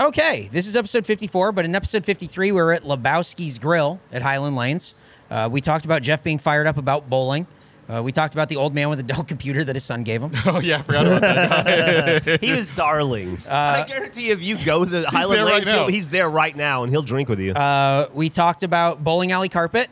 Okay, 0.00 0.48
this 0.50 0.66
is 0.66 0.76
episode 0.76 1.04
54, 1.04 1.52
but 1.52 1.66
in 1.66 1.74
episode 1.74 2.06
53, 2.06 2.52
we 2.52 2.56
were 2.58 2.72
at 2.72 2.84
Lebowski's 2.84 3.58
Grill 3.58 4.00
at 4.10 4.22
Highland 4.22 4.56
Lanes. 4.56 4.94
Uh, 5.30 5.46
we 5.52 5.60
talked 5.60 5.84
about 5.84 6.00
Geoff 6.00 6.22
being 6.22 6.38
fired 6.38 6.66
up 6.66 6.78
about 6.78 7.10
bowling. 7.10 7.46
Uh, 7.86 8.00
we 8.02 8.10
talked 8.10 8.32
about 8.32 8.48
the 8.48 8.56
old 8.56 8.72
man 8.74 8.88
with 8.88 8.96
the 8.98 9.02
Dell 9.02 9.22
computer 9.28 9.62
that 9.62 9.76
his 9.76 9.84
son 9.84 10.02
gave 10.02 10.22
him. 10.22 10.30
Oh 10.46 10.58
yeah, 10.58 10.78
I 10.78 10.82
forgot 10.82 11.06
about 11.06 11.20
that. 11.20 12.24
Guy. 12.24 12.38
He 12.40 12.50
was 12.50 12.68
darling. 12.68 13.36
I 13.46 13.84
guarantee 13.86 14.30
if 14.30 14.42
you 14.42 14.56
go 14.64 14.86
to 14.86 15.02
Highland 15.10 15.38
there 15.38 15.44
right 15.44 15.54
Lanes, 15.66 15.68
he'll- 15.70 15.86
he's 15.88 16.08
there 16.08 16.30
right 16.30 16.56
now 16.56 16.82
and 16.82 16.90
he'll 16.90 17.02
drink 17.02 17.28
with 17.28 17.40
you. 17.40 17.52
Uh, 17.52 18.08
we 18.14 18.30
talked 18.30 18.62
about 18.62 19.04
bowling 19.04 19.32
alley 19.32 19.50
carpet. 19.50 19.88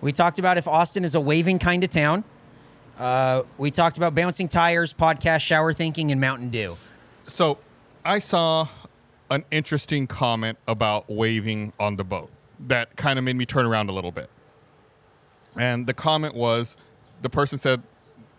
We 0.00 0.12
talked 0.12 0.38
about 0.38 0.56
if 0.56 0.66
Austin 0.66 1.04
is 1.04 1.14
a 1.14 1.20
waving 1.20 1.58
kind 1.58 1.84
of 1.84 1.90
town. 1.90 2.24
Uh, 2.98 3.42
we 3.58 3.70
talked 3.70 3.98
about 3.98 4.14
bouncing 4.14 4.48
tires, 4.48 4.94
podcast, 4.94 5.40
shower 5.40 5.74
thinking, 5.74 6.10
and 6.10 6.20
Mountain 6.22 6.48
Dew. 6.48 6.78
So, 7.26 7.58
I 8.04 8.18
saw 8.18 8.68
an 9.32 9.44
interesting 9.50 10.06
comment 10.06 10.58
about 10.68 11.08
waving 11.08 11.72
on 11.80 11.96
the 11.96 12.04
boat 12.04 12.30
that 12.68 12.96
kind 12.96 13.18
of 13.18 13.24
made 13.24 13.36
me 13.36 13.46
turn 13.46 13.64
around 13.66 13.88
a 13.88 13.92
little 13.92 14.12
bit. 14.12 14.30
And 15.56 15.86
the 15.86 15.94
comment 15.94 16.34
was, 16.34 16.76
the 17.22 17.28
person 17.30 17.58
said 17.58 17.82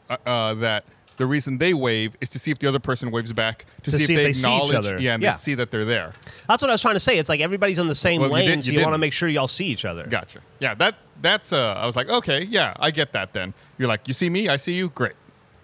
uh, 0.10 0.18
uh, 0.26 0.54
that 0.56 0.86
the 1.18 1.26
reason 1.26 1.58
they 1.58 1.74
wave 1.74 2.16
is 2.22 2.30
to 2.30 2.40
see 2.40 2.50
if 2.52 2.60
the 2.60 2.68
other 2.68 2.80
person 2.80 3.12
waves 3.12 3.34
back 3.34 3.66
to, 3.84 3.92
see, 3.92 4.04
if 4.04 4.08
they, 4.08 4.34
see 4.34 4.40
each 4.40 4.46
acknowledge, 4.46 4.76
other. 4.76 5.00
yeah, 5.00 5.14
and 5.14 5.22
Yeah. 5.22 5.32
they 5.32 5.38
see 5.38 5.56
that 5.56 5.70
they're 5.72 5.86
there. 5.86 6.14
That's 6.48 6.62
what 6.62 6.70
I 6.70 6.74
was 6.74 6.82
trying 6.82 6.96
to 6.96 7.00
say. 7.00 7.18
It's 7.18 7.30
like 7.30 7.40
everybody's 7.40 7.80
on 7.80 7.88
the 7.88 7.96
same 7.96 8.20
Well, 8.22 8.30
you 8.30 8.36
lane, 8.36 8.62
so 8.62 8.72
you 8.72 8.80
you 8.80 8.84
want 8.84 8.94
to 8.96 8.98
make 8.98 9.14
sure 9.14 9.30
y'all 9.30 9.48
see 9.48 9.66
each 9.66 9.86
other. 9.86 10.06
Gotcha. 10.08 10.40
Yeah, 10.60 10.74
that 10.76 10.96
that's. 11.22 11.54
Uh, 11.54 11.74
I 11.78 11.86
was 11.86 11.96
like, 11.96 12.10
okay, 12.10 12.44
yeah, 12.44 12.74
I 12.80 12.90
get 12.92 13.14
that. 13.14 13.34
Then 13.34 13.54
you're 13.78 13.88
like, 13.88 14.08
you 14.08 14.14
see 14.14 14.30
me, 14.30 14.50
I 14.50 14.56
see 14.56 14.74
you, 14.74 14.90
great, 14.90 15.14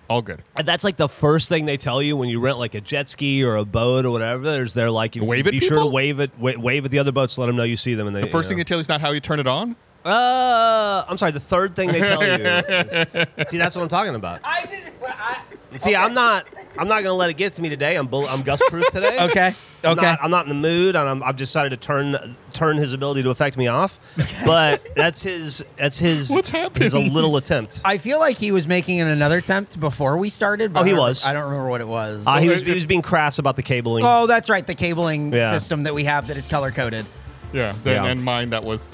all 0.09 0.21
good. 0.21 0.41
And 0.55 0.67
that's 0.67 0.83
like 0.83 0.97
the 0.97 1.07
first 1.07 1.49
thing 1.49 1.65
they 1.65 1.77
tell 1.77 2.01
you 2.01 2.17
when 2.17 2.29
you 2.29 2.39
rent 2.39 2.57
like 2.57 2.73
a 2.75 2.81
jet 2.81 3.09
ski 3.09 3.43
or 3.43 3.55
a 3.55 3.65
boat 3.65 4.05
or 4.05 4.11
whatever. 4.11 4.43
There's 4.43 4.73
they're 4.73 4.89
like, 4.91 5.15
you 5.15 5.23
Wave 5.23 5.45
at 5.47 5.51
be 5.51 5.59
sure 5.59 5.77
to 5.79 5.85
wave 5.85 6.19
it, 6.19 6.31
wa- 6.37 6.53
wave 6.57 6.85
at 6.85 6.91
the 6.91 6.99
other 6.99 7.11
boats 7.11 7.35
to 7.35 7.41
let 7.41 7.47
them 7.47 7.55
know 7.55 7.63
you 7.63 7.77
see 7.77 7.93
them. 7.93 8.07
And 8.07 8.15
they, 8.15 8.21
The 8.21 8.27
first 8.27 8.49
thing 8.49 8.57
they 8.57 8.63
tell 8.63 8.77
you 8.77 8.81
is 8.81 8.89
not 8.89 9.01
how 9.01 9.11
you 9.11 9.19
turn 9.19 9.39
it 9.39 9.47
on. 9.47 9.75
Uh, 10.05 11.03
I'm 11.07 11.17
sorry. 11.17 11.31
The 11.31 11.39
third 11.39 11.75
thing 11.75 11.91
they 11.91 11.99
tell 11.99 12.23
you. 12.23 12.33
is- 12.33 13.27
see, 13.49 13.57
that's 13.57 13.75
what 13.75 13.81
I'm 13.83 13.89
talking 13.89 14.15
about. 14.15 14.39
I 14.43 14.65
did. 14.65 14.93
I, 15.03 15.39
See, 15.77 15.95
I'm 15.95 16.15
not. 16.15 16.47
I'm 16.79 16.87
not 16.87 17.03
gonna 17.03 17.13
let 17.13 17.29
it 17.29 17.37
get 17.37 17.53
to 17.55 17.61
me 17.61 17.69
today. 17.69 17.95
I'm 17.95 18.07
bull, 18.07 18.25
I'm 18.27 18.41
Gus 18.41 18.59
proof 18.69 18.87
today. 18.91 19.19
okay. 19.29 19.53
I'm 19.83 19.91
Okay. 19.91 20.01
not, 20.01 20.19
I'm 20.23 20.31
not 20.31 20.45
in 20.45 20.49
the 20.49 20.55
mood, 20.55 20.95
and 20.95 21.07
I'm, 21.07 21.21
I've 21.21 21.35
decided 21.35 21.69
to 21.69 21.77
turn 21.77 22.35
turn 22.53 22.77
his 22.77 22.91
ability 22.91 23.21
to 23.23 23.29
affect 23.29 23.55
me 23.55 23.67
off. 23.67 23.99
But 24.45 24.83
that's 24.95 25.21
his. 25.21 25.63
That's 25.77 25.99
his. 25.99 26.29
What's 26.31 26.49
happening? 26.49 26.85
His 26.85 26.95
a 26.95 26.99
little 26.99 27.37
attempt. 27.37 27.81
I 27.85 27.99
feel 27.99 28.17
like 28.17 28.37
he 28.37 28.51
was 28.51 28.67
making 28.67 28.99
another 28.99 29.37
attempt 29.37 29.79
before 29.79 30.17
we 30.17 30.29
started. 30.29 30.73
but 30.73 30.81
Oh, 30.81 30.83
he 30.85 30.93
I 30.93 30.97
was. 30.97 31.23
I 31.23 31.33
don't 31.33 31.43
remember 31.43 31.69
what 31.69 31.81
it 31.81 31.87
was. 31.87 32.25
Uh, 32.25 32.37
he 32.39 32.49
was 32.49 32.63
he 32.63 32.73
was 32.73 32.87
being 32.87 33.03
crass 33.03 33.37
about 33.37 33.55
the 33.55 33.63
cabling. 33.63 34.03
oh, 34.07 34.25
that's 34.25 34.49
right. 34.49 34.65
The 34.65 34.75
cabling 34.75 35.31
Yeah. 35.31 35.51
system 35.51 35.83
that 35.83 35.93
we 35.93 36.05
have 36.05 36.27
that 36.29 36.37
is 36.37 36.47
color 36.47 36.71
coded. 36.71 37.05
Yeah. 37.53 37.73
Then 37.83 38.03
Yeah. 38.03 38.09
and 38.11 38.23
mine 38.23 38.49
that 38.51 38.63
was 38.63 38.89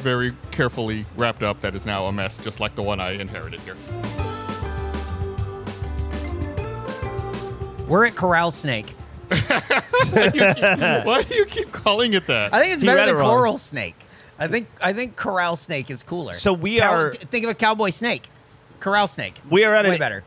very 0.00 0.34
carefully 0.50 1.04
wrapped 1.16 1.42
up. 1.42 1.60
That 1.60 1.74
is 1.74 1.86
now 1.86 2.06
a 2.06 2.12
mess, 2.12 2.38
just 2.38 2.60
like 2.60 2.74
the 2.74 2.82
one 2.82 3.00
I 3.00 3.12
inherited 3.12 3.60
here. 3.60 3.76
We're 7.88 8.04
at 8.06 8.14
Corral 8.14 8.50
Snake. 8.52 8.90
Why 9.30 11.24
do 11.28 11.34
you 11.34 11.44
keep 11.44 11.72
calling 11.72 12.14
it 12.14 12.26
that? 12.26 12.54
I 12.54 12.60
think 12.60 12.74
it's 12.74 12.82
You 12.82 12.88
better 12.90 13.12
than 13.12 13.16
it. 13.20 13.28
Coral 13.28 13.58
Snake. 13.58 13.96
I 14.38 14.46
think 14.48 14.68
I 14.80 14.92
think 14.92 15.16
Corral 15.16 15.56
Snake 15.56 15.90
is 15.90 16.02
cooler. 16.02 16.32
So 16.32 16.52
we 16.52 16.78
Cow- 16.78 16.92
are- 16.94 17.12
think 17.12 17.44
of 17.44 17.50
a 17.50 17.54
cowboy 17.54 17.90
snake. 17.90 18.28
Corral 18.78 19.06
Snake. 19.08 19.34
We 19.50 19.64
are 19.64 19.74
at 19.74 19.84
way 19.84 19.92
an- 19.94 19.98
better. 19.98 20.24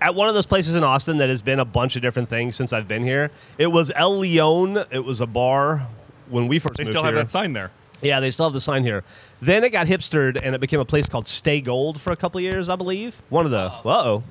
at 0.00 0.14
one 0.14 0.28
of 0.28 0.34
those 0.34 0.46
places 0.46 0.74
in 0.76 0.84
Austin 0.84 1.16
that 1.16 1.28
has 1.30 1.42
been 1.42 1.58
a 1.58 1.64
bunch 1.64 1.96
of 1.96 2.02
different 2.02 2.28
things 2.28 2.54
since 2.56 2.72
I've 2.72 2.86
been 2.86 3.02
here. 3.02 3.30
It 3.58 3.66
was 3.68 3.90
El 3.96 4.18
Leon. 4.18 4.84
It 4.90 5.04
was 5.04 5.20
a 5.20 5.26
bar 5.26 5.86
when 6.28 6.46
we 6.46 6.58
first 6.58 6.76
they 6.76 6.84
moved 6.84 6.92
still 6.92 7.02
have 7.02 7.14
here. 7.14 7.22
that 7.24 7.30
sign 7.30 7.52
there. 7.54 7.70
Yeah, 8.02 8.20
they 8.20 8.30
still 8.30 8.46
have 8.46 8.52
the 8.52 8.60
sign 8.60 8.84
here. 8.84 9.02
Then 9.40 9.64
it 9.64 9.70
got 9.70 9.86
hipstered 9.86 10.38
and 10.42 10.54
it 10.54 10.60
became 10.60 10.80
a 10.80 10.84
place 10.84 11.08
called 11.08 11.26
Stay 11.28 11.60
Gold 11.60 12.00
for 12.00 12.12
a 12.12 12.16
couple 12.16 12.38
of 12.38 12.44
years, 12.44 12.68
I 12.68 12.76
believe. 12.76 13.20
One 13.28 13.44
of 13.44 13.50
the. 13.50 13.58
Uh 13.58 13.80
oh. 13.84 14.22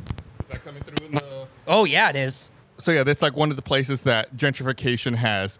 Is 0.42 0.48
that 0.50 0.64
coming 0.64 0.82
through 0.84 1.06
in 1.06 1.12
the? 1.14 1.48
Oh 1.68 1.84
yeah, 1.86 2.10
it 2.10 2.16
is. 2.16 2.50
So 2.78 2.92
yeah, 2.92 3.04
that's 3.04 3.22
like 3.22 3.36
one 3.36 3.50
of 3.50 3.56
the 3.56 3.62
places 3.62 4.04
that 4.04 4.38
gentrification 4.38 5.16
has 5.16 5.60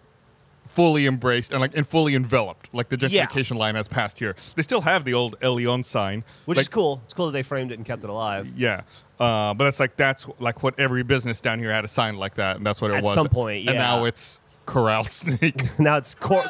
fully 0.66 1.06
embraced 1.06 1.50
and 1.50 1.60
like 1.60 1.76
and 1.76 1.86
fully 1.86 2.14
enveloped. 2.14 2.68
Like 2.72 2.88
the 2.88 2.96
Yeah. 3.08 3.26
gentrification 3.26 3.56
line 3.56 3.74
has 3.74 3.88
passed 3.88 4.18
here. 4.18 4.36
They 4.54 4.62
still 4.62 4.82
have 4.82 5.04
the 5.04 5.14
old 5.14 5.36
El 5.42 5.54
Leon 5.54 5.82
sign, 5.82 6.24
Which 6.46 6.56
like, 6.56 6.62
is 6.64 6.68
cool. 6.68 7.00
It's 7.04 7.14
cool 7.14 7.26
that 7.26 7.32
they 7.32 7.42
framed 7.42 7.72
it 7.72 7.78
and 7.78 7.84
kept 7.86 8.04
it 8.04 8.10
alive. 8.10 8.52
Yeah, 8.56 8.82
uh, 9.18 9.52
but 9.54 9.64
that's 9.64 9.80
like 9.80 9.96
that's 9.96 10.26
like 10.38 10.62
what 10.62 10.78
every 10.78 11.02
business 11.02 11.40
down 11.40 11.58
here 11.58 11.72
had 11.72 11.84
a 11.84 11.88
sign 11.88 12.16
like 12.16 12.34
that, 12.36 12.56
and 12.56 12.64
that's 12.66 12.80
what 12.80 12.90
it 12.90 12.94
At 12.98 13.02
was. 13.02 13.12
At 13.12 13.14
some 13.22 13.28
point, 13.28 13.58
And 13.58 13.64
yeah. 13.66 13.70
And 13.72 13.78
now 13.80 14.04
it's 14.04 14.38
Corral 14.66 15.04
Snake, 15.04 15.78
now 15.78 15.96
it's 15.96 16.14
cor- 16.14 16.44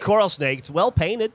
coral 0.00 0.28
snake. 0.28 0.58
It's 0.58 0.70
well 0.70 0.90
painted, 0.92 1.32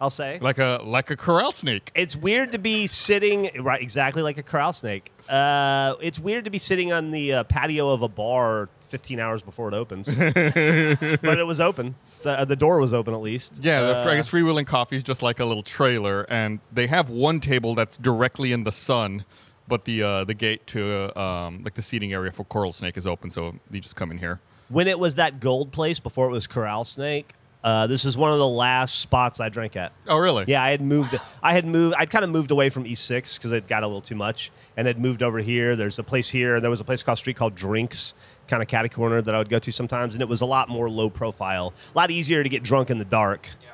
I'll 0.00 0.10
say. 0.10 0.38
like 0.40 0.58
a 0.58 0.80
like 0.84 1.10
a 1.10 1.16
corral 1.16 1.52
snake. 1.52 1.90
It's 1.94 2.16
weird 2.16 2.52
to 2.52 2.58
be 2.58 2.86
sitting 2.86 3.50
right 3.62 3.80
exactly 3.80 4.22
like 4.22 4.38
a 4.38 4.42
corral 4.42 4.72
snake. 4.72 5.10
Uh, 5.28 5.94
it's 6.02 6.18
weird 6.18 6.44
to 6.44 6.50
be 6.50 6.58
sitting 6.58 6.92
on 6.92 7.10
the 7.10 7.32
uh, 7.32 7.44
patio 7.44 7.88
of 7.90 8.02
a 8.02 8.08
bar 8.08 8.68
15 8.88 9.18
hours 9.18 9.42
before 9.42 9.68
it 9.68 9.74
opens, 9.74 10.06
but 10.14 11.38
it 11.38 11.46
was 11.46 11.60
open. 11.60 11.94
So, 12.16 12.30
uh, 12.30 12.44
the 12.44 12.54
door 12.56 12.78
was 12.78 12.92
open 12.94 13.14
at 13.14 13.20
least. 13.20 13.58
Yeah, 13.62 13.80
the, 13.82 13.96
Uh, 13.98 14.04
I 14.10 14.14
guess 14.16 14.30
Freewheelin 14.30 14.66
Coffee 14.66 14.96
is 14.96 15.02
just 15.02 15.22
like 15.22 15.40
a 15.40 15.44
little 15.44 15.62
trailer, 15.62 16.26
and 16.28 16.60
they 16.72 16.86
have 16.86 17.10
one 17.10 17.40
table 17.40 17.74
that's 17.74 17.96
directly 17.98 18.52
in 18.52 18.64
the 18.64 18.70
sun, 18.72 19.24
but 19.66 19.84
the 19.84 20.02
uh, 20.02 20.24
the 20.24 20.34
gate 20.34 20.66
to 20.68 21.10
uh, 21.16 21.20
um, 21.20 21.62
like 21.64 21.74
the 21.74 21.82
seating 21.82 22.12
area 22.12 22.30
for 22.30 22.44
Coral 22.44 22.72
Snake 22.72 22.96
is 22.96 23.06
open, 23.06 23.30
so 23.30 23.54
you 23.70 23.80
just 23.80 23.96
come 23.96 24.10
in 24.10 24.18
here. 24.18 24.40
when 24.68 24.86
it 24.86 24.98
was 24.98 25.14
that 25.16 25.40
gold 25.40 25.72
place 25.72 25.98
before 25.98 26.26
it 26.28 26.32
was 26.32 26.46
corral 26.46 26.84
snake. 26.84 27.32
Uh, 27.64 27.86
this 27.86 28.04
is 28.04 28.14
one 28.14 28.30
of 28.30 28.38
the 28.38 28.46
last 28.46 29.00
spots 29.00 29.40
I 29.40 29.48
drank 29.48 29.74
at. 29.74 29.92
Oh, 30.06 30.18
really? 30.18 30.44
Yeah, 30.46 30.62
I 30.62 30.70
had 30.70 30.82
moved. 30.82 31.18
I 31.42 31.54
had 31.54 31.66
moved. 31.66 31.96
I'd 31.98 32.10
kind 32.10 32.22
of 32.22 32.30
moved 32.30 32.50
away 32.50 32.68
from 32.68 32.84
E6 32.84 33.38
because 33.38 33.52
it 33.52 33.66
got 33.66 33.82
a 33.82 33.86
little 33.86 34.02
too 34.02 34.14
much, 34.14 34.52
and 34.76 34.86
had 34.86 35.00
moved 35.00 35.22
over 35.22 35.38
here. 35.38 35.74
There's 35.74 35.98
a 35.98 36.02
place 36.02 36.28
here. 36.28 36.60
There 36.60 36.70
was 36.70 36.82
a 36.82 36.84
place 36.84 37.00
across 37.00 37.18
the 37.18 37.20
street 37.20 37.36
called 37.36 37.54
Drinks, 37.54 38.12
kind 38.48 38.62
of 38.62 38.68
catty 38.68 38.90
corner 38.90 39.22
that 39.22 39.34
I 39.34 39.38
would 39.38 39.48
go 39.48 39.58
to 39.58 39.72
sometimes, 39.72 40.14
and 40.14 40.20
it 40.20 40.28
was 40.28 40.42
a 40.42 40.46
lot 40.46 40.68
more 40.68 40.90
low 40.90 41.08
profile, 41.08 41.72
a 41.94 41.98
lot 41.98 42.10
easier 42.10 42.42
to 42.42 42.48
get 42.50 42.62
drunk 42.62 42.90
in 42.90 42.98
the 42.98 43.04
dark. 43.06 43.48
Yeah. 43.62 43.70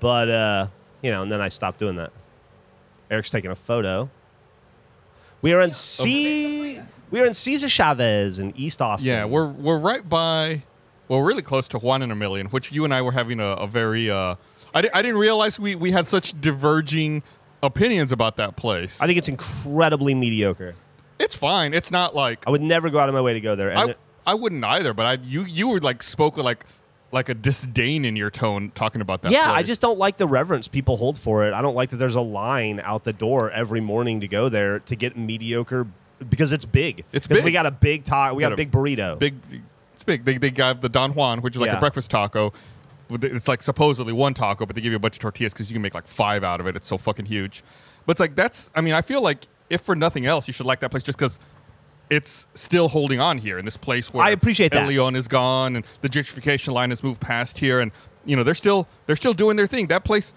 But 0.00 0.28
uh, 0.30 0.66
you 1.02 1.10
know, 1.10 1.22
and 1.22 1.30
then 1.30 1.42
I 1.42 1.48
stopped 1.48 1.78
doing 1.78 1.96
that. 1.96 2.12
Eric's 3.10 3.28
taking 3.28 3.50
a 3.50 3.54
photo. 3.54 4.08
We 5.42 5.52
are 5.52 5.60
in 5.60 5.72
C. 5.72 6.80
We 7.10 7.20
are 7.20 7.26
in 7.26 7.34
Cesar 7.34 7.68
Chavez 7.68 8.38
in 8.38 8.54
East 8.56 8.80
Austin. 8.80 9.08
Yeah, 9.08 9.24
we're 9.26 9.48
we're 9.48 9.78
right 9.78 10.06
by, 10.06 10.62
well, 11.08 11.20
really 11.22 11.42
close 11.42 11.68
to 11.68 11.78
Juan 11.78 12.02
in 12.02 12.10
a 12.10 12.16
Million, 12.16 12.46
which 12.48 12.70
you 12.72 12.84
and 12.84 12.92
I 12.94 13.02
were 13.02 13.12
having 13.12 13.40
a, 13.40 13.46
a 13.52 13.66
very. 13.66 14.10
Uh, 14.10 14.36
I, 14.74 14.82
di- 14.82 14.90
I 14.92 15.02
didn't 15.02 15.18
realize 15.18 15.58
we 15.58 15.74
we 15.74 15.92
had 15.92 16.06
such 16.06 16.38
diverging 16.40 17.22
opinions 17.62 18.12
about 18.12 18.36
that 18.36 18.56
place. 18.56 19.00
I 19.00 19.06
think 19.06 19.18
it's 19.18 19.28
incredibly 19.28 20.14
mediocre. 20.14 20.74
it's 21.18 21.36
fine. 21.36 21.74
It's 21.74 21.90
not 21.90 22.14
like 22.14 22.46
I 22.46 22.50
would 22.50 22.62
never 22.62 22.90
go 22.90 22.98
out 22.98 23.08
of 23.08 23.14
my 23.14 23.20
way 23.22 23.32
to 23.34 23.40
go 23.40 23.56
there. 23.56 23.70
And 23.70 23.78
I, 23.78 23.84
it- 23.90 23.98
I 24.26 24.34
wouldn't 24.34 24.62
either, 24.62 24.92
but 24.92 25.06
I 25.06 25.12
you 25.24 25.42
you 25.44 25.68
were 25.68 25.78
like 25.80 26.02
spoke 26.02 26.36
with 26.36 26.44
like 26.44 26.66
like 27.10 27.30
a 27.30 27.34
disdain 27.34 28.04
in 28.04 28.14
your 28.16 28.28
tone 28.30 28.70
talking 28.74 29.00
about 29.00 29.22
that. 29.22 29.32
yeah, 29.32 29.50
I 29.50 29.62
just 29.62 29.80
don't 29.80 29.98
like 29.98 30.18
the 30.18 30.26
reverence 30.26 30.68
people 30.68 30.98
hold 30.98 31.16
for 31.16 31.46
it. 31.46 31.54
I 31.54 31.62
don't 31.62 31.74
like 31.74 31.88
that 31.90 31.96
there's 31.96 32.16
a 32.16 32.20
line 32.20 32.80
out 32.84 33.04
the 33.04 33.14
door 33.14 33.50
every 33.50 33.80
morning 33.80 34.20
to 34.20 34.28
go 34.28 34.50
there 34.50 34.80
to 34.80 34.94
get 34.94 35.16
mediocre 35.16 35.86
because 36.28 36.52
it's 36.52 36.66
big. 36.66 37.04
It's 37.12 37.26
'Cause 37.26 37.42
We 37.42 37.50
got 37.52 37.64
a 37.64 37.70
big 37.70 38.04
taco. 38.04 38.34
We 38.34 38.42
got, 38.42 38.50
Got 38.50 38.58
a 38.58 38.62
a 38.62 38.66
big 38.66 38.70
burrito. 38.70 39.18
big. 39.18 39.36
It's 39.98 40.04
big. 40.04 40.24
They 40.24 40.38
they 40.38 40.52
got 40.52 40.80
the 40.80 40.88
Don 40.88 41.12
Juan, 41.12 41.40
which 41.42 41.56
is 41.56 41.60
like 41.60 41.70
Yeah. 41.72 41.78
a 41.78 41.80
breakfast 41.80 42.08
taco. 42.08 42.52
It's 43.10 43.48
like 43.48 43.62
supposedly 43.62 44.12
one 44.12 44.32
taco, 44.32 44.64
but 44.64 44.76
they 44.76 44.80
give 44.80 44.92
you 44.92 44.96
a 44.96 45.00
bunch 45.00 45.16
of 45.16 45.20
tortillas 45.20 45.52
because 45.52 45.68
you 45.68 45.74
can 45.74 45.82
make 45.82 45.92
like 45.92 46.06
five 46.06 46.44
out 46.44 46.60
of 46.60 46.68
it. 46.68 46.76
It's 46.76 46.86
so 46.86 46.96
fucking 46.98 47.26
huge. 47.26 47.64
But 48.06 48.12
it's 48.12 48.20
like 48.20 48.36
that's. 48.36 48.70
I 48.76 48.80
mean, 48.80 48.94
I 48.94 49.02
feel 49.02 49.20
like 49.20 49.48
if 49.70 49.80
for 49.80 49.96
nothing 49.96 50.24
else, 50.24 50.46
you 50.46 50.52
should 50.54 50.66
like 50.66 50.78
that 50.80 50.92
place 50.92 51.02
just 51.02 51.18
because 51.18 51.40
it's 52.10 52.46
still 52.54 52.88
holding 52.90 53.18
on 53.18 53.38
here 53.38 53.58
in 53.58 53.64
this 53.64 53.76
place 53.76 54.14
where 54.14 54.24
I 54.24 54.30
appreciate 54.30 54.72
El 54.72 54.82
that. 54.82 54.88
Leon 54.88 55.16
is 55.16 55.26
gone 55.26 55.74
and 55.74 55.84
the 56.00 56.08
gentrification 56.08 56.72
line 56.72 56.90
has 56.90 57.02
moved 57.02 57.20
past 57.20 57.58
here, 57.58 57.80
and 57.80 57.90
you 58.24 58.36
know 58.36 58.44
they're 58.44 58.54
still 58.54 58.86
they're 59.06 59.16
still 59.16 59.34
doing 59.34 59.56
their 59.56 59.66
thing. 59.66 59.88
That 59.88 60.04
place 60.04 60.32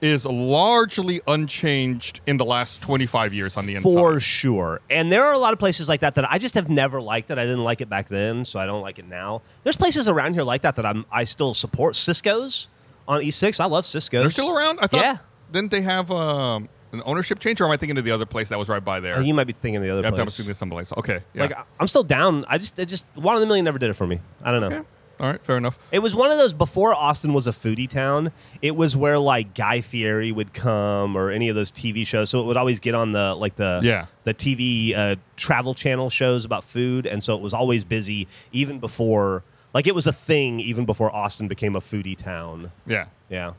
is 0.00 0.24
largely 0.24 1.20
unchanged 1.26 2.20
in 2.26 2.36
the 2.36 2.44
last 2.44 2.82
25 2.82 3.32
years 3.34 3.56
on 3.56 3.66
the 3.66 3.76
inside. 3.76 3.92
for 3.92 4.20
sure. 4.20 4.80
And 4.90 5.10
there 5.10 5.24
are 5.24 5.32
a 5.32 5.38
lot 5.38 5.52
of 5.52 5.58
places 5.58 5.88
like 5.88 6.00
that 6.00 6.14
that 6.16 6.30
I 6.30 6.38
just 6.38 6.54
have 6.54 6.68
never 6.68 7.00
liked 7.00 7.30
it. 7.30 7.38
I 7.38 7.44
didn't 7.44 7.64
like 7.64 7.80
it 7.80 7.88
back 7.88 8.08
then, 8.08 8.44
so 8.44 8.58
I 8.58 8.66
don't 8.66 8.82
like 8.82 8.98
it 8.98 9.06
now. 9.08 9.42
There's 9.64 9.76
places 9.76 10.08
around 10.08 10.34
here 10.34 10.42
like 10.42 10.62
that 10.62 10.76
that 10.76 10.86
I'm 10.86 11.04
I 11.10 11.24
still 11.24 11.54
support. 11.54 11.96
Cisco's 11.96 12.68
on 13.08 13.20
E6. 13.22 13.60
I 13.60 13.66
love 13.66 13.86
Cisco's. 13.86 14.22
They're 14.22 14.30
still 14.30 14.56
around. 14.56 14.78
I 14.80 14.86
thought. 14.86 15.00
Yeah. 15.00 15.18
Didn't 15.50 15.70
they 15.70 15.82
have 15.82 16.10
um, 16.10 16.68
an 16.92 17.02
ownership 17.04 17.38
change, 17.38 17.60
or 17.60 17.64
am 17.66 17.70
I 17.70 17.76
thinking 17.76 17.96
of 17.98 18.04
the 18.04 18.10
other 18.10 18.26
place 18.26 18.48
that 18.48 18.58
was 18.58 18.68
right 18.68 18.84
by 18.84 19.00
there? 19.00 19.16
Oh, 19.16 19.20
you 19.20 19.32
might 19.32 19.44
be 19.46 19.52
thinking 19.52 19.76
of 19.76 19.82
the 19.84 19.90
other 19.90 20.02
Yeah, 20.02 20.08
I'm 20.08 20.14
place. 20.14 20.36
thinking 20.36 20.50
of 20.50 20.56
someplace. 20.56 20.92
Okay. 20.96 21.20
Yeah. 21.34 21.42
Like 21.42 21.52
I'm 21.78 21.86
still 21.88 22.02
down. 22.02 22.44
I 22.48 22.58
just 22.58 22.78
it 22.78 22.86
just 22.86 23.06
Juan 23.14 23.36
in 23.36 23.40
the 23.40 23.46
million 23.46 23.64
never 23.64 23.78
did 23.78 23.90
it 23.90 23.94
for 23.94 24.06
me. 24.06 24.20
I 24.42 24.50
don't 24.50 24.60
know. 24.60 24.78
okay. 24.78 24.86
All 25.18 25.26
right. 25.26 25.42
Fair 25.42 25.56
enough. 25.56 25.78
It 25.90 26.00
was 26.00 26.14
one 26.14 26.30
of 26.30 26.36
those 26.38 26.52
before 26.52 26.94
Austin 26.94 27.32
was 27.32 27.46
a 27.46 27.50
foodie 27.50 27.88
town. 27.88 28.32
It 28.60 28.76
was 28.76 28.94
where 28.96 29.18
like 29.18 29.54
Guy 29.54 29.80
Fieri 29.80 30.30
would 30.30 30.52
come 30.52 31.16
or 31.16 31.30
any 31.30 31.48
of 31.48 31.56
those 31.56 31.70
TV 31.72 32.06
shows. 32.06 32.28
So 32.30 32.40
it 32.40 32.44
would 32.44 32.56
always 32.58 32.80
get 32.80 32.94
on 32.94 33.12
the 33.12 33.34
like 33.34 33.56
the 33.56 33.80
Yeah. 33.82 34.06
the 34.24 34.34
TV 34.34 34.94
uh, 34.96 35.16
travel 35.36 35.74
channel 35.74 36.10
shows 36.10 36.44
about 36.44 36.64
food, 36.64 37.06
and 37.06 37.22
so 37.22 37.34
it 37.34 37.40
was 37.40 37.54
always 37.54 37.82
busy 37.84 38.28
even 38.52 38.78
before 38.78 39.42
Like 39.72 39.86
it 39.86 39.94
was 39.94 40.06
a 40.06 40.12
thing 40.12 40.60
even 40.60 40.84
before 40.84 41.14
Austin 41.14 41.48
became 41.48 41.76
a 41.76 41.80
foodie 41.80 42.16
town. 42.16 42.70
Yeah. 42.86 43.06
Yeah. 43.30 43.52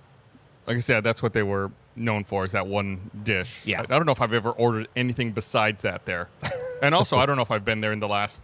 Like 0.68 0.78
I 0.78 0.80
said, 0.82 1.04
that's 1.04 1.24
what 1.24 1.34
they 1.34 1.44
were 1.44 1.72
known 1.96 2.24
for 2.24 2.46
is 2.46 2.52
that 2.52 2.68
one 2.68 3.10
dish. 3.24 3.62
Yeah. 3.66 3.80
I, 3.82 3.84
I 3.84 3.98
don't 3.98 4.06
know 4.06 4.12
if 4.12 4.22
I've 4.22 4.34
ever 4.34 4.52
ordered 4.52 4.88
anything 4.96 5.32
besides 5.32 5.82
that 5.82 6.06
there. 6.06 6.30
and 6.84 6.94
also, 6.94 7.18
I 7.18 7.26
don't 7.26 7.36
know 7.36 7.42
if 7.42 7.50
I've 7.52 7.66
been 7.66 7.82
there 7.82 7.92
in 7.92 8.00
the 8.00 8.08
last 8.08 8.42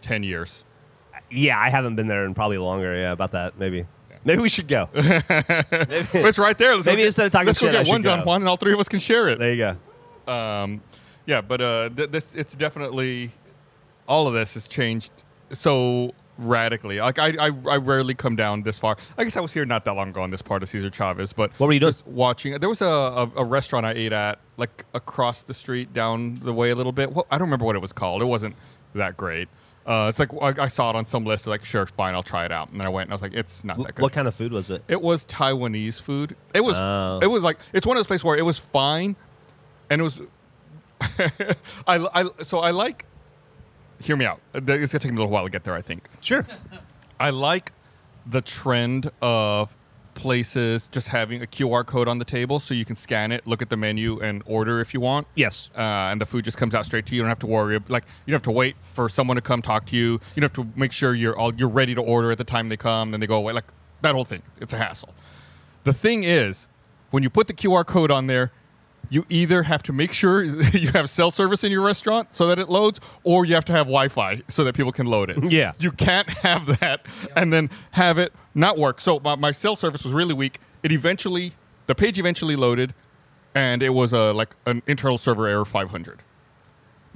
10 0.00 0.22
years. 0.22 0.64
Yeah, 1.30 1.58
I 1.58 1.70
haven't 1.70 1.96
been 1.96 2.06
there 2.08 2.24
in 2.24 2.34
probably 2.34 2.58
longer. 2.58 2.94
Yeah, 2.96 3.12
about 3.12 3.32
that 3.32 3.58
maybe. 3.58 3.86
Maybe 4.24 4.42
we 4.42 4.48
should 4.48 4.68
go. 4.68 4.88
But 4.92 5.04
it's 6.14 6.38
right 6.38 6.56
there. 6.58 6.74
Let's 6.74 6.86
go 6.86 6.92
Maybe 6.92 7.02
get- 7.02 7.06
instead 7.06 7.26
of 7.26 7.32
talking 7.32 7.46
let's 7.46 7.58
shit, 7.58 7.72
go 7.72 7.82
get 7.82 7.88
one 7.90 8.02
Don. 8.02 8.20
Juan 8.24 8.42
and 8.42 8.48
all 8.48 8.56
three 8.56 8.72
of 8.72 8.78
us 8.80 8.88
can 8.88 8.98
share 9.00 9.28
it. 9.28 9.38
there 9.38 9.52
you 9.54 9.76
go. 10.26 10.32
Um, 10.32 10.82
yeah, 11.26 11.40
but 11.40 11.60
uh, 11.60 11.88
th- 11.90 12.10
this 12.10 12.34
it's 12.34 12.54
definitely 12.54 13.30
all 14.06 14.26
of 14.28 14.34
this 14.34 14.54
has 14.54 14.68
changed 14.68 15.10
so 15.50 16.12
radically. 16.36 17.00
Like 17.00 17.18
I, 17.18 17.28
I, 17.48 17.50
I 17.68 17.76
rarely 17.78 18.14
come 18.14 18.36
down 18.36 18.62
this 18.62 18.78
far. 18.78 18.96
I 19.16 19.24
guess 19.24 19.36
I 19.36 19.40
was 19.40 19.52
here 19.52 19.64
not 19.64 19.84
that 19.86 19.92
long 19.94 20.10
ago 20.10 20.20
on 20.22 20.30
this 20.30 20.42
part 20.42 20.62
of 20.62 20.68
Cesar 20.68 20.90
Chavez, 20.90 21.32
but 21.32 21.50
What 21.58 21.68
were 21.68 21.72
you 21.72 21.80
doing? 21.80 21.92
just 21.92 22.06
watching? 22.06 22.58
There 22.58 22.68
was 22.68 22.82
a, 22.82 22.86
a, 22.86 23.30
a 23.36 23.44
restaurant 23.44 23.86
I 23.86 23.92
ate 23.92 24.12
at 24.12 24.38
like 24.56 24.84
across 24.94 25.42
the 25.44 25.54
street 25.54 25.92
down 25.92 26.34
the 26.34 26.52
way 26.52 26.70
a 26.70 26.74
little 26.74 26.92
bit. 26.92 27.12
Well, 27.12 27.26
I 27.30 27.38
don't 27.38 27.46
remember 27.48 27.64
what 27.64 27.76
it 27.76 27.80
was 27.82 27.92
called. 27.92 28.20
It 28.22 28.26
wasn't 28.26 28.54
that 28.94 29.16
great. 29.16 29.48
Uh, 29.86 30.06
it's 30.08 30.18
like 30.18 30.30
I, 30.40 30.64
I 30.64 30.68
saw 30.68 30.90
it 30.90 30.96
on 30.96 31.06
some 31.06 31.24
list. 31.24 31.46
Like 31.46 31.64
sure, 31.64 31.86
fine, 31.86 32.14
I'll 32.14 32.22
try 32.22 32.44
it 32.44 32.52
out. 32.52 32.70
And 32.70 32.78
then 32.80 32.86
I 32.86 32.90
went 32.90 33.06
and 33.06 33.12
I 33.12 33.14
was 33.14 33.22
like, 33.22 33.34
it's 33.34 33.64
not 33.64 33.78
that 33.78 33.94
good. 33.96 34.02
What 34.02 34.12
kind 34.12 34.28
of 34.28 34.34
food 34.34 34.52
was 34.52 34.70
it? 34.70 34.84
It 34.88 35.00
was 35.02 35.24
Taiwanese 35.26 36.00
food. 36.02 36.36
It 36.54 36.60
was 36.62 36.76
Oh. 36.78 37.18
it 37.22 37.26
was 37.28 37.42
like 37.42 37.58
it's 37.72 37.86
one 37.86 37.96
of 37.96 38.00
those 38.00 38.06
places 38.06 38.24
where 38.24 38.36
it 38.36 38.44
was 38.44 38.58
fine, 38.58 39.16
and 39.88 40.00
it 40.00 40.04
was. 40.04 40.20
I, 41.86 42.06
I 42.14 42.28
so 42.42 42.58
I 42.60 42.70
like. 42.70 43.06
Hear 44.02 44.16
me 44.16 44.24
out. 44.24 44.40
It's 44.54 44.64
gonna 44.66 44.86
take 44.86 45.04
me 45.04 45.10
a 45.10 45.12
little 45.14 45.30
while 45.30 45.44
to 45.44 45.50
get 45.50 45.64
there. 45.64 45.74
I 45.74 45.82
think 45.82 46.08
Sure. 46.20 46.46
I 47.18 47.30
like 47.30 47.72
the 48.26 48.40
trend 48.40 49.10
of 49.20 49.74
places 50.20 50.86
just 50.88 51.08
having 51.08 51.42
a 51.42 51.46
QR 51.46 51.84
code 51.84 52.06
on 52.06 52.18
the 52.18 52.24
table 52.24 52.60
so 52.60 52.74
you 52.74 52.84
can 52.84 52.94
scan 52.94 53.32
it, 53.32 53.46
look 53.46 53.62
at 53.62 53.70
the 53.70 53.76
menu, 53.76 54.20
and 54.20 54.42
order 54.46 54.80
if 54.80 54.92
you 54.92 55.00
want. 55.00 55.26
Yes. 55.34 55.70
Uh, 55.74 55.80
and 55.80 56.20
the 56.20 56.26
food 56.26 56.44
just 56.44 56.58
comes 56.58 56.74
out 56.74 56.84
straight 56.84 57.06
to 57.06 57.12
you. 57.12 57.16
You 57.16 57.22
don't 57.22 57.30
have 57.30 57.38
to 57.40 57.46
worry. 57.46 57.78
Like 57.88 58.04
you 58.26 58.32
don't 58.32 58.36
have 58.36 58.42
to 58.42 58.50
wait 58.50 58.76
for 58.92 59.08
someone 59.08 59.36
to 59.36 59.40
come 59.40 59.62
talk 59.62 59.86
to 59.86 59.96
you. 59.96 60.20
You 60.34 60.42
don't 60.42 60.54
have 60.56 60.66
to 60.66 60.78
make 60.78 60.92
sure 60.92 61.14
you're 61.14 61.36
all 61.36 61.54
you're 61.54 61.68
ready 61.68 61.94
to 61.94 62.02
order 62.02 62.30
at 62.30 62.38
the 62.38 62.44
time 62.44 62.68
they 62.68 62.76
come. 62.76 63.10
Then 63.10 63.20
they 63.20 63.26
go 63.26 63.36
away. 63.36 63.52
Like 63.54 63.64
that 64.02 64.14
whole 64.14 64.24
thing. 64.24 64.42
It's 64.60 64.72
a 64.72 64.78
hassle. 64.78 65.14
The 65.84 65.92
thing 65.94 66.24
is, 66.24 66.68
when 67.10 67.22
you 67.22 67.30
put 67.30 67.46
the 67.46 67.54
QR 67.54 67.86
code 67.86 68.10
on 68.10 68.26
there, 68.26 68.52
you 69.10 69.26
either 69.28 69.64
have 69.64 69.82
to 69.82 69.92
make 69.92 70.12
sure 70.12 70.42
you 70.72 70.90
have 70.92 71.10
cell 71.10 71.30
service 71.30 71.62
in 71.64 71.70
your 71.70 71.82
restaurant 71.82 72.32
so 72.34 72.46
that 72.46 72.58
it 72.58 72.70
loads, 72.70 73.00
or 73.24 73.44
you 73.44 73.54
have 73.54 73.64
to 73.66 73.72
have 73.72 73.86
Wi-Fi 73.86 74.42
so 74.48 74.64
that 74.64 74.74
people 74.74 74.92
can 74.92 75.06
load 75.06 75.28
it. 75.28 75.52
Yeah. 75.52 75.72
You 75.78 75.90
can't 75.92 76.28
have 76.38 76.78
that 76.80 77.04
and 77.36 77.52
then 77.52 77.68
have 77.92 78.16
it 78.16 78.32
not 78.54 78.78
work. 78.78 79.00
So 79.00 79.20
my, 79.20 79.34
my 79.34 79.50
cell 79.52 79.76
service 79.76 80.04
was 80.04 80.14
really 80.14 80.34
weak. 80.34 80.58
It 80.82 80.92
eventually, 80.92 81.52
the 81.86 81.94
page 81.94 82.18
eventually 82.18 82.56
loaded, 82.56 82.94
and 83.54 83.82
it 83.82 83.90
was 83.90 84.12
a 84.12 84.32
like 84.32 84.54
an 84.64 84.82
internal 84.86 85.18
server 85.18 85.46
error 85.46 85.64
500. 85.64 86.22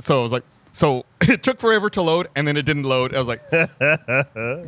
So 0.00 0.18
I 0.18 0.22
was 0.22 0.32
like, 0.32 0.42
so 0.72 1.06
it 1.20 1.44
took 1.44 1.60
forever 1.60 1.88
to 1.90 2.02
load, 2.02 2.28
and 2.34 2.46
then 2.46 2.56
it 2.56 2.62
didn't 2.66 2.82
load. 2.82 3.14
I 3.14 3.18
was 3.20 3.28
like, 3.28 3.48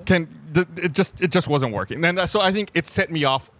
can 0.06 0.28
th- 0.54 0.68
it 0.76 0.92
just 0.92 1.20
it 1.20 1.32
just 1.32 1.48
wasn't 1.48 1.72
working. 1.72 2.02
And 2.04 2.18
then 2.18 2.26
so 2.28 2.40
I 2.40 2.52
think 2.52 2.70
it 2.74 2.86
set 2.86 3.10
me 3.10 3.24
off 3.24 3.50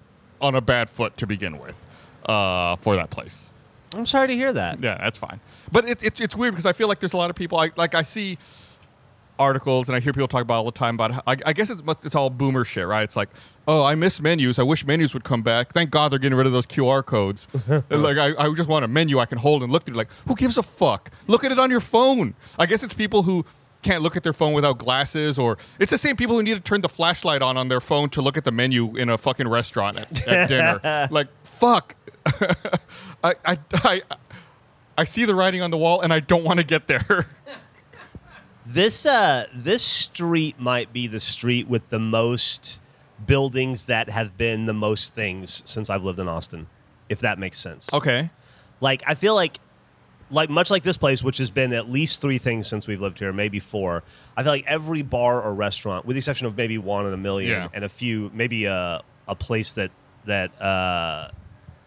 on 0.40 0.54
a 0.54 0.60
bad 0.60 0.88
foot 0.88 1.16
to 1.16 1.26
begin 1.26 1.58
with 1.58 1.84
uh, 2.26 2.76
for 2.76 2.94
that 2.94 3.10
place. 3.10 3.50
I'm 3.94 4.06
sorry 4.06 4.29
to 4.29 4.35
hear 4.35 4.53
that. 4.53 4.83
Yeah, 4.83 4.97
that's 4.99 5.19
fine. 5.19 5.41
But 5.71 5.88
it, 5.88 6.03
it, 6.03 6.21
it's 6.21 6.37
weird 6.37 6.55
because 6.55 6.67
I 6.67 6.73
feel 6.73 6.88
like 6.88 7.00
there's 7.00 7.12
a 7.12 7.17
lot 7.17 7.31
of 7.31 7.37
people. 7.37 7.59
I 7.59 7.71
like 7.77 7.94
I 7.94 8.03
see 8.03 8.38
articles 9.38 9.88
and 9.88 9.97
I 9.97 10.00
hear 10.00 10.12
people 10.12 10.29
talk 10.29 10.43
about 10.43 10.55
all 10.55 10.65
the 10.65 10.73
time 10.73 10.94
about. 10.94 11.12
How, 11.12 11.23
I, 11.27 11.37
I 11.47 11.53
guess 11.53 11.71
it's 11.71 11.83
it's 12.05 12.15
all 12.15 12.31
boomer 12.31 12.65
shit, 12.65 12.87
right? 12.87 13.03
It's 13.03 13.17
like, 13.17 13.29
oh, 13.69 13.85
I 13.85 13.94
miss 13.94 14.21
menus. 14.21 14.59
I 14.59 14.62
wish 14.62 14.87
menus 14.87 15.15
would 15.15 15.25
come 15.25 15.43
back. 15.43 15.73
Thank 15.73 15.91
God 15.91 16.12
they're 16.12 16.19
getting 16.19 16.37
rid 16.37 16.47
of 16.47 16.53
those 16.53 16.67
QR 16.67 17.05
codes. 17.05 17.49
like 17.91 18.19
I, 18.19 18.35
I 18.37 18.53
just 18.55 18.69
want 18.69 18.85
a 18.85 18.88
menu 18.88 19.19
I 19.19 19.27
can 19.27 19.38
hold 19.38 19.62
and 19.62 19.73
look 19.73 19.85
through. 19.85 19.97
Like 19.97 20.11
who 20.27 20.35
gives 20.35 20.59
a 20.59 20.62
fuck? 20.62 21.11
Look 21.27 21.44
at 21.44 21.53
it 21.53 21.59
on 21.59 21.71
your 21.71 21.81
phone. 21.81 22.35
I 22.59 22.67
guess 22.67 22.83
it's 22.83 22.94
people 22.94 23.23
who 23.23 23.44
can't 23.82 24.02
look 24.02 24.17
at 24.17 24.23
their 24.23 24.32
phone 24.32 24.52
without 24.52 24.78
glasses, 24.78 25.38
or 25.38 25.58
it's 25.78 25.90
the 25.90 25.99
same 25.99 26.17
people 26.17 26.37
who 26.37 26.43
need 26.43 26.55
to 26.55 26.61
turn 26.61 26.81
the 26.81 26.88
flashlight 26.88 27.43
on 27.43 27.56
on 27.56 27.69
their 27.69 27.81
phone 27.81 28.08
to 28.11 28.23
look 28.23 28.37
at 28.37 28.44
the 28.44 28.52
menu 28.52 28.96
in 28.96 29.08
a 29.08 29.17
fucking 29.19 29.46
restaurant 29.49 29.96
at, 29.99 30.26
at 30.26 30.49
dinner. 30.82 31.08
Like 31.11 31.28
fuck. 31.44 31.94
I, 33.23 33.34
I, 33.44 33.58
I, 33.75 34.02
I 34.99 35.05
see 35.05 35.25
the 35.25 35.34
writing 35.34 35.62
on 35.62 35.70
the 35.70 35.78
wall 35.78 36.00
and 36.00 36.12
I 36.12 36.20
don't 36.20 36.43
want 36.44 36.58
to 36.58 36.64
get 36.64 36.88
there. 36.88 37.28
This 38.69 39.06
uh 39.06 39.46
this 39.55 39.81
street 39.84 40.58
might 40.58 40.93
be 40.93 41.06
the 41.06 41.20
street 41.20 41.69
with 41.69 41.88
the 41.88 42.00
most 42.00 42.81
buildings 43.25 43.84
that 43.84 44.08
have 44.08 44.37
been 44.37 44.67
the 44.67 44.73
most 44.73 45.14
things 45.14 45.62
since 45.64 45.88
I've 45.88 46.02
lived 46.02 46.19
in 46.19 46.26
Austin. 46.26 46.67
If 47.08 47.20
that 47.20 47.38
makes 47.38 47.61
sense. 47.61 47.93
okay. 47.94 48.31
Like 48.81 49.05
I 49.06 49.14
feel 49.14 49.37
like 49.37 49.58
like 50.31 50.50
much 50.50 50.70
like 50.70 50.82
this 50.82 50.96
place 50.96 51.23
which 51.23 51.38
has 51.38 51.50
been 51.50 51.73
at 51.73 51.88
least 51.90 52.20
3 52.20 52.38
things 52.38 52.67
since 52.67 52.87
we've 52.87 53.00
lived 53.00 53.19
here, 53.19 53.32
maybe 53.32 53.61
4. 53.61 54.02
I 54.37 54.43
feel 54.43 54.52
like 54.52 54.64
every 54.67 55.02
bar 55.02 55.40
or 55.43 55.55
restaurant 55.55 56.05
with 56.05 56.14
the 56.14 56.19
exception 56.19 56.46
of 56.46 56.56
maybe 56.56 56.78
Juan 56.78 57.06
in 57.06 57.12
a 57.12 57.17
Million 57.17 57.50
Yeah. 57.50 57.69
and 57.73 57.84
a 57.84 57.88
few 57.88 58.31
maybe 58.34 58.64
a 58.64 59.02
a 59.28 59.34
place 59.34 59.73
that 59.75 59.90
that 60.25 60.61
uh 60.61 61.31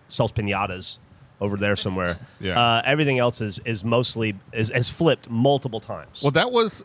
sells 0.07 0.31
piñatas 0.31 0.97
over 1.41 1.56
there 1.57 1.75
somewhere. 1.75 2.18
Yeah. 2.41 2.59
Uh, 2.59 2.81
everything 2.86 3.19
else 3.19 3.41
is 3.41 3.59
is 3.65 3.83
mostly 3.83 4.36
is 4.53 4.69
has 4.69 4.89
flipped 4.89 5.30
multiple 5.30 5.80
times. 5.81 6.21
Well, 6.21 6.31
that 6.31 6.51
was 6.51 6.83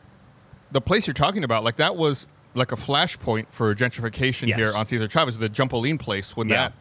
the 0.73 0.81
place 0.81 1.07
you're 1.07 1.15
talking 1.15 1.45
about. 1.45 1.63
Like 1.65 1.77
that 1.77 1.95
was 1.97 2.27
like 2.55 2.73
a 2.73 2.77
flashpoint 2.77 3.47
for 3.51 3.75
gentrification 3.75 4.49
Yes. 4.49 4.59
here 4.59 4.71
on 4.77 4.87
Cesar 4.87 5.09
Chavez, 5.09 5.39
the 5.39 5.49
Jumpolin 5.49 5.99
place 5.99 6.37
when 6.37 6.49
Yeah. 6.49 6.57
that 6.57 6.73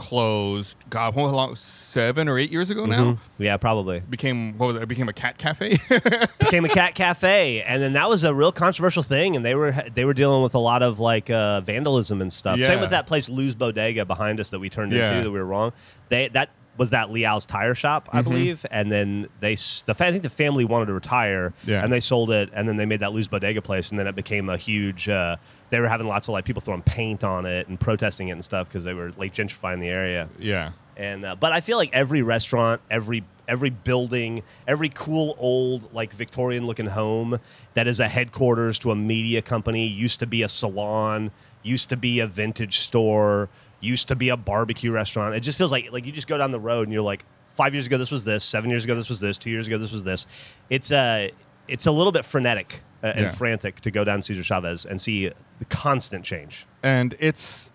closed. 0.00 0.76
God, 0.88 1.14
how 1.14 1.26
long? 1.26 1.54
Seven 1.56 2.28
or 2.28 2.38
eight 2.38 2.50
years 2.50 2.70
ago 2.70 2.86
now. 2.86 3.18
yeah, 3.38 3.56
probably. 3.58 4.00
Became 4.00 4.56
what 4.58 4.68
was 4.68 4.76
it? 4.76 4.82
it? 4.82 4.86
Became 4.88 5.08
a 5.08 5.12
cat 5.12 5.38
cafe. 5.38 5.76
became 6.38 6.64
a 6.64 6.68
cat 6.68 6.94
cafe, 6.94 7.62
and 7.62 7.82
then 7.82 7.92
that 7.92 8.08
was 8.08 8.24
a 8.24 8.34
real 8.34 8.50
controversial 8.52 9.02
thing, 9.02 9.36
and 9.36 9.44
they 9.44 9.54
were 9.54 9.74
they 9.94 10.04
were 10.04 10.14
dealing 10.14 10.42
with 10.42 10.54
a 10.54 10.58
lot 10.58 10.82
of 10.82 10.98
like 10.98 11.30
uh, 11.30 11.60
vandalism 11.60 12.20
and 12.22 12.32
stuff. 12.32 12.58
Same 12.62 12.80
with 12.80 12.90
that 12.90 13.06
place, 13.06 13.28
Lou's 13.28 13.54
Bodega, 13.54 14.04
behind 14.04 14.40
us 14.40 14.50
that 14.50 14.58
we 14.58 14.68
turned 14.70 14.92
Yeah. 14.92 15.10
into 15.10 15.24
that 15.24 15.30
we 15.30 15.38
were 15.38 15.44
wrong. 15.46 15.72
They 16.08 16.28
that 16.28 16.50
was 16.78 16.90
that 16.90 17.08
Liao's 17.08 17.44
tire 17.44 17.74
shop, 17.74 18.08
I 18.10 18.20
Mm-hmm. 18.20 18.30
believe, 18.30 18.66
and 18.70 18.90
then 18.90 19.28
they 19.40 19.54
the 19.54 19.94
I 20.00 20.10
think 20.10 20.22
the 20.22 20.30
family 20.30 20.64
wanted 20.64 20.86
to 20.86 20.94
retire, 20.94 21.52
Yeah. 21.66 21.84
and 21.84 21.92
they 21.92 22.00
sold 22.00 22.30
it, 22.30 22.48
and 22.54 22.66
then 22.66 22.76
they 22.78 22.86
made 22.86 23.00
that 23.00 23.12
Lou's 23.12 23.28
Bodega 23.28 23.60
place, 23.60 23.90
and 23.90 23.98
then 23.98 24.06
it 24.06 24.14
became 24.14 24.48
a 24.48 24.56
huge. 24.56 25.08
Uh, 25.08 25.36
they 25.70 25.80
were 25.80 25.88
having 25.88 26.06
lots 26.06 26.28
of 26.28 26.32
like 26.32 26.44
people 26.44 26.60
throwing 26.60 26.82
paint 26.82 27.24
on 27.24 27.46
it 27.46 27.68
and 27.68 27.78
protesting 27.78 28.28
it 28.28 28.32
and 28.32 28.44
stuff 28.44 28.68
because 28.68 28.84
they 28.84 28.94
were 28.94 29.12
like 29.16 29.32
gentrifying 29.32 29.80
the 29.80 29.88
area. 29.88 30.28
yeah. 30.38 30.72
And 30.96 31.24
uh, 31.24 31.34
but 31.36 31.52
I 31.52 31.62
feel 31.62 31.78
like 31.78 31.90
every 31.94 32.20
restaurant, 32.20 32.82
every 32.90 33.24
every 33.48 33.70
building, 33.70 34.42
every 34.68 34.90
cool 34.90 35.34
old 35.38 35.92
like 35.94 36.12
Victorian 36.12 36.66
looking 36.66 36.86
home 36.86 37.40
that 37.74 37.86
is 37.86 38.00
a 38.00 38.08
headquarters 38.08 38.78
to 38.80 38.90
a 38.90 38.96
media 38.96 39.40
company 39.40 39.86
used 39.86 40.20
to 40.20 40.26
be 40.26 40.42
a 40.42 40.48
salon, 40.48 41.30
used 41.62 41.88
to 41.88 41.96
be 41.96 42.20
a 42.20 42.26
vintage 42.26 42.80
store, 42.80 43.48
used 43.80 44.08
to 44.08 44.14
be 44.14 44.28
a 44.28 44.36
barbecue 44.36 44.92
restaurant. 44.92 45.34
It 45.34 45.40
just 45.40 45.56
feels 45.56 45.72
like 45.72 45.90
like 45.90 46.04
you 46.04 46.12
just 46.12 46.26
go 46.26 46.36
down 46.36 46.50
the 46.50 46.60
road 46.60 46.82
and 46.82 46.92
you're 46.92 47.02
like, 47.02 47.24
five 47.50 47.74
years 47.74 47.86
ago 47.86 47.98
this 47.98 48.10
was 48.10 48.24
this, 48.24 48.44
seven 48.44 48.70
years 48.70 48.84
ago 48.84 48.94
this 48.94 49.08
was 49.08 49.20
this, 49.20 49.38
two 49.38 49.50
years 49.50 49.66
ago 49.66 49.78
this 49.78 49.92
was 49.92 50.02
this. 50.02 50.26
It's 50.68 50.92
uh, 50.92 51.28
it's 51.68 51.86
a 51.86 51.90
little 51.92 52.12
bit 52.12 52.24
frenetic 52.24 52.82
uh, 53.02 53.08
and 53.08 53.20
Yeah. 53.26 53.30
frantic 53.30 53.80
to 53.82 53.90
go 53.90 54.04
down 54.04 54.22
Cesar 54.22 54.42
Chavez 54.42 54.84
and 54.86 55.00
see 55.00 55.30
the 55.58 55.64
constant 55.66 56.24
change. 56.24 56.66
and 56.82 57.14
it's 57.18 57.72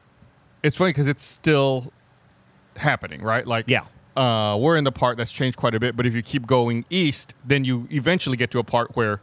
it's 0.63 0.77
funny 0.77 0.89
because 0.89 1.07
it's 1.07 1.23
still 1.23 1.91
happening, 2.77 3.21
right? 3.21 3.45
Like, 3.45 3.65
Yeah. 3.67 3.81
uh, 4.17 4.57
we're 4.59 4.77
in 4.77 4.83
the 4.83 4.91
part 4.91 5.15
that's 5.17 5.31
changed 5.31 5.57
quite 5.57 5.75
a 5.75 5.79
bit. 5.79 5.95
But 5.95 6.05
if 6.07 6.15
you 6.15 6.21
keep 6.23 6.47
going 6.47 6.85
east, 6.89 7.33
then 7.45 7.63
you 7.65 7.87
eventually 7.91 8.35
get 8.37 8.49
to 8.51 8.59
a 8.59 8.63
part 8.63 8.95
where, 8.95 9.21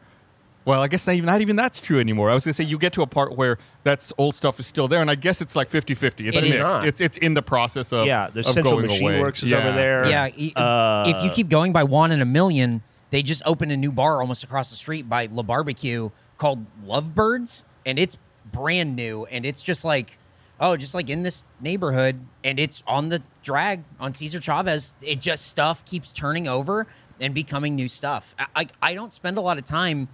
well, 0.64 0.80
I 0.80 0.86
guess 0.86 1.04
not 1.06 1.14
even, 1.16 1.26
not 1.26 1.40
even 1.40 1.56
that's 1.56 1.80
true 1.80 1.98
anymore. 1.98 2.30
I 2.30 2.34
was 2.34 2.44
gonna 2.44 2.54
say 2.54 2.62
you 2.64 2.78
get 2.78 2.92
to 2.92 3.02
a 3.02 3.06
part 3.08 3.36
where 3.36 3.58
that's 3.82 4.12
old 4.18 4.36
stuff 4.36 4.60
is 4.60 4.66
still 4.68 4.86
there, 4.86 5.00
and 5.00 5.10
I 5.10 5.16
guess 5.16 5.40
it's 5.40 5.56
like 5.56 5.68
50-50. 5.68 6.28
It's 6.28 6.36
It 6.36 6.44
is 6.44 6.56
not. 6.60 6.86
It's 6.86 7.00
it's 7.00 7.16
in 7.18 7.34
the 7.34 7.42
process 7.42 7.92
of 7.92 8.06
Yeah, 8.06 8.28
there's 8.32 8.46
of 8.46 8.54
Central 8.54 8.74
going 8.74 8.86
Machine 8.86 9.02
away. 9.02 9.20
Works 9.20 9.42
is 9.42 9.50
Yeah. 9.50 9.58
over 9.58 9.72
there. 9.72 10.06
Yeah, 10.08 10.28
Uh, 10.54 11.04
if 11.08 11.24
you 11.24 11.30
keep 11.30 11.48
going 11.48 11.72
by 11.72 11.82
Juan 11.82 12.12
in 12.12 12.20
a 12.22 12.24
Million, 12.24 12.82
they 13.12 13.22
just 13.22 13.42
opened 13.46 13.70
a 13.70 13.76
new 13.76 13.92
bar 13.92 14.20
almost 14.20 14.42
across 14.42 14.70
the 14.70 14.76
street 14.76 15.08
by 15.08 15.26
La 15.26 15.44
Barbecue 15.44 16.10
called 16.38 16.66
Lovebirds, 16.84 17.64
and 17.86 17.98
it's 17.98 18.18
brand 18.50 18.96
new, 18.96 19.26
and 19.26 19.46
it's 19.46 19.62
just 19.62 19.84
like, 19.84 20.18
oh, 20.58 20.76
just 20.76 20.94
like 20.94 21.08
in 21.08 21.22
this 21.22 21.44
neighborhood, 21.60 22.18
and 22.42 22.58
it's 22.58 22.82
on 22.86 23.10
the 23.10 23.22
drag 23.44 23.84
on 24.00 24.14
Cesar 24.14 24.40
Chavez. 24.40 24.94
It 25.00 25.20
just 25.20 25.46
stuff 25.46 25.84
keeps 25.84 26.10
turning 26.10 26.48
over 26.48 26.86
and 27.20 27.32
becoming 27.34 27.76
new 27.76 27.86
stuff. 27.88 28.34
I 28.38 28.46
I, 28.56 28.66
I 28.82 28.94
don't 28.94 29.14
spend 29.14 29.38
a 29.38 29.40
lot 29.40 29.58
of 29.58 29.64
time 29.64 30.08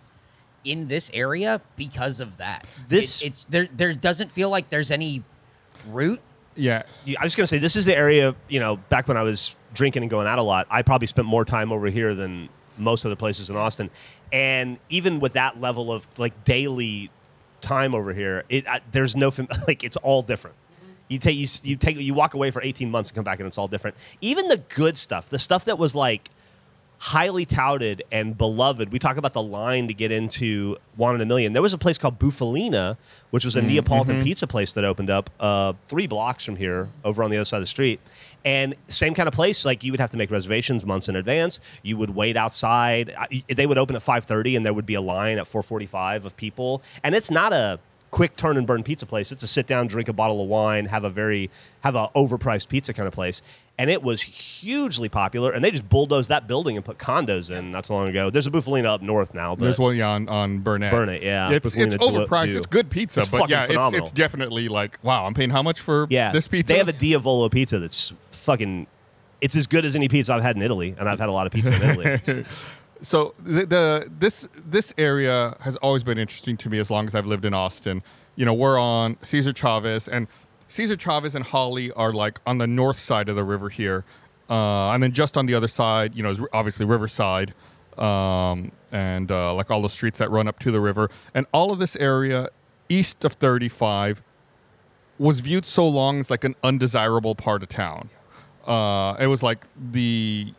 in 0.64 0.88
this 0.88 1.11
area 1.14 1.61
because 1.76 2.21
of 2.21 2.37
that. 2.38 2.67
This- 2.88 3.23
It- 3.23 3.26
it's 3.26 3.47
there. 3.49 3.69
There 3.75 3.95
doesn't 3.95 4.33
feel 4.33 4.50
like 4.50 4.69
there's 4.71 4.90
any 4.90 5.23
root. 5.88 6.21
Yeah, 6.57 6.83
I 7.19 7.23
was 7.23 7.37
going 7.37 7.45
to 7.45 7.47
say 7.47 7.59
this 7.59 7.76
is 7.76 7.87
the 7.87 7.97
area. 7.97 8.35
You 8.49 8.59
know, 8.59 8.76
back 8.88 9.07
when 9.07 9.17
I 9.17 9.23
was 9.23 9.55
drinking 9.75 10.02
and 10.02 10.11
going 10.11 10.26
out 10.26 10.40
a 10.40 10.43
lot, 10.43 10.67
I 10.69 10.83
probably 10.83 11.07
spent 11.07 11.28
more 11.28 11.45
time 11.45 11.71
over 11.71 11.87
here 11.87 12.14
than 12.17 12.49
most 12.79 13.05
other 13.05 13.17
places 13.17 13.51
in 13.51 13.57
Austin. 13.57 13.91
And 14.33 14.79
even 14.89 15.21
with 15.21 15.35
that 15.35 15.61
level 15.61 15.93
of 15.93 16.07
like 16.19 16.45
daily 16.45 17.11
time 17.61 17.95
over 17.95 18.13
here, 18.13 18.45
it 18.49 18.67
I, 18.67 18.81
there's 18.93 19.17
no 19.17 19.31
fam- 19.31 19.49
like 19.67 19.85
it's 19.85 19.97
all 19.99 20.23
different. 20.23 20.57
You 21.09 21.19
take 21.19 21.37
you, 21.37 21.47
you 21.63 21.77
take 21.77 21.97
you 21.97 22.15
walk 22.15 22.35
away 22.35 22.51
for 22.51 22.63
18 22.63 22.91
months 22.91 23.11
and 23.11 23.15
come 23.15 23.25
back 23.25 23.39
and 23.39 23.47
it's 23.47 23.59
all 23.59 23.69
different. 23.69 23.97
Even 24.21 24.49
the 24.49 24.59
good 24.59 24.99
stuff, 24.99 25.31
the 25.31 25.39
stuff 25.39 25.65
that 25.65 25.79
was 25.79 25.95
like 25.95 26.29
highly 27.00 27.47
touted 27.47 28.02
and 28.11 28.37
beloved. 28.37 28.90
We 28.90 28.99
talk 28.99 29.17
about 29.17 29.33
the 29.33 29.43
line 29.43 29.87
to 29.88 29.95
get 29.95 30.11
into 30.11 30.76
Juan 30.97 31.14
in 31.14 31.21
a 31.21 31.26
Million. 31.26 31.52
There 31.52 31.62
was 31.62 31.73
a 31.73 31.78
place 31.78 31.97
called 31.97 32.19
Bufalina, 32.19 32.97
which 33.31 33.45
was 33.45 33.55
a 33.57 33.62
Neapolitan 33.62 34.21
pizza 34.23 34.47
place 34.49 34.73
that 34.73 34.85
opened 34.85 35.09
up 35.09 35.31
uh, 35.38 35.75
three 35.87 36.09
blocks 36.09 36.45
from 36.45 36.57
here, 36.57 36.88
over 37.05 37.23
on 37.23 37.31
the 37.31 37.37
other 37.37 37.45
side 37.45 37.59
of 37.59 37.62
the 37.62 37.67
street. 37.67 38.00
And 38.45 38.75
same 38.88 39.14
kind 39.14 39.28
of 39.28 39.35
place. 39.35 39.64
Like 39.64 39.85
you 39.85 39.93
would 39.93 40.00
have 40.00 40.11
to 40.11 40.17
make 40.17 40.31
reservations 40.31 40.85
months 40.85 41.09
in 41.09 41.14
advance. 41.17 41.61
You 41.83 41.97
would 41.99 42.11
wait 42.11 42.37
outside. 42.37 43.14
I- 43.17 43.45
They 43.49 43.67
would 43.67 43.78
open 43.78 43.95
at 43.95 44.02
five 44.02 44.25
thirty, 44.25 44.57
and 44.57 44.67
there 44.67 44.73
would 44.73 44.87
be 44.87 44.95
a 44.95 45.00
line 45.00 45.38
at 45.38 45.47
four 45.47 45.62
forty-five 45.62 46.25
of 46.26 46.37
people. 46.37 46.83
And 47.05 47.14
it's 47.14 47.31
not 47.31 47.52
a 47.52 47.78
quick 48.11 48.37
turn 48.37 48.57
and 48.57 48.67
burn 48.67 48.83
pizza 48.83 49.05
place. 49.07 49.31
It's 49.33 49.43
a 49.43 49.47
sit 49.47 49.67
down, 49.67 49.87
drink 49.87 50.09
a 50.09 50.12
bottle 50.14 50.43
of 50.43 50.49
wine, 50.49 50.87
have 50.87 51.05
a 51.05 51.11
very 51.11 51.50
have 51.81 51.95
a 51.95 52.09
overpriced 52.17 52.69
pizza 52.69 52.93
kind 52.95 53.07
of 53.07 53.12
place. 53.14 53.43
And 53.79 53.91
it 53.91 54.03
was 54.03 54.21
hugely 54.21 55.09
popular. 55.09 55.53
And 55.53 55.65
they 55.65 55.71
just 55.71 55.89
bulldozed 55.89 56.29
that 56.31 56.49
building 56.49 56.77
and 56.77 56.85
put 56.85 56.99
condos 56.99 57.49
in 57.49 57.71
not 57.71 57.87
so 57.87 57.95
long 57.95 58.09
ago. 58.09 58.29
There's 58.29 58.47
a 58.49 58.51
Bufalina 58.51 58.87
up 58.87 59.03
north 59.03 59.35
now, 59.35 59.55
but 59.55 59.65
There's 59.65 59.79
one 59.79 59.97
yeah, 59.97 60.09
on, 60.09 60.29
on 60.29 60.59
Burnett. 60.59 60.91
Burnett, 60.91 61.23
yeah. 61.23 61.51
It's, 61.53 61.77
it's 61.77 61.97
Bufalina 61.97 62.27
overpriced. 62.27 62.51
do. 62.51 62.57
It's 62.57 62.67
good 62.67 62.91
pizza, 62.91 63.21
It's 63.21 63.29
but 63.29 63.49
yeah, 63.49 63.67
it's, 63.69 63.95
it's 63.95 64.13
definitely 64.13 64.69
like, 64.69 64.99
wow, 65.03 65.27
I'm 65.27 65.35
paying 65.35 65.51
how 65.51 65.63
much 65.63 65.79
for 65.79 66.09
yeah, 66.11 66.33
this 66.33 66.49
pizza? 66.49 66.73
They 66.73 66.79
have 66.79 66.89
a 66.89 66.93
Diavolo 66.93 67.49
pizza 67.49 67.79
that's 67.79 68.13
fucking. 68.33 68.89
It's 69.41 69.55
as 69.55 69.69
good 69.69 69.85
as 69.85 69.95
any 69.95 70.09
pizza 70.09 70.35
I've 70.35 70.43
had 70.43 70.57
in 70.57 70.63
Italy, 70.63 70.97
and 70.99 71.09
I've 71.09 71.21
had 71.21 71.29
a 71.29 71.33
lot 71.33 71.47
of 71.47 71.53
pizza 71.53 71.73
in 71.73 72.01
Italy. 72.01 72.45
So 73.03 73.35
the, 73.39 73.65
the 73.65 74.11
this 74.19 74.49
this 74.55 74.93
area 74.99 75.57
has 75.61 75.77
always 75.77 76.03
been 76.03 76.19
interesting 76.19 76.57
to 76.59 76.69
me 76.69 76.79
as 76.79 76.91
long 76.91 77.07
as 77.07 77.15
I've 77.15 77.27
lived 77.27 77.45
in 77.45 77.55
Austin. 77.55 78.03
You 78.35 78.45
know, 78.45 78.55
we're 78.55 78.79
on 78.79 79.17
Cesar 79.23 79.53
Chavez, 79.53 80.09
and 80.09 80.27
Cesar 80.69 80.97
Chavez 80.97 81.35
and 81.35 81.45
Holly 81.45 81.91
are 81.93 82.13
like 82.13 82.41
on 82.47 82.59
the 82.59 82.67
north 82.67 82.99
side 82.99 83.29
of 83.29 83.37
the 83.37 83.45
river 83.45 83.69
here, 83.69 84.05
uh, 84.51 84.91
and 84.91 85.03
then 85.03 85.13
just 85.13 85.37
on 85.37 85.47
the 85.47 85.55
other 85.55 85.69
side, 85.69 86.15
you 86.15 86.23
know, 86.23 86.31
is 86.31 86.41
obviously 86.53 86.87
Riverside, 86.87 87.55
um, 87.97 88.73
and 88.93 89.33
uh, 89.33 89.55
like 89.55 89.71
all 89.71 89.83
the 89.83 89.89
streets 89.89 90.19
that 90.19 90.31
run 90.31 90.47
up 90.47 90.59
to 90.61 90.71
the 90.71 90.81
river, 90.81 91.11
and 91.35 91.47
all 91.53 91.73
of 91.73 91.79
this 91.79 91.97
area 91.97 92.49
east 92.89 93.25
of 93.25 93.35
35 93.35 94.23
was 95.19 95.41
viewed 95.41 95.67
so 95.67 95.87
long 95.87 96.21
as 96.21 96.31
like 96.31 96.45
an 96.45 96.55
undesirable 96.63 97.35
part 97.35 97.63
of 97.63 97.69
town. 97.69 98.09
Uh, 98.67 99.17
it 99.19 99.27
was 99.27 99.43
like 99.43 99.67
the 99.93 100.53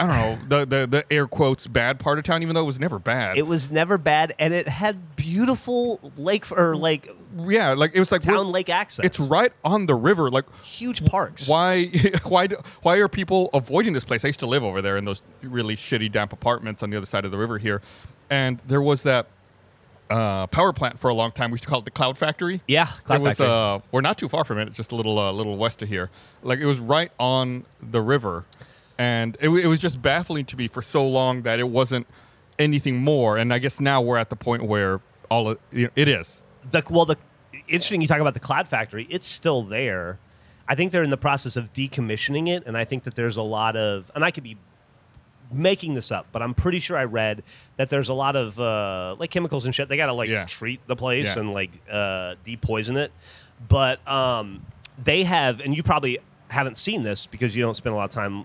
I 0.00 0.06
don't 0.06 0.48
know 0.48 0.60
the, 0.60 0.64
the 0.66 0.86
the 0.86 1.12
air 1.12 1.26
quotes 1.26 1.66
bad 1.66 1.98
part 2.00 2.18
of 2.18 2.24
town, 2.24 2.42
even 2.42 2.54
though 2.54 2.62
it 2.62 2.66
was 2.66 2.80
never 2.80 2.98
bad. 2.98 3.36
it 3.36 3.46
was 3.46 3.70
never 3.70 3.98
bad, 3.98 4.34
and 4.38 4.54
it 4.54 4.68
had 4.68 5.16
beautiful 5.16 6.00
lake 6.16 6.50
or 6.50 6.74
like 6.76 7.14
yeah, 7.38 7.72
like 7.74 7.94
it 7.94 7.98
was 7.98 8.10
like 8.10 8.22
town 8.22 8.50
lake 8.50 8.68
access. 8.68 9.04
It's 9.04 9.20
right 9.20 9.52
on 9.64 9.86
the 9.86 9.94
river. 9.94 10.30
Like 10.30 10.52
huge 10.64 11.04
parks. 11.04 11.46
why 11.46 11.86
why 12.24 12.46
do, 12.46 12.56
why 12.82 12.96
are 12.96 13.08
people 13.08 13.50
avoiding 13.52 13.92
this 13.92 14.04
place? 14.04 14.24
I 14.24 14.28
used 14.28 14.40
to 14.40 14.46
live 14.46 14.64
over 14.64 14.80
there 14.82 14.96
in 14.96 15.04
those 15.04 15.22
really 15.42 15.76
shitty 15.76 16.10
damp 16.10 16.32
apartments 16.32 16.82
on 16.82 16.90
the 16.90 16.96
other 16.96 17.06
side 17.06 17.24
of 17.24 17.30
the 17.30 17.38
river 17.38 17.58
here, 17.58 17.82
and 18.30 18.58
there 18.66 18.82
was 18.82 19.02
that 19.04 19.26
uh, 20.10 20.46
power 20.48 20.72
plant 20.72 20.98
for 20.98 21.08
a 21.08 21.14
long 21.14 21.30
time. 21.32 21.50
We 21.50 21.54
used 21.54 21.64
to 21.64 21.68
call 21.68 21.78
it 21.80 21.84
the 21.84 21.90
Cloud 21.90 22.18
Factory. 22.18 22.60
Yeah, 22.66 22.86
Cloud 23.04 23.20
it 23.20 23.22
was. 23.22 23.38
Factory. 23.38 23.46
Uh, 23.48 23.78
we're 23.92 24.00
not 24.00 24.18
too 24.18 24.28
far 24.28 24.44
from 24.44 24.58
it. 24.58 24.68
It's 24.68 24.76
just 24.76 24.92
a 24.92 24.96
little 24.96 25.18
uh, 25.18 25.32
little 25.32 25.56
west 25.56 25.82
of 25.82 25.88
here. 25.88 26.10
Like 26.42 26.58
it 26.58 26.66
was 26.66 26.80
right 26.80 27.12
on 27.18 27.64
the 27.80 28.00
river, 28.00 28.44
and 29.00 29.36
it, 29.40 29.48
it 29.48 29.66
was 29.66 29.80
just 29.80 30.02
baffling 30.02 30.44
to 30.44 30.56
me 30.56 30.68
for 30.68 30.82
so 30.82 31.06
long 31.08 31.42
that 31.42 31.58
it 31.58 31.68
wasn't 31.68 32.06
anything 32.58 32.98
more. 32.98 33.38
And 33.38 33.52
I 33.52 33.58
guess 33.58 33.80
now 33.80 34.02
we're 34.02 34.18
at 34.18 34.28
the 34.28 34.36
point 34.36 34.62
where 34.64 35.00
all 35.30 35.48
of, 35.48 35.58
you 35.72 35.84
know, 35.84 35.90
it 35.96 36.08
is. 36.08 36.42
the 36.70 36.82
well 36.90 37.06
the 37.06 37.16
interesting 37.66 38.02
you 38.02 38.06
talk 38.06 38.20
about 38.20 38.34
the 38.34 38.40
cloud 38.40 38.66
factory 38.68 39.06
it's 39.10 39.26
still 39.26 39.62
there 39.62 40.18
i 40.68 40.74
think 40.74 40.90
they're 40.92 41.02
in 41.04 41.10
the 41.10 41.16
process 41.16 41.56
of 41.56 41.72
decommissioning 41.72 42.48
it 42.48 42.64
and 42.66 42.76
i 42.76 42.84
think 42.84 43.04
that 43.04 43.14
there's 43.14 43.36
a 43.36 43.42
lot 43.42 43.76
of 43.76 44.10
and 44.14 44.24
i 44.24 44.30
could 44.30 44.42
be 44.44 44.56
making 45.52 45.94
this 45.94 46.10
up 46.12 46.26
but 46.32 46.42
i'm 46.42 46.54
pretty 46.54 46.78
sure 46.80 46.96
i 46.96 47.04
read 47.04 47.42
that 47.76 47.88
there's 47.90 48.08
a 48.08 48.14
lot 48.14 48.34
of 48.36 48.58
uh, 48.60 49.16
like 49.18 49.30
chemicals 49.30 49.64
and 49.66 49.74
shit 49.74 49.88
they 49.88 49.96
gotta 49.96 50.12
like 50.12 50.28
Yeah. 50.28 50.44
treat 50.46 50.80
the 50.86 50.96
place 50.96 51.26
Yeah. 51.34 51.40
and 51.40 51.52
like 51.52 51.70
uh, 51.90 52.34
depoison 52.44 52.96
it 52.96 53.10
but 53.68 54.06
um, 54.08 54.64
they 54.98 55.22
have 55.24 55.60
and 55.60 55.76
you 55.76 55.82
probably 55.82 56.18
haven't 56.48 56.76
seen 56.78 57.02
this 57.02 57.26
because 57.26 57.54
you 57.56 57.62
don't 57.62 57.74
spend 57.76 57.92
a 57.94 57.96
lot 57.96 58.04
of 58.04 58.10
time 58.10 58.44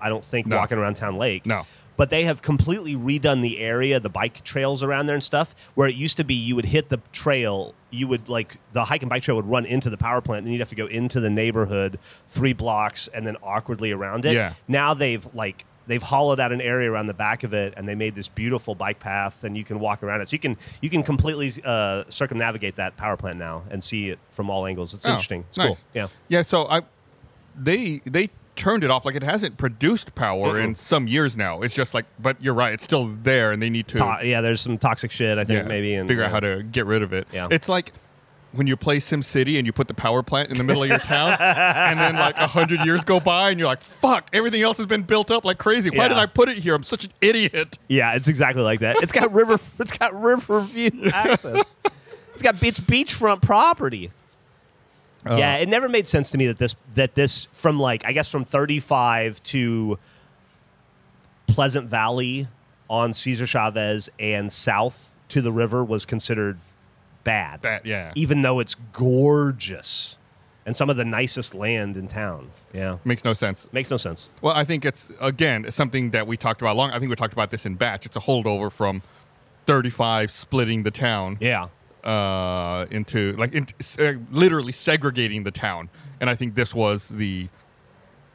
i 0.00 0.08
don't 0.08 0.24
think 0.24 0.46
No. 0.46 0.56
walking 0.56 0.78
around 0.78 0.94
town 0.94 1.16
lake 1.16 1.46
No. 1.46 1.66
but 1.96 2.10
they 2.10 2.24
have 2.24 2.40
completely 2.42 2.94
redone 2.94 3.42
the 3.42 3.58
area, 3.58 4.00
the 4.00 4.08
bike 4.08 4.42
trails 4.42 4.82
around 4.82 5.04
there 5.06 5.14
and 5.16 5.22
stuff. 5.22 5.54
Where 5.74 5.86
it 5.86 5.94
used 5.96 6.16
to 6.16 6.24
be, 6.24 6.32
you 6.34 6.56
would 6.56 6.64
hit 6.64 6.88
the 6.88 6.98
trail, 7.12 7.74
you 7.90 8.08
would 8.08 8.26
like 8.28 8.56
the 8.72 8.84
hike 8.86 9.02
and 9.02 9.10
bike 9.10 9.22
trail 9.22 9.36
would 9.36 9.44
run 9.46 9.66
into 9.66 9.90
the 9.90 9.98
power 9.98 10.22
plant, 10.22 10.38
and 10.38 10.46
then 10.46 10.52
you'd 10.54 10.60
have 10.60 10.70
to 10.70 10.74
go 10.74 10.86
into 10.86 11.20
the 11.20 11.28
neighborhood 11.28 11.98
three 12.26 12.54
blocks 12.54 13.06
and 13.12 13.26
then 13.26 13.36
awkwardly 13.42 13.92
around 13.92 14.24
it. 14.24 14.32
Yeah. 14.32 14.54
Now 14.66 14.94
they've 14.94 15.26
like 15.34 15.66
they've 15.88 16.02
hollowed 16.02 16.40
out 16.40 16.52
an 16.52 16.60
area 16.62 16.90
around 16.90 17.08
the 17.08 17.12
back 17.14 17.42
of 17.42 17.52
it, 17.52 17.74
and 17.76 17.86
they 17.86 17.94
made 17.94 18.14
this 18.14 18.28
beautiful 18.28 18.74
bike 18.74 18.98
path, 19.00 19.44
and 19.44 19.54
you 19.58 19.64
can 19.64 19.78
walk 19.78 20.02
around 20.02 20.22
it. 20.22 20.30
So 20.30 20.34
you 20.34 20.38
can 20.38 20.56
you 20.80 20.88
can 20.88 21.02
completely 21.02 21.52
uh, 21.64 22.04
circumnavigate 22.08 22.76
that 22.76 22.96
power 22.96 23.18
plant 23.18 23.36
now 23.38 23.64
and 23.70 23.84
see 23.84 24.08
it 24.08 24.18
from 24.30 24.48
all 24.48 24.64
angles. 24.64 24.94
It's 24.94 25.06
Oh, 25.06 25.10
interesting. 25.10 25.44
It's 25.50 25.58
nice. 25.58 25.66
cool. 25.66 25.78
Yeah. 25.92 26.06
Yeah. 26.28 26.40
So 26.42 26.66
I, 26.66 26.80
they 27.54 28.00
they 28.06 28.30
turned 28.56 28.84
it 28.84 28.90
off. 28.90 29.04
Like 29.04 29.14
it 29.16 29.22
hasn't 29.22 29.56
produced 29.56 30.14
power 30.14 30.58
in 30.58 30.74
some 30.74 31.06
years 31.08 31.36
now. 31.36 31.62
It's 31.62 31.74
just 31.74 31.94
like, 31.94 32.04
but 32.18 32.36
you're 32.42 32.54
right. 32.54 32.72
It's 32.74 32.84
still 32.84 33.06
there, 33.22 33.52
and 33.52 33.62
they 33.62 33.70
need 33.70 33.88
to 33.88 33.96
To- 33.98 34.18
yeah, 34.22 34.40
there's 34.40 34.60
some 34.60 34.78
toxic 34.78 35.10
shit. 35.10 35.38
I 35.38 35.44
think 35.44 35.66
maybe 35.66 35.94
and 35.94 36.08
figure 36.08 36.22
out 36.24 36.30
how 36.30 36.40
to 36.40 36.62
get 36.62 36.86
rid 36.86 37.02
of 37.02 37.12
it. 37.12 37.26
Yeah. 37.32 37.48
It's 37.50 37.68
like 37.68 37.92
when 38.52 38.66
you 38.66 38.76
play 38.76 38.98
Sim 38.98 39.22
City 39.22 39.58
and 39.58 39.66
you 39.66 39.72
put 39.72 39.86
the 39.86 39.94
power 39.94 40.24
plant 40.24 40.50
in 40.50 40.58
the 40.58 40.64
middle 40.64 40.82
of 40.82 40.88
your 40.88 40.98
town, 40.98 41.36
and 41.40 42.00
then 42.00 42.16
like 42.16 42.36
a 42.36 42.48
hundred 42.48 42.80
years 42.84 43.04
go 43.04 43.20
by, 43.20 43.50
and 43.50 43.58
you're 43.60 43.68
like, 43.68 43.80
"Fuck! 43.80 44.28
Everything 44.32 44.60
else 44.62 44.76
has 44.78 44.86
been 44.86 45.02
built 45.02 45.30
up 45.30 45.44
like 45.44 45.58
crazy. 45.58 45.88
Why 45.90 46.04
Yeah. 46.04 46.08
did 46.08 46.18
I 46.18 46.26
put 46.26 46.48
it 46.48 46.58
here? 46.58 46.74
I'm 46.74 46.82
such 46.82 47.04
an 47.04 47.12
idiot." 47.20 47.78
Yeah, 47.88 48.14
it's 48.14 48.26
exactly 48.28 48.62
like 48.62 48.80
that. 48.80 48.96
It's 49.02 49.12
got 49.12 49.32
river. 49.32 49.58
It's 49.78 49.96
got 49.96 50.20
river 50.20 50.60
view 50.62 50.90
access. 51.14 51.64
It's 52.34 52.42
got 52.42 52.60
beach 52.60 52.78
beachfront 52.80 53.42
property. 53.42 54.10
Uh-huh. 55.26 55.36
yeah, 55.36 55.56
it 55.56 55.68
never 55.68 55.88
made 55.88 56.08
sense 56.08 56.30
to 56.30 56.38
me 56.38 56.46
that 56.46 56.58
this 56.58 56.74
that 56.94 57.14
this 57.14 57.46
from 57.52 57.78
like 57.78 58.04
I 58.06 58.12
guess 58.12 58.28
from 58.28 58.44
35 58.44 59.42
to 59.44 59.98
Pleasant 61.46 61.88
Valley 61.88 62.48
on 62.88 63.12
Cesar 63.12 63.46
Chavez 63.46 64.08
and 64.18 64.50
south 64.50 65.14
to 65.28 65.42
the 65.42 65.52
river 65.52 65.84
was 65.84 66.06
considered 66.06 66.58
bad. 67.24 67.62
That 67.62 67.84
yeah 67.84 68.12
Even 68.14 68.42
though 68.42 68.60
it's 68.60 68.76
gorgeous 68.92 70.16
and 70.66 70.76
some 70.76 70.88
of 70.90 70.96
the 70.96 71.04
nicest 71.04 71.54
land 71.54 71.96
in 71.96 72.06
town. 72.08 72.50
Yeah. 72.72 72.98
makes 73.04 73.24
no 73.24 73.32
sense. 73.34 73.66
Makes 73.72 73.90
no 73.90 73.96
sense. 73.96 74.30
Well, 74.40 74.54
I 74.54 74.64
think 74.64 74.84
it's 74.84 75.10
again 75.20 75.64
it's 75.66 75.76
something 75.76 76.10
that 76.10 76.26
we 76.26 76.36
talked 76.36 76.62
about 76.62 76.76
long. 76.76 76.92
I 76.92 76.98
think 76.98 77.10
we 77.10 77.16
talked 77.16 77.32
about 77.32 77.50
this 77.50 77.66
in 77.66 77.74
batch. 77.74 78.06
It's 78.06 78.16
a 78.16 78.20
holdover 78.20 78.72
from 78.72 79.02
35 79.66 80.30
splitting 80.30 80.82
the 80.82 80.90
town. 80.90 81.36
Yeah. 81.40 81.68
Uh, 82.04 82.86
into 82.90 83.34
like 83.36 83.52
in, 83.52 83.66
uh, 83.98 84.14
literally 84.30 84.72
segregating 84.72 85.44
the 85.44 85.50
town. 85.50 85.90
And 86.20 86.28
I 86.28 86.34
think 86.34 86.54
this 86.54 86.74
was 86.74 87.08
the, 87.08 87.48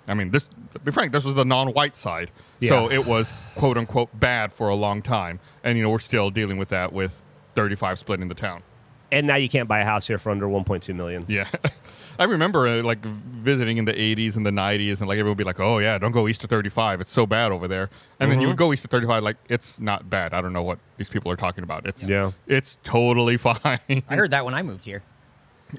I 0.08 0.14
mean, 0.14 0.32
this 0.32 0.44
to 0.74 0.80
be 0.80 0.92
frank, 0.92 1.12
this 1.12 1.26
was 1.26 1.36
the 1.36 1.46
non-white 1.46 1.96
side. 1.96 2.32
So 2.62 2.90
it 2.92 3.06
was 3.06 3.34
quote 3.56 3.78
unquote 3.78 4.18
bad 4.20 4.52
for 4.52 4.70
a 4.70 4.76
long 4.76 5.02
time, 5.02 5.40
and 5.64 5.78
you 5.78 5.84
know 5.84 5.90
we're 5.90 6.00
still 6.00 6.30
dealing 6.30 6.58
with 6.58 6.70
that 6.70 6.94
with 6.94 7.22
35 7.54 8.00
splitting 8.00 8.28
the 8.28 8.36
town. 8.36 8.64
And 9.12 9.28
now 9.28 9.36
you 9.36 9.48
can't 9.50 9.68
buy 9.68 9.80
a 9.80 9.86
house 9.86 10.08
here 10.08 10.18
for 10.18 10.32
under 10.32 10.48
1.2 10.48 10.94
million. 10.96 11.26
Yeah. 11.28 11.48
I 12.20 12.24
remember 12.24 12.68
uh, 12.68 12.82
like 12.82 13.04
visiting 13.06 13.78
in 13.78 13.86
the 13.86 13.94
80s 13.94 14.38
and 14.38 14.46
the 14.46 14.50
90s, 14.52 15.00
and 15.00 15.08
like 15.08 15.16
everyone 15.18 15.32
would 15.32 15.38
be 15.38 15.44
like, 15.44 15.60
"Oh 15.60 15.80
yeah, 15.80 15.98
don't 15.98 16.12
go 16.14 16.28
east 16.30 16.44
of 16.46 16.50
35. 16.50 17.02
It's 17.02 17.12
so 17.12 17.26
bad 17.26 17.52
over 17.52 17.68
there." 17.68 17.90
And 18.22 18.32
then 18.32 18.40
you 18.40 18.46
Mm-hmm. 18.46 18.52
would 18.52 18.58
go 18.58 18.72
east 18.72 18.86
of 18.86 18.92
35, 18.92 19.22
like 19.24 19.36
it's 19.50 19.80
not 19.82 20.10
bad. 20.10 20.34
I 20.34 20.40
don't 20.42 20.54
know 20.54 20.64
what 20.64 20.80
these 20.98 21.10
people 21.10 21.30
are 21.32 21.36
talking 21.36 21.64
about. 21.66 21.86
It's 21.86 22.08
Yeah. 22.08 22.32
it's 22.48 22.78
totally 22.84 23.36
fine. 23.48 23.60
I 23.64 24.16
heard 24.16 24.32
that 24.32 24.46
when 24.46 24.54
I 24.54 24.62
moved 24.64 24.86
here. 24.86 25.04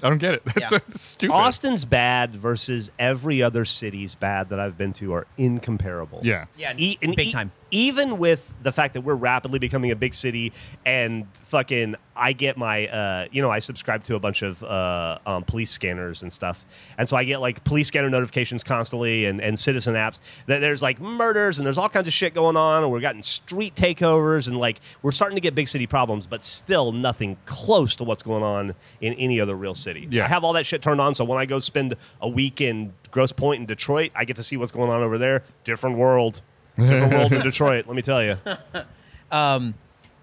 I 0.03 0.09
don't 0.09 0.19
get 0.19 0.35
it. 0.35 0.45
That's 0.55 0.71
Yeah. 0.71 0.79
stupid. 0.91 1.33
Austin's 1.33 1.85
bad 1.85 2.35
versus 2.35 2.91
every 2.99 3.41
other 3.41 3.65
city's 3.65 4.13
bad 4.13 4.49
that 4.49 4.59
I've 4.59 4.77
been 4.77 4.93
to 4.93 5.13
are 5.13 5.25
incomparable. 5.37 6.19
Yeah. 6.23 6.45
Yeah, 6.55 6.73
E- 6.77 6.97
and 7.01 7.15
big 7.15 7.29
e- 7.29 7.31
time. 7.31 7.51
Even 7.71 8.17
with 8.17 8.53
the 8.63 8.71
fact 8.71 8.93
that 8.93 9.01
we're 9.01 9.15
rapidly 9.15 9.59
becoming 9.59 9.91
a 9.91 9.95
big 9.95 10.13
city 10.13 10.53
and 10.85 11.25
fucking, 11.43 11.95
I 12.15 12.33
get 12.33 12.57
my, 12.57 12.87
uh, 12.87 13.27
you 13.31 13.41
know, 13.41 13.51
I 13.51 13.59
subscribe 13.59 14.03
to 14.05 14.15
a 14.15 14.19
bunch 14.19 14.41
of 14.41 14.63
uh, 14.63 15.19
um, 15.25 15.43
police 15.43 15.71
scanners 15.71 16.23
and 16.23 16.31
stuff. 16.31 16.65
And 16.97 17.07
so 17.07 17.17
I 17.17 17.23
get 17.23 17.41
like 17.41 17.63
police 17.63 17.87
scanner 17.87 18.09
notifications 18.09 18.63
constantly 18.63 19.25
and, 19.25 19.41
and 19.41 19.59
citizen 19.59 19.95
apps 19.95 20.19
that 20.47 20.59
there's 20.59 20.81
like 20.81 20.99
murders 20.99 21.59
and 21.59 21.65
there's 21.65 21.77
all 21.77 21.89
kinds 21.89 22.07
of 22.07 22.13
shit 22.13 22.33
going 22.33 22.55
on. 22.55 22.83
And 22.83 22.91
we're 22.91 22.99
getting 22.99 23.21
street 23.21 23.75
takeovers 23.75 24.47
and 24.47 24.57
like 24.57 24.79
we're 25.01 25.11
starting 25.11 25.35
to 25.35 25.41
get 25.41 25.53
big 25.53 25.67
city 25.67 25.87
problems, 25.87 26.25
but 26.25 26.43
still 26.43 26.91
nothing 26.91 27.37
close 27.45 27.95
to 27.97 28.03
what's 28.03 28.23
going 28.23 28.43
on 28.43 28.73
in 29.01 29.13
any 29.15 29.39
other 29.39 29.55
real 29.55 29.75
city. 29.75 30.07
Yeah. 30.09 30.25
I 30.25 30.27
have 30.27 30.43
all 30.43 30.53
that 30.53 30.65
shit 30.65 30.81
turned 30.81 31.01
on. 31.01 31.15
So 31.15 31.25
when 31.25 31.37
I 31.37 31.45
go 31.45 31.59
spend 31.59 31.95
a 32.21 32.29
week 32.29 32.61
in 32.61 32.93
Grosse 33.11 33.31
Pointe 33.31 33.61
in 33.61 33.65
Detroit, 33.65 34.11
I 34.15 34.25
get 34.25 34.35
to 34.37 34.43
see 34.43 34.57
what's 34.57 34.71
going 34.71 34.89
on 34.89 35.01
over 35.01 35.17
there. 35.17 35.43
Different 35.63 35.97
world. 35.97 36.41
Different 36.77 37.13
world 37.13 37.33
in 37.33 37.41
Detroit, 37.43 37.87
let 37.87 37.95
me 37.95 38.01
tell 38.01 38.23
you. 38.23 38.37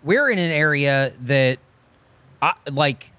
we're 0.02 0.30
in 0.30 0.38
an 0.38 0.50
area 0.50 1.12
that 1.22 1.58
I, 2.42 2.54
like 2.70 3.10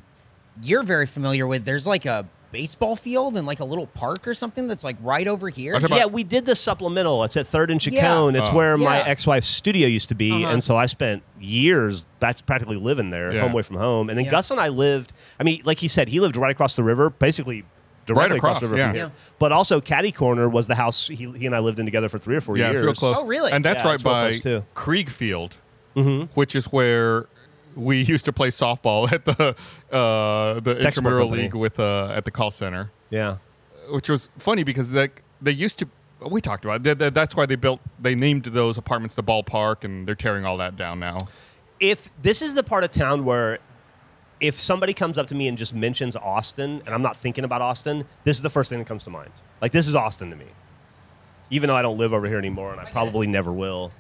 you're 0.61 0.83
very 0.83 1.05
familiar 1.05 1.45
with. 1.47 1.65
There's 1.65 1.85
like 1.87 2.05
a 2.05 2.27
baseball 2.51 2.95
field 2.95 3.35
and 3.35 3.45
like 3.45 3.59
a 3.59 3.65
little 3.65 3.87
park 3.87 4.25
or 4.25 4.33
something 4.33 4.67
that's 4.69 4.83
like 4.83 4.95
right 5.01 5.27
over 5.27 5.49
here. 5.49 5.75
Are 5.75 5.81
Yeah, 5.89 6.05
we 6.05 6.23
did 6.23 6.45
the 6.45 6.55
supplemental. 6.55 7.21
It's 7.25 7.35
at 7.35 7.47
Third 7.47 7.69
and 7.69 7.81
Yeah. 8.35 8.41
It's 8.41 8.49
Oh. 8.49 8.55
where 8.55 8.77
my 8.77 8.99
Yeah. 8.99 9.07
ex-wife's 9.07 9.47
studio 9.47 9.87
used 9.89 10.07
to 10.09 10.15
be, 10.15 10.31
Uh-huh. 10.31 10.53
and 10.53 10.63
so 10.63 10.77
I 10.77 10.85
spent 10.85 11.21
years. 11.37 12.05
That's 12.21 12.41
practically 12.41 12.77
living 12.77 13.09
there, 13.09 13.33
Yeah. 13.33 13.41
home 13.41 13.51
away 13.51 13.63
from 13.63 13.75
home. 13.75 14.09
And 14.09 14.17
then 14.17 14.23
Yeah. 14.25 14.31
Gus 14.31 14.51
and 14.51 14.61
I 14.61 14.69
lived. 14.69 15.11
I 15.37 15.43
mean, 15.43 15.61
like 15.65 15.79
he 15.79 15.89
said, 15.89 16.07
he 16.07 16.21
lived 16.21 16.37
right 16.37 16.51
across 16.51 16.77
the 16.77 16.83
river, 16.83 17.09
basically 17.09 17.65
directly 18.05 18.37
across, 18.37 18.59
the 18.59 18.67
river 18.67 18.77
yeah. 18.77 18.87
from 18.87 18.95
here. 18.95 19.05
Yeah. 19.05 19.11
But 19.39 19.51
also, 19.51 19.81
Caddy 19.81 20.11
Corner 20.11 20.47
was 20.49 20.67
the 20.67 20.75
house 20.75 21.07
he, 21.07 21.15
he 21.31 21.45
and 21.45 21.55
I 21.55 21.59
lived 21.59 21.79
in 21.79 21.85
together 21.85 22.09
for 22.09 22.19
three 22.19 22.35
or 22.35 22.41
four 22.41 22.57
Yeah, 22.57 22.67
years. 22.71 22.81
it's 22.81 22.85
real 22.85 22.93
close. 22.93 23.15
Oh, 23.19 23.25
really? 23.25 23.51
And 23.51 23.63
that's 23.65 23.83
Yeah, 23.83 23.91
right 23.91 24.03
by 24.03 24.29
close, 24.31 24.39
too. 24.41 24.63
Krieg 24.73 25.09
Field, 25.09 25.57
which 26.33 26.55
is 26.55 26.65
where 26.71 27.27
we 27.75 28.01
used 28.13 28.25
to 28.25 28.33
play 28.33 28.49
softball 28.49 29.11
at 29.11 29.25
the 29.25 29.55
uh, 29.95 30.59
the 30.59 30.75
Tech 30.75 30.93
Sport 30.93 30.97
intramural 30.97 31.25
Company. 31.27 31.43
league 31.43 31.55
with 31.55 31.79
uh, 31.79 32.07
at 32.15 32.25
the 32.25 32.31
call 32.31 32.51
center, 32.51 32.91
Yeah. 33.09 33.37
which 33.89 34.09
was 34.09 34.29
funny 34.37 34.63
because 34.63 34.93
like 34.93 35.23
they 35.41 35.51
used 35.51 35.79
to. 35.79 35.87
We 36.29 36.39
talked 36.41 36.63
about 36.65 36.77
it. 36.77 36.83
That- 36.83 36.99
that- 36.99 37.13
That's 37.13 37.35
why 37.35 37.45
they 37.45 37.55
built. 37.55 37.81
They 37.99 38.15
named 38.15 38.45
those 38.45 38.77
apartments 38.77 39.15
the 39.15 39.23
ballpark, 39.23 39.83
and 39.83 40.07
they're 40.07 40.15
tearing 40.15 40.45
all 40.45 40.57
that 40.57 40.75
down 40.77 40.99
now. 40.99 41.17
if 41.79 42.09
this 42.21 42.41
is 42.41 42.53
the 42.53 42.63
part 42.63 42.85
of 42.85 42.91
town 42.91 43.25
where 43.25 43.59
if 44.39 44.59
somebody 44.59 44.93
comes 44.93 45.17
up 45.17 45.27
to 45.27 45.35
me 45.35 45.47
and 45.47 45.57
just 45.57 45.73
mentions 45.73 46.15
Austin 46.15 46.81
and 46.85 46.93
I'm 46.93 47.01
not 47.01 47.15
thinking 47.17 47.43
about 47.43 47.61
Austin, 47.61 48.05
this 48.23 48.35
is 48.37 48.43
the 48.43 48.49
first 48.49 48.69
thing 48.69 48.79
that 48.79 48.87
comes 48.87 49.03
to 49.05 49.09
mind. 49.09 49.31
Like 49.61 49.71
this 49.71 49.87
is 49.87 49.95
Austin 49.95 50.29
to 50.29 50.35
me. 50.35 50.45
Even 51.49 51.67
though 51.67 51.75
I 51.75 51.81
don't 51.81 51.97
live 51.97 52.13
over 52.13 52.27
here 52.27 52.39
anymore 52.39 52.71
and 52.71 52.79
I, 52.81 52.85
get 52.85 52.93
probably 52.93 53.27
never 53.27 53.51
will. 53.51 53.91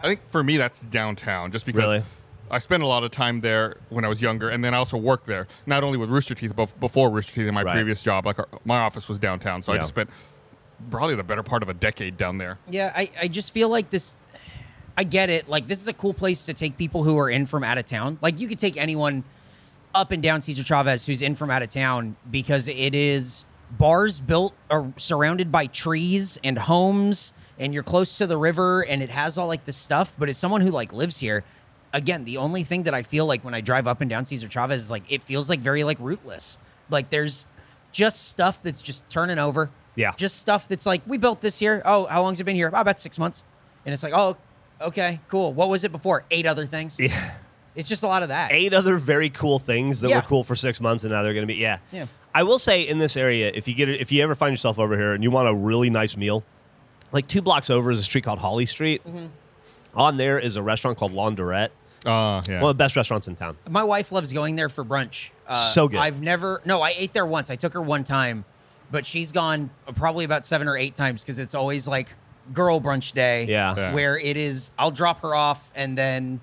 I 0.00 0.06
think 0.06 0.20
for 0.28 0.44
me 0.44 0.56
that's 0.56 0.82
downtown, 0.82 1.50
just 1.50 1.66
because 1.66 1.82
Really? 1.82 2.02
I 2.50 2.58
spent 2.58 2.82
a 2.82 2.86
lot 2.86 3.02
of 3.04 3.10
time 3.10 3.40
there 3.40 3.76
when 3.90 4.04
I 4.04 4.08
was 4.08 4.22
younger, 4.22 4.48
and 4.48 4.64
then 4.64 4.72
I 4.72 4.78
also 4.78 4.96
worked 4.96 5.26
there. 5.26 5.46
Not 5.66 5.84
only 5.84 5.98
with 5.98 6.08
Rooster 6.08 6.34
Teeth, 6.34 6.54
but 6.56 6.78
before 6.80 7.10
Rooster 7.10 7.34
Teeth 7.34 7.46
in 7.48 7.52
my 7.54 7.62
Right. 7.62 7.74
previous 7.74 8.02
job, 8.02 8.24
like 8.24 8.38
our, 8.38 8.48
my 8.64 8.78
office 8.78 9.08
was 9.08 9.18
downtown, 9.18 9.62
so 9.62 9.72
I 9.72 9.76
just 9.76 9.88
spent 9.88 10.08
probably 10.90 11.14
the 11.16 11.24
better 11.24 11.42
part 11.42 11.62
of 11.62 11.68
a 11.68 11.74
decade 11.74 12.16
down 12.16 12.38
there. 12.38 12.58
Yeah, 12.70 12.92
I, 12.94 13.10
I 13.20 13.28
just 13.28 13.52
feel 13.52 13.68
like 13.68 13.90
this. 13.90 14.16
I 14.98 15.04
get 15.04 15.30
it. 15.30 15.48
Like 15.48 15.68
this 15.68 15.80
is 15.80 15.86
a 15.86 15.92
cool 15.92 16.12
place 16.12 16.44
to 16.46 16.52
take 16.52 16.76
people 16.76 17.04
who 17.04 17.16
are 17.18 17.30
in 17.30 17.46
from 17.46 17.62
out 17.62 17.78
of 17.78 17.86
town. 17.86 18.18
Like 18.20 18.40
you 18.40 18.48
could 18.48 18.58
take 18.58 18.76
anyone 18.76 19.22
up 19.94 20.10
and 20.10 20.20
down 20.20 20.42
Cesar 20.42 20.64
Chavez 20.64 21.06
who's 21.06 21.22
in 21.22 21.36
from 21.36 21.50
out 21.50 21.62
of 21.62 21.70
town 21.70 22.16
because 22.28 22.66
it 22.68 22.94
is 22.96 23.44
bars 23.70 24.18
built 24.18 24.54
or 24.70 24.92
surrounded 24.96 25.52
by 25.52 25.66
trees 25.66 26.36
and 26.42 26.58
homes 26.58 27.32
and 27.60 27.72
you're 27.72 27.82
close 27.82 28.18
to 28.18 28.26
the 28.26 28.36
river 28.36 28.82
and 28.84 29.02
it 29.02 29.10
has 29.10 29.38
all 29.38 29.46
like 29.46 29.64
this 29.66 29.76
stuff 29.76 30.14
but 30.18 30.28
as 30.28 30.36
someone 30.38 30.62
who 30.62 30.70
like 30.70 30.92
lives 30.92 31.18
here 31.18 31.44
again 31.92 32.24
the 32.24 32.38
only 32.38 32.62
thing 32.62 32.84
that 32.84 32.94
i 32.94 33.02
feel 33.02 33.26
like 33.26 33.44
when 33.44 33.52
i 33.54 33.60
drive 33.60 33.86
up 33.86 34.00
and 34.00 34.08
down 34.08 34.24
cesar 34.24 34.48
chavez 34.48 34.80
is 34.80 34.90
like 34.90 35.10
it 35.12 35.22
feels 35.22 35.50
like 35.50 35.60
very 35.60 35.84
like 35.84 35.98
rootless 36.00 36.58
like 36.88 37.10
there's 37.10 37.44
just 37.92 38.26
stuff 38.28 38.62
that's 38.62 38.80
just 38.80 39.08
turning 39.10 39.38
over 39.38 39.68
Yeah. 39.96 40.12
just 40.16 40.38
stuff 40.38 40.66
that's 40.66 40.86
like 40.86 41.02
we 41.06 41.18
built 41.18 41.42
this 41.42 41.58
here 41.58 41.82
oh 41.84 42.06
how 42.06 42.22
long's 42.22 42.40
it 42.40 42.44
been 42.44 42.56
here 42.56 42.70
oh, 42.72 42.80
about 42.80 42.98
six 43.00 43.18
months 43.18 43.44
and 43.84 43.92
it's 43.92 44.02
like 44.02 44.14
oh 44.14 44.36
okay 44.80 45.20
cool 45.28 45.52
what 45.52 45.68
was 45.68 45.84
it 45.84 45.92
before 45.92 46.24
eight 46.30 46.46
other 46.46 46.66
things 46.66 46.98
Yeah. 46.98 47.34
it's 47.74 47.88
just 47.88 48.02
a 48.02 48.06
lot 48.06 48.22
of 48.22 48.28
that 48.28 48.52
Eight 48.52 48.72
other 48.74 48.96
very 48.96 49.30
cool 49.30 49.58
things 49.58 50.00
that 50.00 50.10
Yeah. 50.10 50.16
were 50.16 50.22
cool 50.22 50.44
for 50.44 50.56
six 50.56 50.80
months 50.80 51.04
and 51.04 51.12
now 51.12 51.22
they're 51.22 51.34
going 51.34 51.46
to 51.46 51.52
be 51.52 51.58
yeah. 51.60 51.78
Yeah. 51.92 52.06
I 52.34 52.42
will 52.42 52.58
say 52.58 52.82
in 52.82 52.98
this 52.98 53.16
area, 53.16 53.50
if 53.54 53.66
you 53.66 53.74
get 53.74 53.88
it, 53.88 54.00
if 54.00 54.12
you 54.12 54.22
ever 54.22 54.34
find 54.34 54.52
yourself 54.52 54.78
over 54.78 54.96
here 54.96 55.12
and 55.14 55.24
you 55.24 55.30
want 55.30 55.48
a 55.48 55.54
really 55.54 55.90
nice 55.90 56.16
meal, 56.16 56.44
like 57.10 57.26
two 57.26 57.40
blocks 57.42 57.70
over 57.70 57.90
is 57.90 57.98
a 57.98 58.02
street 58.02 58.22
called 58.22 58.38
Holly 58.38 58.66
Street. 58.66 59.02
Mm-hmm. 59.04 59.26
On 59.94 60.16
there 60.18 60.38
is 60.38 60.56
a 60.56 60.62
restaurant 60.62 60.98
called 60.98 61.12
Laundrette, 61.12 61.70
Uh, 62.04 62.42
yeah. 62.46 62.60
one 62.60 62.70
of 62.70 62.76
the 62.76 62.82
best 62.84 62.94
restaurants 62.96 63.26
in 63.26 63.34
town. 63.34 63.56
My 63.68 63.82
wife 63.82 64.12
loves 64.12 64.32
going 64.32 64.54
there 64.56 64.68
for 64.68 64.84
brunch. 64.84 65.30
Uh, 65.48 65.70
So 65.70 65.88
good. 65.88 65.98
I've 65.98 66.20
never. 66.20 66.60
No, 66.64 66.82
I 66.82 66.92
ate 66.96 67.12
there 67.14 67.26
once. 67.26 67.50
I 67.50 67.56
took 67.56 67.72
her 67.72 67.82
one 67.82 68.04
time, 68.04 68.44
but 68.92 69.06
she's 69.06 69.32
gone 69.32 69.70
probably 69.96 70.24
about 70.26 70.44
seven 70.46 70.68
or 70.68 70.76
eight 70.76 70.94
times 70.94 71.22
because 71.22 71.38
it's 71.38 71.54
always 71.54 71.88
like 71.88 72.10
girl 72.52 72.80
brunch 72.80 73.12
day. 73.12 73.44
Yeah. 73.44 73.74
Yeah. 73.76 73.92
Where 73.92 74.18
it 74.18 74.36
is, 74.36 74.70
I'll 74.78 74.90
drop 74.90 75.20
her 75.22 75.34
off 75.34 75.70
and 75.74 75.96
then 75.98 76.40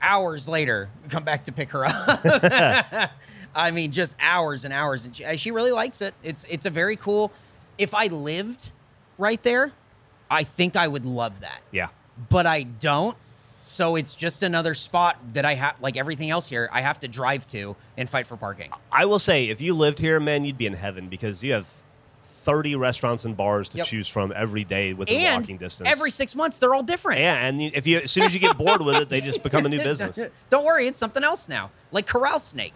hours 0.00 0.48
later 0.48 0.90
come 1.08 1.24
back 1.24 1.44
to 1.46 1.52
pick 1.52 1.70
her 1.70 1.84
up. 1.86 3.10
I 3.54 3.70
mean, 3.70 3.92
just 3.92 4.16
hours 4.20 4.64
and 4.64 4.72
hours, 4.72 5.04
and 5.04 5.14
she, 5.14 5.24
uh, 5.24 5.36
she 5.36 5.50
really 5.50 5.72
likes 5.72 6.00
it. 6.00 6.14
It's 6.22 6.44
it's 6.44 6.64
a 6.64 6.70
very 6.70 6.96
cool. 6.96 7.30
If 7.78 7.92
I 7.94 8.06
lived 8.06 8.72
right 9.18 9.42
there, 9.42 9.72
I 10.30 10.42
think 10.44 10.74
I 10.76 10.88
would 10.88 11.04
love 11.04 11.40
that 11.40 11.60
Yeah. 11.70 11.88
but 12.30 12.46
I 12.46 12.62
don't. 12.62 13.16
So 13.64 13.94
it's 13.94 14.14
just 14.14 14.42
another 14.42 14.74
spot 14.74 15.18
that 15.34 15.44
I 15.44 15.54
have, 15.54 15.76
like 15.80 15.96
everything 15.96 16.30
else 16.30 16.48
here, 16.48 16.68
I 16.72 16.80
have 16.80 16.98
to 17.00 17.08
drive 17.08 17.46
to 17.52 17.76
and 17.96 18.10
fight 18.10 18.26
for 18.26 18.36
parking. 18.36 18.70
I 18.90 19.04
will 19.04 19.20
say, 19.20 19.48
if 19.50 19.60
you 19.60 19.72
lived 19.74 20.00
here, 20.00 20.18
man, 20.18 20.44
you'd 20.44 20.58
be 20.58 20.66
in 20.66 20.72
heaven 20.72 21.08
because 21.08 21.44
you 21.44 21.52
have 21.52 21.72
30 22.42 22.74
restaurants 22.76 23.24
and 23.24 23.36
bars 23.36 23.68
to 23.70 23.78
Yep. 23.78 23.86
choose 23.86 24.08
from 24.08 24.32
every 24.34 24.64
day 24.64 24.92
within 24.92 25.16
And 25.24 25.42
walking 25.42 25.56
distance. 25.58 25.88
every 25.88 26.10
six 26.10 26.34
months, 26.34 26.58
they're 26.58 26.74
all 26.74 26.82
different. 26.82 27.20
yeah, 27.20 27.46
and 27.46 27.60
if 27.62 27.86
you 27.86 27.98
as 28.00 28.10
soon 28.10 28.24
as 28.24 28.34
you 28.34 28.40
get 28.40 28.58
bored 28.58 28.82
with 28.82 28.96
it, 28.96 29.08
they 29.08 29.20
just 29.20 29.42
become 29.48 29.64
a 29.64 29.68
new 29.68 29.78
business. 29.82 30.18
Don't 30.50 30.64
worry, 30.64 30.86
it's 30.86 30.98
something 30.98 31.22
else 31.24 31.48
now, 31.48 31.70
like 31.92 32.06
Corral 32.06 32.38
Snake. 32.40 32.74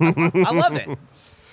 I, 0.00 0.30
I 0.46 0.52
love 0.52 0.76
it. 0.76 0.88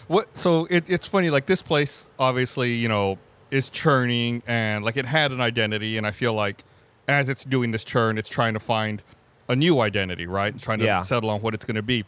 What? 0.08 0.38
So 0.38 0.68
it, 0.70 0.88
it's 0.88 1.08
funny. 1.08 1.32
Like 1.32 1.48
this 1.48 1.64
place, 1.64 2.12
obviously, 2.20 2.76
you 2.76 2.88
know, 2.88 3.18
is 3.50 3.70
churning, 3.70 4.44
and 4.46 4.86
like 4.86 4.98
it 4.98 5.06
had 5.08 5.32
an 5.32 5.42
identity, 5.42 5.98
and 5.98 6.06
I 6.06 6.12
feel 6.12 6.34
like 6.36 6.64
as 7.08 7.28
it's 7.28 7.44
doing 7.44 7.72
this 7.72 7.84
churn, 7.84 8.20
it's 8.20 8.30
trying 8.30 8.54
to 8.54 8.60
find 8.60 9.02
a 9.50 9.56
new 9.56 9.80
identity, 9.80 10.28
right? 10.28 10.54
It's 10.54 10.64
trying 10.64 10.78
to 10.80 10.86
Yeah. 10.86 11.00
settle 11.00 11.32
on 11.32 11.42
what 11.42 11.56
it's 11.56 11.66
going 11.66 11.76
to 11.78 11.82
be, 11.82 12.06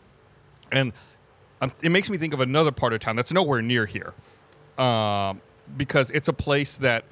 and 0.71 0.93
um, 1.59 1.71
it 1.81 1.89
makes 1.91 2.07
me 2.11 2.19
think 2.19 2.35
of 2.35 2.39
another 2.39 2.71
part 2.71 2.93
of 2.93 2.99
town 2.99 3.15
that's 3.15 3.31
nowhere 3.33 3.63
near 3.63 3.87
here, 3.87 4.13
um, 4.79 5.41
because 5.75 6.11
it's 6.11 6.27
a 6.27 6.33
place 6.33 6.77
that 6.77 7.03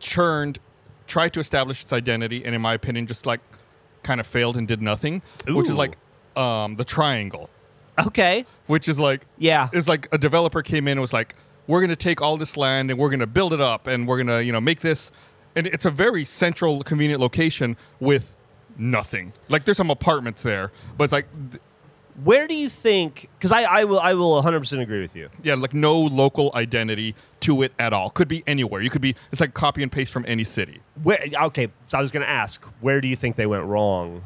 churned, 0.00 0.58
tried 1.06 1.32
to 1.34 1.40
establish 1.40 1.82
its 1.82 1.92
identity, 1.92 2.44
and 2.44 2.54
in 2.54 2.60
my 2.60 2.74
opinion, 2.74 3.06
just 3.06 3.26
like 3.26 3.40
kind 4.02 4.20
of 4.20 4.26
failed 4.26 4.56
and 4.56 4.66
did 4.68 4.80
nothing, 4.80 5.22
which 5.46 5.68
is 5.68 5.76
like 5.76 5.96
um, 6.36 6.76
the 6.76 6.84
Triangle 6.84 7.50
Okay. 7.98 8.46
which 8.68 8.88
is 8.88 9.00
like 9.00 9.26
Yeah. 9.38 9.68
it's 9.72 9.88
like 9.88 10.06
a 10.12 10.18
developer 10.18 10.62
came 10.62 10.86
in 10.86 10.92
and 10.92 11.00
was 11.00 11.12
like 11.12 11.34
we're 11.66 11.80
going 11.80 11.90
to 11.90 11.96
take 11.96 12.22
all 12.22 12.36
this 12.36 12.56
land 12.56 12.90
and 12.92 12.98
we're 12.98 13.08
going 13.10 13.18
to 13.18 13.26
build 13.26 13.52
it 13.52 13.60
up 13.60 13.88
and 13.88 14.06
we're 14.06 14.16
going 14.22 14.28
to 14.28 14.44
you 14.44 14.52
know 14.52 14.60
make 14.60 14.78
this 14.80 15.10
and 15.56 15.66
it's 15.66 15.84
a 15.84 15.90
very 15.90 16.24
central 16.24 16.84
convenient 16.84 17.20
location 17.20 17.76
with 17.98 18.32
nothing 18.76 19.32
like 19.48 19.64
there's 19.64 19.76
some 19.76 19.90
apartments 19.90 20.44
there 20.44 20.70
but 20.96 21.02
it's 21.04 21.12
like 21.12 21.26
Where 22.24 22.48
do 22.48 22.54
you 22.54 22.68
think? 22.68 23.28
Because 23.38 23.52
I, 23.52 23.62
I 23.62 23.84
will 23.84 24.00
I 24.00 24.14
will 24.14 24.32
100 24.32 24.60
percent 24.60 24.82
agree 24.82 25.00
with 25.00 25.14
you. 25.14 25.28
yeah 25.42 25.54
like 25.54 25.72
no 25.74 25.96
local 25.98 26.50
identity 26.54 27.14
to 27.40 27.62
it 27.62 27.72
at 27.78 27.92
all 27.92 28.10
could 28.10 28.26
be 28.28 28.42
anywhere 28.46 28.80
you 28.80 28.90
could 28.90 29.00
be 29.02 29.14
it's 29.30 29.40
like 29.40 29.54
copy 29.54 29.82
and 29.82 29.92
paste 29.92 30.12
from 30.12 30.24
any 30.26 30.42
city 30.44 30.80
Where? 31.02 31.24
Okay, 31.42 31.68
so 31.86 31.96
I 31.98 32.02
was 32.02 32.10
going 32.10 32.24
to 32.24 32.28
ask, 32.30 32.64
where 32.80 33.00
do 33.00 33.06
you 33.08 33.14
think 33.16 33.36
they 33.36 33.46
went 33.46 33.64
wrong 33.64 34.22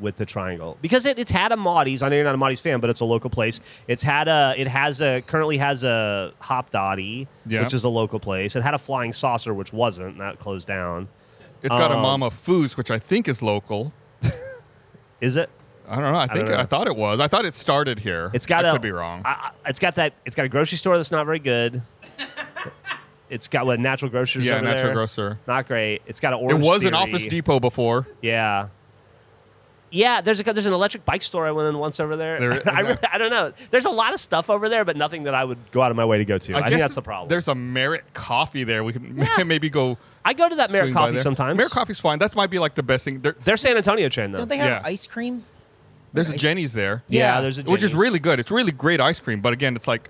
with 0.00 0.16
the 0.16 0.26
triangle? 0.26 0.76
Because 0.82 1.06
it, 1.06 1.18
it's 1.20 1.30
had 1.30 1.52
a 1.52 1.56
Maudie's. 1.56 2.02
I 2.02 2.08
know 2.08 2.16
you're 2.16 2.24
not 2.24 2.34
a 2.34 2.38
Maudie's 2.38 2.60
fan, 2.60 2.80
but 2.80 2.90
it's 2.90 3.00
a 3.00 3.04
local 3.04 3.30
place. 3.30 3.60
It's 3.86 4.02
had 4.02 4.26
a. 4.26 4.54
It 4.56 4.66
has 4.66 5.00
a 5.00 5.20
currently 5.22 5.56
has 5.58 5.84
a 5.84 6.32
Hopdoddy, 6.42 7.28
Yeah. 7.46 7.62
which 7.62 7.72
is 7.74 7.84
a 7.84 7.88
local 7.88 8.18
place. 8.18 8.56
It 8.56 8.62
had 8.64 8.74
a 8.74 8.78
Flying 8.78 9.12
Saucer, 9.12 9.54
which 9.54 9.72
wasn't. 9.72 10.08
and 10.12 10.20
That 10.20 10.40
closed 10.40 10.66
down. 10.66 11.06
it's 11.62 11.68
got 11.74 11.92
a 11.92 11.94
Um, 11.94 12.02
Mama 12.02 12.30
Fu's 12.30 12.76
which 12.76 12.90
i 12.90 12.98
think 12.98 13.28
is 13.28 13.40
local 13.42 13.92
Is 15.20 15.36
it? 15.36 15.48
I 15.88 15.96
don't 16.00 16.12
know 16.12 16.18
i 16.18 16.26
think 16.26 16.48
know. 16.48 16.56
I, 16.56 16.64
thought 16.64 16.86
it 16.86 16.96
was 16.96 17.20
i 17.20 17.28
thought 17.28 17.44
it 17.44 17.54
started 17.54 17.98
here 17.98 18.30
It's 18.34 18.46
got 18.46 18.64
I 18.64 18.68
a. 18.70 18.72
could 18.72 18.82
be 18.82 18.90
wrong 18.92 19.22
I, 19.24 19.30
I- 19.30 19.50
it's 19.70 19.78
got 19.78 19.94
that. 19.96 20.12
It's 20.26 20.36
got 20.36 20.44
a 20.44 20.48
grocery 20.48 20.78
store 20.78 20.96
that's 20.96 21.10
not 21.10 21.24
very 21.26 21.38
good. 21.38 21.82
it's 23.30 23.48
got 23.48 23.66
what 23.66 23.80
natural 23.80 24.10
grocers. 24.10 24.44
yeah 24.44 24.54
over 24.56 24.62
natural 24.64 24.84
there. 24.86 24.94
grocer 24.94 25.38
Not 25.46 25.66
great. 25.66 26.02
It's 26.06 26.20
got 26.20 26.32
an 26.34 26.40
it 26.40 26.42
orange. 26.42 26.64
was 26.64 26.84
an 26.84 26.94
office 26.94 27.26
depot 27.26 27.60
before 27.60 28.06
Yeah. 28.22 28.68
Yeah, 29.90 30.22
there's 30.22 30.40
a 30.40 30.42
there's 30.42 30.66
an 30.66 30.72
electric 30.72 31.04
bike 31.04 31.22
store 31.22 31.46
I 31.46 31.52
went 31.52 31.68
in 31.68 31.78
once 31.78 32.00
over 32.00 32.16
there. 32.16 32.40
There- 32.40 32.68
I, 32.74 32.80
really, 32.80 32.98
I 33.12 33.16
don't 33.16 33.30
know. 33.30 33.52
There's 33.70 33.84
a 33.84 33.90
lot 33.90 34.12
of 34.12 34.18
stuff 34.18 34.50
over 34.50 34.68
there, 34.68 34.84
but 34.84 34.96
nothing 34.96 35.22
that 35.24 35.34
I 35.36 35.44
would 35.44 35.58
go 35.70 35.82
out 35.82 35.92
of 35.92 35.96
my 35.96 36.04
way 36.04 36.18
to 36.18 36.24
go 36.24 36.36
to. 36.36 36.56
I, 36.56 36.68
think 36.68 36.80
that's 36.80 36.96
the 36.96 37.02
problem. 37.02 37.28
There's 37.28 37.46
a 37.46 37.54
Merit 37.54 38.02
Coffee 38.12 38.64
there. 38.64 38.82
We 38.82 38.92
can 38.92 39.16
Yeah. 39.16 39.44
maybe 39.46 39.70
go. 39.70 39.96
I 40.24 40.32
go 40.32 40.48
to 40.48 40.56
that 40.56 40.72
Merit 40.72 40.86
swing 40.86 40.94
by 40.94 41.00
Coffee 41.10 41.20
sometimes. 41.20 41.56
Merit 41.56 41.70
Coffee's 41.70 42.00
fine. 42.00 42.18
That 42.18 42.34
might 42.34 42.50
be 42.50 42.58
like 42.58 42.74
the 42.74 42.82
best 42.82 43.04
thing. 43.04 43.20
There, 43.20 43.36
They're 43.44 43.56
San 43.56 43.76
Antonio 43.76 44.08
chain 44.08 44.32
though. 44.32 44.38
Don't 44.38 44.48
they 44.48 44.56
have 44.56 44.82
Yeah. 44.82 44.88
ice 44.88 45.06
cream? 45.06 45.44
There's 46.14 46.30
a 46.30 46.36
Jeni's 46.38 46.72
there, 46.72 47.02
yeah, 47.08 47.34
Yeah. 47.36 47.40
there's 47.42 47.58
a 47.58 47.62
which 47.64 47.82
is 47.82 47.92
really 47.94 48.18
good. 48.18 48.40
It's 48.40 48.50
really 48.50 48.72
great 48.72 49.00
ice 49.00 49.20
cream. 49.20 49.40
But 49.42 49.52
again, 49.52 49.76
it's 49.76 49.86
like 49.86 50.08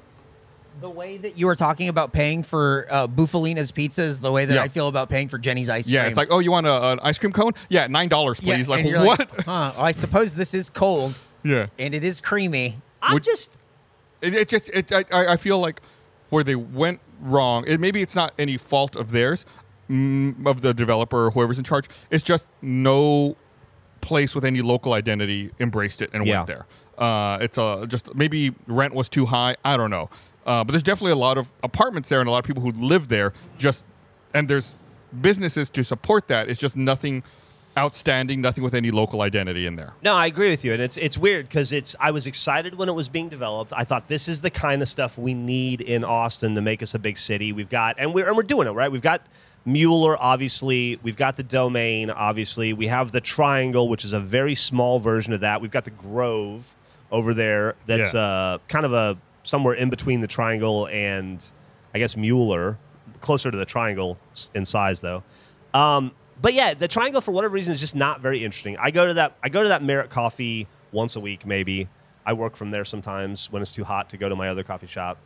The 0.80 0.88
way 0.90 1.16
that 1.16 1.36
you 1.38 1.46
were 1.46 1.54
talking 1.56 1.88
about 1.88 2.12
paying 2.12 2.42
for 2.44 2.86
uh, 2.90 3.06
Bufalina's 3.08 3.70
pizza 3.72 4.02
is 4.02 4.20
the 4.20 4.30
way 4.30 4.44
that 4.44 4.54
Yeah. 4.54 4.62
I 4.62 4.68
feel 4.68 4.86
about 4.88 5.08
paying 5.08 5.28
for 5.28 5.38
Jeni's 5.38 5.68
ice 5.70 5.86
cream. 5.86 5.94
yeah, 5.94 6.00
cream. 6.02 6.08
it's 6.10 6.16
like 6.18 6.28
oh, 6.30 6.38
you 6.40 6.50
want 6.52 6.66
a, 6.66 6.92
an 6.92 7.00
ice 7.02 7.18
cream 7.18 7.32
cone? 7.32 7.52
Yeah, 7.68 7.86
nine 7.88 8.08
dollars, 8.08 8.38
Yeah, 8.42 8.54
please. 8.56 8.60
and 8.60 8.68
like 8.68 8.84
you're 8.86 9.04
what? 9.04 9.28
huh, 9.46 9.72
I 9.78 9.92
suppose 9.92 10.36
this 10.36 10.54
is 10.54 10.70
cold 10.70 11.18
yeah, 11.42 11.66
and 11.78 11.94
it 11.94 12.04
is 12.04 12.20
creamy. 12.20 12.78
I'm 13.02 13.14
Would- 13.14 13.24
just 13.24 13.56
it, 14.22 14.34
it 14.34 14.48
just 14.48 14.68
it, 14.70 14.92
I- 14.92 15.04
I 15.12 15.32
I 15.32 15.36
feel 15.36 15.58
like 15.58 15.80
where 16.30 16.44
they 16.44 16.54
went 16.56 17.00
wrong. 17.20 17.64
It 17.66 17.80
maybe 17.80 18.02
it's 18.02 18.14
not 18.16 18.32
any 18.38 18.56
fault 18.56 18.96
of 18.96 19.10
theirs, 19.12 19.46
mm, 19.90 20.46
of 20.46 20.60
the 20.62 20.74
developer 20.74 21.26
or 21.26 21.30
whoever's 21.30 21.58
in 21.58 21.64
charge. 21.64 21.86
It's 22.10 22.22
just 22.22 22.46
no 22.60 23.36
place 24.04 24.34
with 24.34 24.44
any 24.44 24.62
local 24.62 24.92
identity 24.92 25.50
embraced 25.58 26.02
it 26.02 26.10
and 26.12 26.24
Yeah. 26.26 26.36
went 26.36 26.46
there. 26.46 26.66
Uh, 26.98 27.38
it's 27.40 27.58
a 27.58 27.86
just 27.88 28.14
maybe 28.14 28.52
rent 28.66 28.94
was 28.94 29.08
too 29.08 29.26
high. 29.26 29.56
I 29.64 29.76
don't 29.76 29.90
know, 29.90 30.10
uh, 30.46 30.62
but 30.62 30.72
there's 30.72 30.82
definitely 30.84 31.12
a 31.12 31.16
lot 31.28 31.38
of 31.38 31.52
apartments 31.62 32.08
there 32.08 32.20
and 32.20 32.28
a 32.28 32.30
lot 32.32 32.38
of 32.38 32.44
people 32.44 32.62
who 32.62 32.70
live 32.72 33.08
there. 33.08 33.32
Just 33.58 33.84
and 34.32 34.46
there's 34.48 34.74
businesses 35.20 35.70
to 35.70 35.82
support 35.82 36.28
that. 36.28 36.48
It's 36.48 36.60
just 36.60 36.76
nothing 36.76 37.22
outstanding, 37.76 38.40
nothing 38.40 38.62
with 38.62 38.74
any 38.74 38.92
local 38.92 39.20
identity 39.22 39.66
in 39.66 39.74
there. 39.74 39.94
No, 40.02 40.14
I 40.14 40.26
agree 40.26 40.50
with 40.50 40.64
you, 40.64 40.72
and 40.72 40.80
it's 40.80 40.96
it's 40.96 41.18
weird 41.18 41.48
because 41.48 41.72
it's. 41.72 41.96
I 41.98 42.12
was 42.12 42.26
excited 42.28 42.76
when 42.76 42.88
it 42.88 42.92
was 42.94 43.08
being 43.08 43.28
developed. 43.28 43.72
I 43.74 43.82
thought 43.84 44.06
this 44.06 44.28
is 44.28 44.40
the 44.42 44.50
kind 44.50 44.80
of 44.82 44.88
stuff 44.88 45.18
we 45.18 45.34
need 45.34 45.80
in 45.80 46.04
Austin 46.04 46.54
to 46.54 46.60
make 46.60 46.82
us 46.82 46.94
a 46.94 46.98
big 47.00 47.18
city. 47.18 47.52
We've 47.52 47.68
got, 47.68 47.96
and 47.98 48.14
we're 48.14 48.28
and 48.28 48.36
we're 48.36 48.44
doing 48.44 48.68
it 48.68 48.72
right. 48.72 48.92
We've 48.92 49.02
got 49.02 49.22
Mueller, 49.64 50.16
obviously. 50.20 50.98
We've 51.02 51.16
got 51.16 51.36
the 51.36 51.42
Domain, 51.42 52.10
obviously. 52.10 52.72
We 52.72 52.86
have 52.88 53.12
the 53.12 53.20
Triangle, 53.20 53.88
which 53.88 54.04
is 54.04 54.12
a 54.12 54.20
very 54.20 54.54
small 54.54 54.98
version 55.00 55.32
of 55.32 55.40
that. 55.40 55.60
We've 55.60 55.70
got 55.70 55.84
the 55.84 55.90
Grove 55.90 56.74
over 57.10 57.32
there. 57.34 57.74
That's 57.86 58.12
Yeah. 58.14 58.20
uh, 58.20 58.58
kind 58.68 58.84
of 58.84 58.92
a 58.92 59.16
somewhere 59.42 59.74
in 59.74 59.90
between 59.90 60.20
the 60.20 60.26
Triangle 60.26 60.86
and 60.88 61.44
I 61.94 61.98
guess 61.98 62.16
Mueller, 62.16 62.78
closer 63.20 63.50
to 63.50 63.56
the 63.56 63.64
Triangle 63.66 64.18
in 64.54 64.64
size 64.64 65.00
though. 65.00 65.22
Um, 65.72 66.12
but 66.42 66.52
yeah, 66.54 66.74
the 66.74 66.88
triangle 66.88 67.20
for 67.20 67.30
whatever 67.32 67.54
reason 67.54 67.72
is 67.72 67.78
just 67.80 67.94
not 67.94 68.20
very 68.20 68.44
interesting. 68.44 68.76
I 68.78 68.90
go 68.90 69.06
to 69.06 69.14
that 69.14 69.36
I 69.42 69.48
go 69.48 69.62
to 69.62 69.68
that 69.68 69.82
Merit 69.82 70.10
Coffee 70.10 70.66
once 70.92 71.14
a 71.16 71.20
week 71.20 71.46
maybe. 71.46 71.88
I 72.26 72.32
work 72.32 72.56
from 72.56 72.70
there 72.70 72.84
sometimes 72.84 73.52
when 73.52 73.62
it's 73.62 73.70
too 73.72 73.84
hot 73.84 74.10
to 74.10 74.16
go 74.16 74.28
to 74.28 74.34
my 74.36 74.48
other 74.48 74.62
coffee 74.64 74.86
shop, 74.86 75.18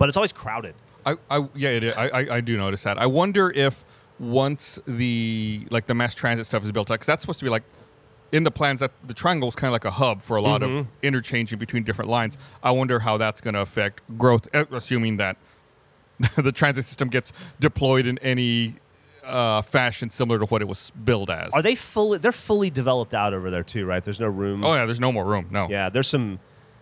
but 0.00 0.08
it's 0.08 0.16
always 0.16 0.32
crowded. 0.32 0.74
I, 1.04 1.16
I 1.30 1.46
yeah, 1.54 1.68
it. 1.68 1.94
I, 1.96 2.08
I 2.08 2.36
I 2.36 2.40
do 2.40 2.56
notice 2.56 2.82
that. 2.84 2.98
I 2.98 3.06
wonder 3.06 3.52
if 3.54 3.84
once 4.18 4.80
the 4.86 5.66
like 5.70 5.86
the 5.86 5.94
mass 5.94 6.14
transit 6.14 6.46
stuff 6.46 6.64
is 6.64 6.72
built 6.72 6.90
out, 6.90 6.94
because 6.94 7.06
that's 7.06 7.22
supposed 7.22 7.38
to 7.38 7.44
be 7.44 7.50
like 7.50 7.62
in 8.32 8.44
the 8.44 8.50
plans 8.50 8.80
that 8.80 8.92
the 9.06 9.12
triangle 9.12 9.48
is 9.50 9.54
kind 9.54 9.68
of 9.68 9.72
like 9.72 9.84
a 9.84 9.90
hub 9.90 10.22
for 10.22 10.38
a 10.38 10.40
lot 10.42 10.62
of 10.62 10.86
interchanging 11.02 11.58
between 11.58 11.82
different 11.84 12.10
lines. 12.10 12.38
I 12.62 12.70
wonder 12.70 13.00
how 13.00 13.18
that's 13.18 13.42
going 13.42 13.54
to 13.54 13.60
affect 13.60 14.02
growth, 14.16 14.48
uh, 14.54 14.64
assuming 14.70 15.18
that 15.18 15.36
the 16.36 16.52
transit 16.52 16.86
system 16.86 17.08
gets 17.08 17.32
deployed 17.58 18.06
in 18.06 18.16
any 18.18 18.76
uh, 19.24 19.60
fashion 19.60 20.08
similar 20.08 20.38
to 20.38 20.46
what 20.46 20.62
it 20.62 20.68
was 20.68 20.92
billed 21.04 21.30
as. 21.30 21.52
Are 21.52 21.62
they 21.62 21.74
fully? 21.74 22.16
They're 22.18 22.32
fully 22.32 22.70
developed 22.70 23.12
out 23.12 23.34
over 23.34 23.50
there 23.50 23.64
too, 23.64 23.84
right? 23.84 24.02
There's 24.02 24.20
no 24.20 24.28
room. 24.28 24.64
Oh 24.64 24.74
yeah, 24.74 24.86
there's 24.86 25.00
no 25.00 25.12
more 25.12 25.26
room. 25.26 25.48
No. 25.50 25.68
Yeah, 25.68 25.90
there's 25.90 26.08
some 26.08 26.38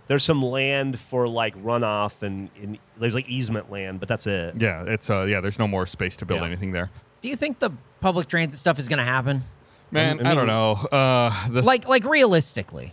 there's 0.09 0.25
some 0.25 0.43
land 0.43 0.99
for 0.99 1.29
like 1.29 1.57
runoff 1.63 2.23
and, 2.23 2.51
and 2.61 2.79
there's 2.99 3.15
like 3.15 3.29
easement 3.29 3.71
land, 3.71 4.01
but 4.01 4.09
that's 4.09 4.27
it. 4.27 4.55
Yeah, 4.61 4.85
it's 4.87 5.09
uh 5.11 5.23
yeah. 5.23 5.41
There's 5.41 5.59
no 5.59 5.69
more 5.69 5.87
space 5.87 6.17
to 6.19 6.27
build 6.27 6.41
Yeah. 6.41 6.47
anything 6.47 6.73
there. 6.73 6.91
Do 7.21 7.29
you 7.29 7.37
think 7.37 7.59
the 7.59 7.71
public 8.01 8.27
transit 8.29 8.59
stuff 8.59 8.79
is 8.79 8.89
going 8.89 8.99
to 8.99 9.05
happen? 9.05 9.45
Man, 9.91 10.25
I 10.27 10.31
I, 10.33 10.35
don't 10.35 10.47
know. 10.47 10.73
Uh, 10.73 11.49
the, 11.49 11.63
Like, 11.63 11.89
like 11.89 12.05
realistically, 12.05 12.93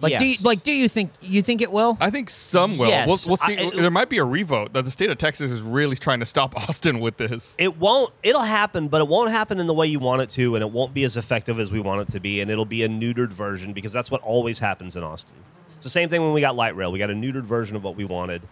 like, 0.00 0.18
do 0.18 0.24
you, 0.26 0.32
Yes. 0.32 0.44
like, 0.44 0.62
do 0.62 0.72
you 0.72 0.88
think 0.88 1.10
you 1.22 1.40
think 1.40 1.62
it 1.62 1.70
will? 1.72 1.96
I 2.00 2.10
think 2.10 2.28
some 2.28 2.76
will. 2.76 2.88
Yes, 2.88 3.06
we'll, 3.06 3.18
we'll 3.28 3.36
see. 3.38 3.56
I- 3.56 3.70
there 3.70 3.90
might 3.90 4.08
be 4.10 4.18
a 4.18 4.24
revote 4.24 4.72
that 4.74 4.84
the 4.84 4.90
state 4.90 5.08
of 5.08 5.16
Texas 5.18 5.50
is 5.52 5.62
really 5.62 5.96
trying 5.96 6.20
to 6.20 6.26
stop 6.26 6.54
Austin 6.68 7.00
with 7.00 7.16
this. 7.16 7.54
It 7.58 7.78
won't. 7.78 8.12
It'll 8.22 8.42
happen, 8.42 8.88
but 8.88 9.00
it 9.00 9.08
won't 9.08 9.30
happen 9.30 9.58
in 9.58 9.66
the 9.66 9.72
way 9.74 9.86
you 9.86 9.98
want 10.00 10.20
it 10.22 10.28
to, 10.30 10.54
and 10.56 10.62
it 10.62 10.70
won't 10.70 10.92
be 10.92 11.04
as 11.04 11.16
effective 11.16 11.58
as 11.60 11.70
we 11.72 11.80
want 11.80 12.02
it 12.02 12.08
to 12.12 12.20
be, 12.20 12.40
and 12.40 12.50
it'll 12.50 12.64
be 12.66 12.82
a 12.82 12.88
neutered 12.88 13.32
version 13.32 13.72
because 13.72 13.92
that's 13.92 14.10
what 14.10 14.20
always 14.22 14.58
happens 14.58 14.96
in 14.96 15.02
Austin. 15.02 15.34
It's 15.76 15.84
the 15.84 15.90
same 15.90 16.08
thing 16.08 16.20
when 16.22 16.32
we 16.32 16.40
got 16.40 16.56
light 16.56 16.76
rail. 16.76 16.90
We 16.92 16.98
got 16.98 17.10
a 17.10 17.14
neutered 17.14 17.42
version 17.44 17.76
of 17.76 17.84
what 17.84 17.96
we 17.96 18.04
wanted. 18.04 18.42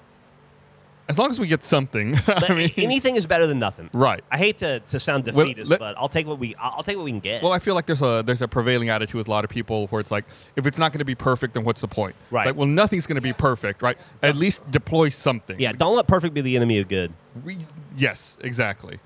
As 1.07 1.19
long 1.19 1.29
as 1.29 1.39
we 1.39 1.47
get 1.47 1.63
something. 1.63 2.17
I 2.27 2.55
mean, 2.55 2.73
anything 2.79 3.17
is 3.17 3.27
better 3.27 3.47
than 3.47 3.59
nothing. 3.59 3.91
Right. 3.93 4.25
I 4.31 4.39
hate 4.39 4.57
to, 4.59 4.81
to 4.81 4.99
sound 4.99 5.27
Well, 5.27 5.45
defeatist, 5.45 5.71
let- 5.71 5.79
but 5.79 5.95
I'll 5.99 6.09
take 6.09 6.27
what 6.27 6.39
we 6.39 6.55
I'll 6.55 6.83
take 6.83 6.97
what 6.97 7.05
we 7.05 7.11
can 7.11 7.21
get. 7.21 7.43
well, 7.43 7.53
I 7.53 7.59
feel 7.59 7.75
like 7.75 7.85
there's 7.85 8.01
a 8.01 8.23
there's 8.25 8.41
a 8.41 8.49
prevailing 8.49 8.89
attitude 8.89 9.17
with 9.19 9.29
a 9.29 9.31
lot 9.31 9.45
of 9.45 9.51
people 9.51 9.87
where 9.89 10.01
it's 10.01 10.11
like, 10.11 10.25
if 10.57 10.67
it's 10.67 10.79
not 10.79 10.93
going 10.93 11.01
to 11.01 11.05
be 11.05 11.15
perfect, 11.15 11.53
then 11.55 11.65
what's 11.65 11.83
the 11.83 11.89
point? 11.89 12.15
It's 12.25 12.33
Right. 12.33 12.47
like, 12.47 12.57
well, 12.57 12.67
nothing's 12.67 13.07
going 13.07 13.17
to 13.17 13.21
be 13.21 13.35
perfect, 13.35 13.83
right? 13.83 13.99
At 14.23 14.37
least 14.37 14.63
deploy 14.71 15.11
something. 15.11 15.61
yeah, 15.61 15.73
don't 15.73 15.95
let 15.95 16.07
perfect 16.07 16.33
be 16.33 16.41
the 16.41 16.57
enemy 16.57 16.79
of 16.79 16.89
good. 16.89 17.13
Re- 17.43 17.59
yes, 17.97 18.39
exactly. 18.41 18.99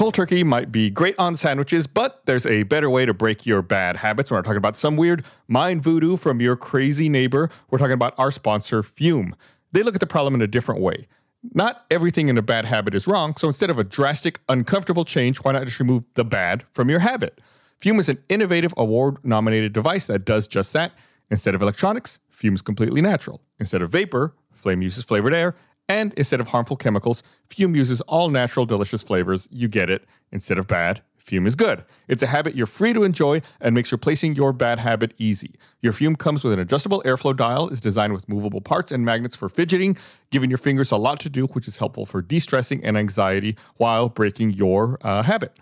Cold 0.00 0.14
turkey 0.14 0.42
might 0.42 0.72
be 0.72 0.88
great 0.88 1.14
on 1.18 1.34
sandwiches, 1.34 1.86
but 1.86 2.22
there's 2.24 2.46
a 2.46 2.62
better 2.62 2.88
way 2.88 3.04
to 3.04 3.12
break 3.12 3.44
your 3.44 3.60
bad 3.60 3.98
habits. 3.98 4.30
We're 4.30 4.40
talking 4.40 4.56
about 4.56 4.74
some 4.74 4.96
weird 4.96 5.26
mind 5.46 5.82
voodoo 5.82 6.16
from 6.16 6.40
your 6.40 6.56
crazy 6.56 7.10
neighbor. 7.10 7.50
We're 7.68 7.76
talking 7.76 7.92
about 7.92 8.14
our 8.16 8.30
sponsor, 8.30 8.82
Fume. 8.82 9.36
They 9.72 9.82
look 9.82 9.94
at 9.94 10.00
the 10.00 10.06
problem 10.06 10.34
in 10.34 10.40
a 10.40 10.46
different 10.46 10.80
way. 10.80 11.06
Not 11.52 11.84
everything 11.90 12.28
in 12.28 12.38
a 12.38 12.42
bad 12.42 12.64
habit 12.64 12.94
is 12.94 13.06
wrong, 13.06 13.36
so 13.36 13.48
instead 13.48 13.68
of 13.68 13.78
a 13.78 13.84
drastic, 13.84 14.40
uncomfortable 14.48 15.04
change, 15.04 15.36
why 15.44 15.52
not 15.52 15.66
just 15.66 15.78
remove 15.78 16.06
the 16.14 16.24
bad 16.24 16.64
from 16.72 16.88
your 16.88 17.00
habit? 17.00 17.38
Fume 17.78 18.00
is 18.00 18.08
an 18.08 18.24
innovative 18.30 18.72
award 18.78 19.18
nominated 19.22 19.74
device 19.74 20.06
that 20.06 20.24
does 20.24 20.48
just 20.48 20.72
that. 20.72 20.92
Instead 21.30 21.54
of 21.54 21.60
electronics, 21.60 22.20
Fume 22.30 22.54
is 22.54 22.62
completely 22.62 23.02
natural. 23.02 23.42
Instead 23.58 23.82
of 23.82 23.90
vapor, 23.90 24.34
Flame 24.54 24.80
uses 24.82 25.04
flavored 25.04 25.34
air. 25.34 25.54
And 25.90 26.14
instead 26.14 26.40
of 26.40 26.46
harmful 26.48 26.76
chemicals, 26.76 27.24
Fume 27.48 27.74
uses 27.74 28.00
all 28.02 28.30
natural, 28.30 28.64
delicious 28.64 29.02
flavors. 29.02 29.48
You 29.50 29.66
get 29.66 29.90
it. 29.90 30.04
Instead 30.30 30.56
of 30.56 30.68
bad, 30.68 31.02
Fume 31.18 31.48
is 31.48 31.56
good. 31.56 31.84
It's 32.06 32.22
a 32.22 32.28
habit 32.28 32.54
you're 32.54 32.66
free 32.66 32.92
to 32.92 33.02
enjoy 33.02 33.42
and 33.60 33.74
makes 33.74 33.90
replacing 33.90 34.36
your 34.36 34.52
bad 34.52 34.78
habit 34.78 35.14
easy. 35.18 35.56
Your 35.82 35.92
Fume 35.92 36.14
comes 36.14 36.44
with 36.44 36.52
an 36.52 36.60
adjustable 36.60 37.02
airflow 37.04 37.36
dial, 37.36 37.68
is 37.70 37.80
designed 37.80 38.12
with 38.12 38.28
movable 38.28 38.60
parts 38.60 38.92
and 38.92 39.04
magnets 39.04 39.34
for 39.34 39.48
fidgeting, 39.48 39.98
giving 40.30 40.48
your 40.48 40.58
fingers 40.58 40.92
a 40.92 40.96
lot 40.96 41.18
to 41.20 41.28
do, 41.28 41.46
which 41.48 41.66
is 41.66 41.78
helpful 41.78 42.06
for 42.06 42.22
de 42.22 42.38
stressing 42.38 42.84
and 42.84 42.96
anxiety 42.96 43.56
while 43.76 44.08
breaking 44.08 44.50
your 44.50 44.96
uh, 45.02 45.24
habit. 45.24 45.58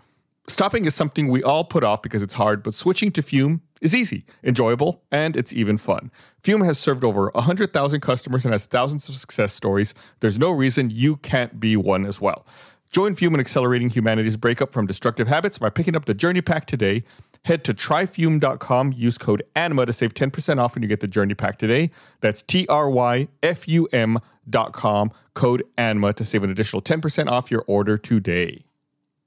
Stopping 0.49 0.87
is 0.87 0.95
something 0.95 1.29
we 1.29 1.43
all 1.43 1.63
put 1.63 1.85
off 1.85 2.01
because 2.01 2.23
it's 2.23 2.35
hard, 2.35 2.63
but 2.63 2.73
switching 2.73 3.13
to 3.13 3.23
Fume 3.23 3.61
is 3.83 3.95
easy, 3.95 4.25
enjoyable, 4.43 5.03
and 5.13 5.37
it's 5.37 5.53
even 5.53 5.77
fun. 5.77 6.11
Fume 6.43 6.63
has 6.63 6.79
served 6.79 7.05
over 7.05 7.31
100,000 7.35 8.01
customers 8.01 8.47
and 8.47 8.55
has 8.55 8.65
thousands 8.65 9.11
of 9.11 9.15
success 9.15 9.53
stories. 9.53 9.95
There's 10.21 10.39
no 10.39 10.51
reason 10.51 10.89
you 10.89 11.17
can't 11.17 11.61
be 11.61 11.77
one 11.77 12.07
as 12.07 12.19
well. 12.19 12.47
Join 12.91 13.15
Fume 13.15 13.35
in 13.35 13.41
accelerating 13.41 13.91
humanity's 13.91 14.39
breakup 14.39 14.73
from 14.73 14.87
destructive 14.87 15.29
habits 15.29 15.59
by 15.59 15.69
picking 15.69 15.95
up 15.95 16.07
the 16.07 16.15
Journey 16.15 16.41
Pack 16.41 16.65
today. 16.65 17.05
Head 17.45 17.63
to 17.65 17.75
tryfume.com, 17.75 18.95
use 18.97 19.19
code 19.19 19.43
ANIMA 19.55 19.85
to 19.85 19.93
save 19.93 20.15
10% 20.15 20.59
off 20.59 20.75
when 20.75 20.83
you 20.83 20.89
get 20.89 21.01
the 21.01 21.07
Journey 21.07 21.35
Pack 21.35 21.59
today. 21.59 21.91
That's 22.23 22.43
T 22.43 22.67
R 22.69 22.89
Y 22.89 23.29
F 23.43 23.69
U 23.69 23.87
M.com, 23.93 25.13
code 25.35 25.63
ANIMA 25.77 26.15
to 26.15 26.25
save 26.25 26.43
an 26.43 26.51
additional 26.51 26.81
10% 26.81 27.31
off 27.31 27.51
your 27.51 27.65
order 27.67 27.99
today. 27.99 28.65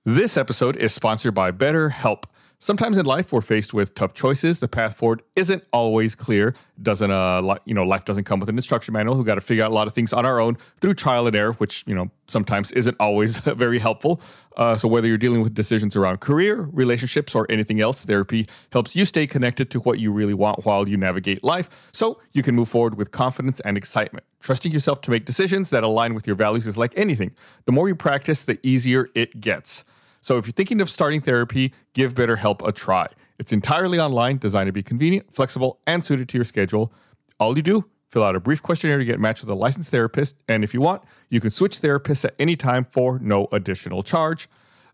This 0.05 0.35
episode 0.35 0.77
is 0.77 0.95
sponsored 0.95 1.35
by 1.35 1.51
BetterHelp. 1.51 2.23
Sometimes 2.57 2.97
in 2.97 3.05
life 3.05 3.31
we're 3.31 3.41
faced 3.41 3.71
with 3.71 3.93
tough 3.93 4.13
choices. 4.13 4.59
The 4.59 4.67
path 4.67 4.95
forward 4.95 5.21
isn't 5.35 5.63
always 5.71 6.15
clear. 6.15 6.55
Doesn't 6.81 7.11
uh, 7.11 7.57
you 7.65 7.75
know, 7.75 7.83
life 7.83 8.05
doesn't 8.05 8.23
come 8.23 8.39
with 8.39 8.49
an 8.49 8.55
instruction 8.55 8.93
manual. 8.93 9.15
We've 9.15 9.25
got 9.25 9.35
to 9.35 9.41
figure 9.41 9.63
out 9.63 9.69
a 9.69 9.73
lot 9.73 9.85
of 9.85 9.93
things 9.93 10.11
on 10.11 10.25
our 10.25 10.39
own 10.39 10.57
through 10.79 10.95
trial 10.95 11.27
and 11.27 11.35
error, 11.35 11.53
which 11.53 11.83
you 11.85 11.93
know 11.93 12.09
sometimes 12.27 12.71
isn't 12.71 12.97
always 12.99 13.37
very 13.39 13.77
helpful. 13.77 14.21
Uh, 14.57 14.75
so 14.75 14.87
whether 14.87 15.07
you're 15.07 15.19
dealing 15.19 15.41
with 15.41 15.53
decisions 15.53 15.95
around 15.95 16.19
career, 16.19 16.69
relationships, 16.71 17.35
or 17.35 17.45
anything 17.49 17.79
else, 17.79 18.05
therapy 18.05 18.47
helps 18.71 18.95
you 18.95 19.05
stay 19.05 19.27
connected 19.27 19.69
to 19.69 19.79
what 19.79 19.99
you 19.99 20.11
really 20.11 20.33
want 20.33 20.65
while 20.65 20.87
you 20.87 20.97
navigate 20.97 21.43
life, 21.43 21.89
so 21.93 22.19
you 22.31 22.41
can 22.41 22.55
move 22.55 22.69
forward 22.69 22.95
with 22.95 23.11
confidence 23.11 23.59
and 23.59 23.77
excitement. 23.77 24.25
Trusting 24.39 24.71
yourself 24.71 25.01
to 25.01 25.11
make 25.11 25.25
decisions 25.25 25.69
that 25.71 25.83
align 25.83 26.15
with 26.15 26.25
your 26.25 26.35
values 26.35 26.65
is 26.65 26.77
like 26.77 26.93
anything. 26.95 27.33
The 27.65 27.71
more 27.71 27.87
you 27.87 27.95
practice, 27.95 28.43
the 28.43 28.59
easier 28.61 29.09
it 29.15 29.41
gets. 29.41 29.83
So 30.21 30.37
if 30.37 30.45
you're 30.45 30.53
thinking 30.53 30.81
of 30.81 30.89
starting 30.89 31.19
therapy, 31.19 31.73
give 31.93 32.13
BetterHelp 32.13 32.65
a 32.65 32.71
try. 32.71 33.07
It's 33.39 33.51
entirely 33.51 33.99
online, 33.99 34.37
designed 34.37 34.67
to 34.67 34.71
be 34.71 34.83
convenient, 34.83 35.33
flexible, 35.33 35.79
and 35.87 36.03
suited 36.03 36.29
to 36.29 36.37
your 36.37 36.45
schedule. 36.45 36.93
All 37.39 37.57
you 37.57 37.63
do, 37.63 37.85
fill 38.07 38.23
out 38.23 38.35
a 38.35 38.39
brief 38.39 38.61
questionnaire 38.61 38.99
to 38.99 39.05
get 39.05 39.19
matched 39.19 39.41
with 39.41 39.49
a 39.49 39.55
licensed 39.55 39.89
therapist, 39.89 40.37
and 40.47 40.63
if 40.63 40.75
you 40.75 40.81
want, 40.81 41.01
you 41.29 41.41
can 41.41 41.49
switch 41.49 41.77
therapists 41.77 42.23
at 42.23 42.35
any 42.37 42.55
time 42.55 42.85
for 42.85 43.17
no 43.17 43.47
additional 43.51 44.03
charge. 44.03 44.47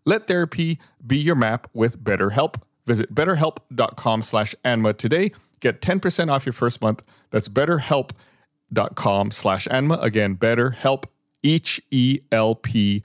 Let 0.06 0.26
therapy 0.26 0.78
be 1.06 1.18
your 1.18 1.34
map 1.34 1.68
with 1.74 2.02
BetterHelp. 2.02 2.54
Visit 2.86 3.14
betterhelp.com 3.14 4.22
slash 4.22 4.54
anma 4.64 4.94
today. 4.94 5.32
Get 5.60 5.82
10% 5.82 6.32
off 6.32 6.46
your 6.46 6.54
first 6.54 6.80
month. 6.80 7.04
That's 7.30 7.50
betterhelp.com 7.50 9.30
slash 9.30 9.68
anma. 9.70 9.98
Again, 10.00 10.36
betterhelp, 10.36 11.04
H-E-L-P 11.44 13.02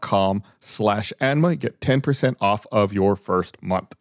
com 0.00 0.42
slash 0.60 1.12
anma. 1.20 1.56
Get 1.56 1.80
10% 1.80 2.36
off 2.40 2.66
of 2.72 2.92
your 2.92 3.16
first 3.16 3.62
month. 3.62 3.94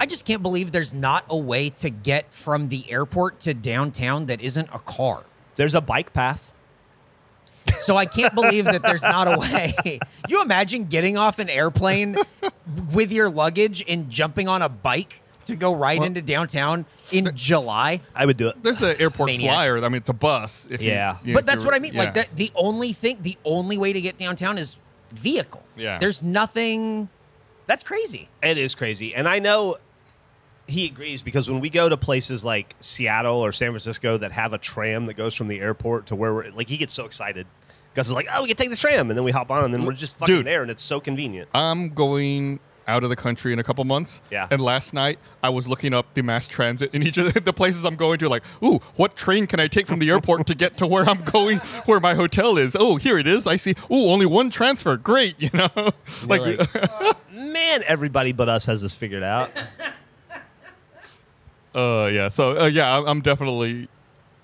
I 0.00 0.06
just 0.06 0.24
can't 0.24 0.42
believe 0.42 0.72
there's 0.72 0.94
not 0.94 1.24
a 1.28 1.36
way 1.36 1.70
to 1.70 1.90
get 1.90 2.32
from 2.32 2.68
the 2.68 2.90
airport 2.90 3.40
to 3.40 3.54
downtown 3.54 4.26
that 4.26 4.40
isn't 4.40 4.68
a 4.72 4.78
car. 4.78 5.24
There's 5.56 5.74
a 5.74 5.80
bike 5.80 6.12
path. 6.12 6.52
So 7.78 7.96
I 7.96 8.06
can't 8.06 8.34
believe 8.34 8.64
that 8.64 8.82
there's 8.82 9.02
not 9.02 9.28
a 9.28 9.38
way. 9.38 9.98
you 10.28 10.42
imagine 10.42 10.84
getting 10.84 11.16
off 11.16 11.38
an 11.38 11.50
airplane 11.50 12.16
with 12.92 13.12
your 13.12 13.28
luggage 13.28 13.84
and 13.88 14.08
jumping 14.08 14.48
on 14.48 14.62
a 14.62 14.68
bike 14.68 15.22
to 15.46 15.56
go 15.56 15.74
right 15.74 16.02
into 16.02 16.22
downtown 16.22 16.86
in 17.10 17.30
July? 17.34 18.00
I 18.14 18.26
would 18.26 18.36
do 18.36 18.48
it. 18.48 18.62
There's 18.62 18.78
the 18.78 18.98
airport 19.00 19.28
Maniac. 19.30 19.52
flyer. 19.54 19.78
I 19.78 19.88
mean, 19.88 19.96
it's 19.96 20.08
a 20.08 20.12
bus. 20.14 20.66
If 20.70 20.82
you- 20.82 20.90
Yeah. 20.90 21.16
you- 21.24 21.34
but 21.34 21.40
if 21.40 21.46
that's 21.46 21.56
you're- 21.62 21.66
what 21.66 21.74
I 21.74 21.78
mean. 21.78 21.94
yeah. 21.94 22.00
Like 22.00 22.14
that, 22.14 22.36
the 22.36 22.50
only 22.54 22.92
thing, 22.92 23.18
the 23.22 23.36
only 23.44 23.78
way 23.78 23.92
to 23.92 24.00
get 24.00 24.16
downtown 24.18 24.58
is 24.58 24.76
vehicle. 25.12 25.62
Yeah. 25.76 25.98
There's 25.98 26.22
nothing 26.22 27.08
That's 27.66 27.82
crazy. 27.82 28.28
It 28.42 28.56
is 28.56 28.74
crazy. 28.74 29.14
And 29.14 29.28
I 29.28 29.40
know 29.40 29.76
he 30.66 30.86
agrees 30.86 31.22
because 31.22 31.50
when 31.50 31.60
we 31.60 31.68
go 31.70 31.88
to 31.90 31.96
places 31.98 32.42
like 32.44 32.74
Seattle 32.80 33.36
or 33.44 33.52
San 33.52 33.70
Francisco 33.72 34.16
that 34.18 34.32
have 34.32 34.52
a 34.54 34.58
tram 34.58 35.04
that 35.06 35.14
goes 35.14 35.34
from 35.34 35.48
the 35.48 35.60
airport 35.60 36.06
to 36.06 36.16
where 36.16 36.32
we're 36.34 36.50
like, 36.50 36.68
he 36.70 36.76
gets 36.78 36.94
so 36.94 37.04
excited. 37.04 37.46
Gus 37.94 38.06
is 38.06 38.12
like, 38.12 38.26
oh, 38.32 38.42
we 38.42 38.48
can 38.48 38.56
take 38.56 38.70
the 38.70 38.76
tram. 38.76 39.10
And 39.10 39.18
then 39.18 39.24
we 39.24 39.32
hop 39.32 39.50
on 39.50 39.64
and 39.64 39.74
then 39.74 39.84
we're 39.84 39.92
just 39.92 40.16
fucking 40.18 40.34
Dude. 40.34 40.46
there 40.46 40.62
and 40.62 40.70
it's 40.70 40.82
so 40.82 40.98
convenient. 41.00 41.48
I'm 41.54 41.90
going 41.90 42.60
out 42.88 43.04
of 43.04 43.10
the 43.10 43.16
country 43.16 43.52
in 43.52 43.58
a 43.58 43.62
couple 43.62 43.84
months. 43.84 44.22
Yeah. 44.30 44.48
And 44.50 44.60
last 44.60 44.92
night 44.94 45.18
I 45.42 45.50
was 45.50 45.68
looking 45.68 45.94
up 45.94 46.14
the 46.14 46.22
mass 46.22 46.48
transit 46.48 46.90
in 46.94 47.02
each 47.02 47.18
of 47.18 47.32
the 47.44 47.52
places 47.52 47.84
I'm 47.84 47.94
going 47.96 48.18
to, 48.18 48.28
like, 48.28 48.42
ooh, 48.64 48.78
what 48.96 49.14
train 49.14 49.46
can 49.46 49.60
I 49.60 49.68
take 49.68 49.86
from 49.86 49.98
the 50.00 50.10
airport 50.10 50.46
to 50.48 50.54
get 50.54 50.76
to 50.78 50.86
where 50.86 51.04
I'm 51.08 51.22
going, 51.22 51.58
where 51.84 52.00
my 52.00 52.14
hotel 52.14 52.56
is? 52.58 52.74
Oh, 52.78 52.96
here 52.96 53.18
it 53.18 53.26
is. 53.28 53.46
I 53.46 53.56
see. 53.56 53.74
Ooh, 53.92 54.08
only 54.08 54.26
one 54.26 54.50
transfer. 54.50 54.96
Great. 54.96 55.36
You 55.48 55.50
know, 55.54 55.92
like, 56.26 56.40
like, 56.58 57.32
Man, 57.32 57.82
everybody 57.86 58.32
but 58.32 58.48
us 58.48 58.66
has 58.66 58.82
this 58.82 58.94
figured 58.94 59.22
out. 59.22 59.50
uh, 61.74 62.10
yeah. 62.12 62.28
So 62.28 62.58
uh, 62.62 62.66
yeah, 62.66 62.92
I'm- 62.94 63.06
I'm 63.06 63.20
definitely 63.20 63.88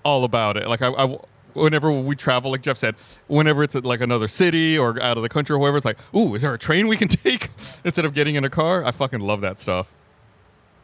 all 0.03 0.23
about 0.23 0.57
it. 0.57 0.67
Like, 0.67 0.81
I, 0.81 0.89
I 0.89 1.17
whenever 1.55 1.91
we 1.91 2.15
travel, 2.15 2.51
like 2.51 2.61
Geoff 2.61 2.77
said, 2.77 2.95
whenever 3.27 3.63
it's 3.63 3.75
at 3.75 3.83
like 3.83 4.01
another 4.01 4.27
city 4.27 4.77
or 4.77 5.01
out 5.01 5.17
of 5.17 5.23
the 5.23 5.29
country 5.29 5.55
or 5.55 5.59
wherever, 5.59 5.77
it's 5.77 5.85
like, 5.85 5.97
ooh, 6.15 6.35
is 6.35 6.43
there 6.43 6.53
a 6.53 6.59
train 6.59 6.87
we 6.87 6.97
can 6.97 7.07
take 7.23 7.49
instead 7.83 8.05
of 8.05 8.13
getting 8.13 8.35
in 8.35 8.43
a 8.45 8.49
car? 8.49 8.83
I 8.85 8.91
fucking 8.91 9.21
love 9.21 9.41
that 9.41 9.57
stuff. 9.57 9.91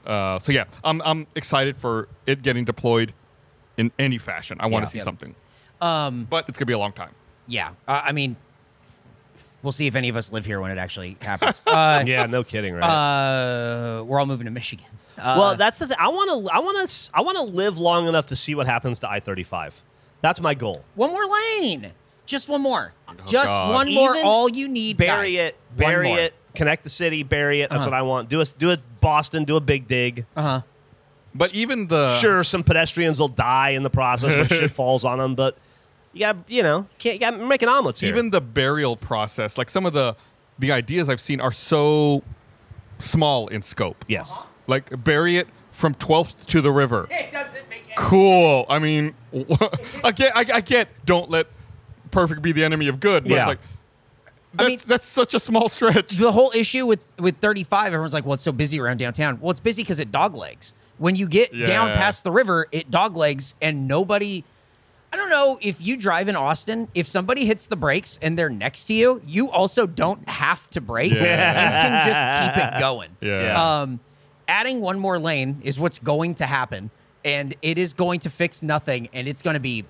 Uh, 0.05 0.39
so 0.39 0.51
yeah, 0.51 0.63
I'm 0.83 1.01
I'm 1.03 1.27
excited 1.35 1.77
for 1.77 2.07
it 2.25 2.41
getting 2.41 2.65
deployed 2.65 3.13
in 3.77 3.91
any 3.99 4.17
fashion. 4.17 4.57
I 4.59 4.65
want 4.65 4.81
Yeah. 4.81 4.85
to 4.87 4.91
see 4.91 4.97
Yeah. 4.97 5.03
something, 5.03 5.35
Um, 5.79 6.25
but 6.29 6.49
it's 6.49 6.57
gonna 6.57 6.65
be 6.65 6.73
a 6.73 6.79
long 6.79 6.91
time. 6.93 7.11
yeah. 7.47 7.69
Uh, 7.87 8.01
I 8.05 8.11
mean, 8.11 8.35
we'll 9.61 9.71
see 9.73 9.85
if 9.85 9.93
any 9.95 10.09
of 10.09 10.15
us 10.15 10.31
live 10.31 10.45
here 10.45 10.59
when 10.59 10.71
it 10.71 10.79
actually 10.79 11.17
happens. 11.21 11.61
Uh, 11.67 12.03
yeah, 12.07 12.25
no 12.25 12.43
kidding, 12.43 12.73
right? 12.73 12.83
uh, 12.83 14.03
we're 14.03 14.19
all 14.19 14.25
moving 14.25 14.45
to 14.45 14.51
Michigan. 14.51 14.85
Uh, 15.19 15.35
well, 15.37 15.55
that's 15.55 15.77
the 15.77 15.87
thing. 15.87 15.97
I 15.99 16.07
want 16.07 16.29
to. 16.47 16.51
I 16.53 16.59
want 16.59 16.89
to. 16.89 17.11
I 17.13 17.21
want 17.21 17.37
to 17.37 17.43
live 17.43 17.77
long 17.77 18.07
enough 18.07 18.25
to 18.27 18.35
see 18.35 18.55
what 18.55 18.65
happens 18.65 18.97
to 18.99 19.09
I 19.09 19.19
thirty 19.19 19.43
five. 19.43 19.79
That's 20.21 20.39
my 20.39 20.53
goal. 20.53 20.83
one 20.95 21.11
more 21.11 21.25
lane. 21.59 21.91
Just 22.25 22.47
one 22.47 22.61
more. 22.61 22.93
Just 23.25 23.47
God. 23.47 23.73
one 23.73 23.93
more. 23.93 24.11
Even 24.15 24.25
All 24.25 24.49
you 24.49 24.67
need. 24.67 24.97
Bury 24.97 25.31
guys. 25.35 25.39
it. 25.39 25.55
One 25.75 25.77
Bury 25.91 26.07
more. 26.09 26.19
it. 26.19 26.33
Connect 26.55 26.83
the 26.83 26.89
city. 26.89 27.23
Bury 27.23 27.61
it. 27.61 27.69
That's 27.69 27.81
Uh-huh. 27.81 27.91
what 27.91 27.97
I 27.97 28.01
want. 28.03 28.29
Do 28.29 28.39
a 28.41 28.45
do 28.45 28.71
a 28.71 28.77
Boston. 29.01 29.43
Do 29.43 29.55
a 29.57 29.59
big 29.61 29.87
dig. 29.87 30.25
Uh 30.35 30.41
huh. 30.41 30.61
But 31.33 31.53
even 31.53 31.87
the 31.87 32.17
sure, 32.19 32.43
some 32.43 32.63
pedestrians 32.63 33.19
will 33.19 33.27
die 33.29 33.69
in 33.69 33.83
the 33.83 33.89
process 33.89 34.35
when 34.35 34.47
shit 34.47 34.71
falls 34.81 35.03
on 35.05 35.17
them, 35.17 35.33
but 35.35 35.57
you 36.13 36.19
got 36.21 36.37
you 36.47 36.61
know 36.61 36.85
can't 36.99 37.15
you 37.15 37.19
got 37.21 37.39
making 37.39 37.69
omelets 37.69 38.01
here. 38.01 38.09
even 38.09 38.31
the 38.31 38.41
burial 38.41 38.95
process, 38.97 39.57
like 39.57 39.69
some 39.69 39.85
of 39.85 39.93
the 39.93 40.15
the 40.59 40.71
ideas 40.73 41.09
I've 41.09 41.21
seen 41.21 41.39
are 41.41 41.51
so 41.53 42.21
small 42.99 43.47
in 43.47 43.61
scope. 43.61 44.03
yes, 44.07 44.31
Like 44.67 45.03
bury 45.03 45.37
it 45.37 45.47
from 45.81 45.95
12th 45.95 46.45
to 46.45 46.61
the 46.61 46.71
river. 46.71 47.07
It 47.11 47.31
doesn't 47.31 47.67
make 47.69 47.83
any 47.85 47.93
Cool. 47.97 48.65
I 48.69 48.79
mean, 48.79 49.13
I 50.03 50.11
get, 50.11 50.35
I, 50.37 50.45
I 50.57 50.61
get. 50.61 50.87
Don't 51.05 51.29
let 51.29 51.47
perfect 52.11 52.41
be 52.41 52.51
the 52.53 52.63
enemy 52.63 52.87
of 52.87 52.99
good. 52.99 53.23
But 53.23 53.31
Yeah. 53.31 53.37
it's 53.39 53.47
like 53.47 53.59
that's 54.53 54.67
mean- 54.69 54.79
that's 54.85 55.05
such 55.07 55.33
a 55.33 55.39
small 55.39 55.69
stretch. 55.69 56.11
the 56.17 56.31
whole 56.31 56.51
issue 56.55 56.85
with 56.85 56.99
with 57.17 57.37
35 57.37 57.87
everyone's 57.87 58.13
like 58.13 58.25
well 58.25 58.33
it's 58.33 58.43
so 58.43 58.51
busy 58.51 58.79
around 58.81 58.97
downtown 58.97 59.39
well 59.39 59.49
it's 59.51 59.61
busy 59.61 59.81
because 59.81 59.99
it 60.01 60.11
doglegs 60.11 60.73
when 60.97 61.15
you 61.15 61.25
get 61.27 61.51
down 61.53 61.87
Yeah. 61.87 61.95
past 61.95 62.25
the 62.25 62.31
river 62.31 62.67
it 62.73 62.91
doglegs 62.91 63.53
and 63.61 63.87
nobody 63.87 64.43
i 65.13 65.15
don't 65.15 65.29
know 65.29 65.57
if 65.61 65.81
you 65.81 65.95
drive 65.95 66.27
in 66.27 66.35
austin 66.35 66.89
if 66.93 67.07
somebody 67.07 67.45
hits 67.45 67.65
the 67.67 67.77
brakes 67.77 68.19
and 68.21 68.37
they're 68.37 68.49
next 68.49 68.85
to 68.85 68.93
you 68.93 69.21
you 69.25 69.49
also 69.49 69.87
don't 69.87 70.27
have 70.27 70.69
to 70.71 70.81
brake 70.81 71.13
Yeah. 71.13 71.21
you 71.21 71.87
can 71.87 72.07
just 72.09 72.53
keep 72.55 72.65
it 72.73 72.79
going 72.81 73.09
Yeah. 73.21 73.81
um 73.83 74.01
adding 74.51 74.81
one 74.81 74.99
more 74.99 75.17
lane 75.17 75.61
is 75.63 75.79
what's 75.79 75.97
going 75.97 76.35
to 76.35 76.45
happen 76.45 76.91
and 77.23 77.55
it 77.61 77.77
is 77.77 77.93
going 77.93 78.19
to 78.19 78.29
fix 78.29 78.61
nothing 78.61 79.07
and 79.13 79.27
it's 79.27 79.41
going 79.41 79.53
to 79.53 79.59
be 79.61 79.85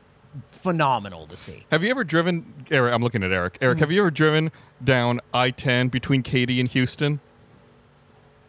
phenomenal 0.49 1.25
to 1.27 1.35
see 1.35 1.65
Have 1.71 1.83
you 1.83 1.89
ever 1.89 2.03
driven? 2.03 2.53
Eric, 2.69 2.93
I'm 2.93 3.01
looking 3.01 3.23
at 3.23 3.31
Eric. 3.31 3.57
Eric, 3.59 3.77
mm-hmm. 3.77 3.79
have 3.83 3.91
you 3.91 4.01
ever 4.01 4.11
driven 4.11 4.51
down 4.83 5.19
I-10 5.33 5.89
between 5.89 6.21
Katy 6.21 6.59
and 6.59 6.69
Houston? 6.69 7.19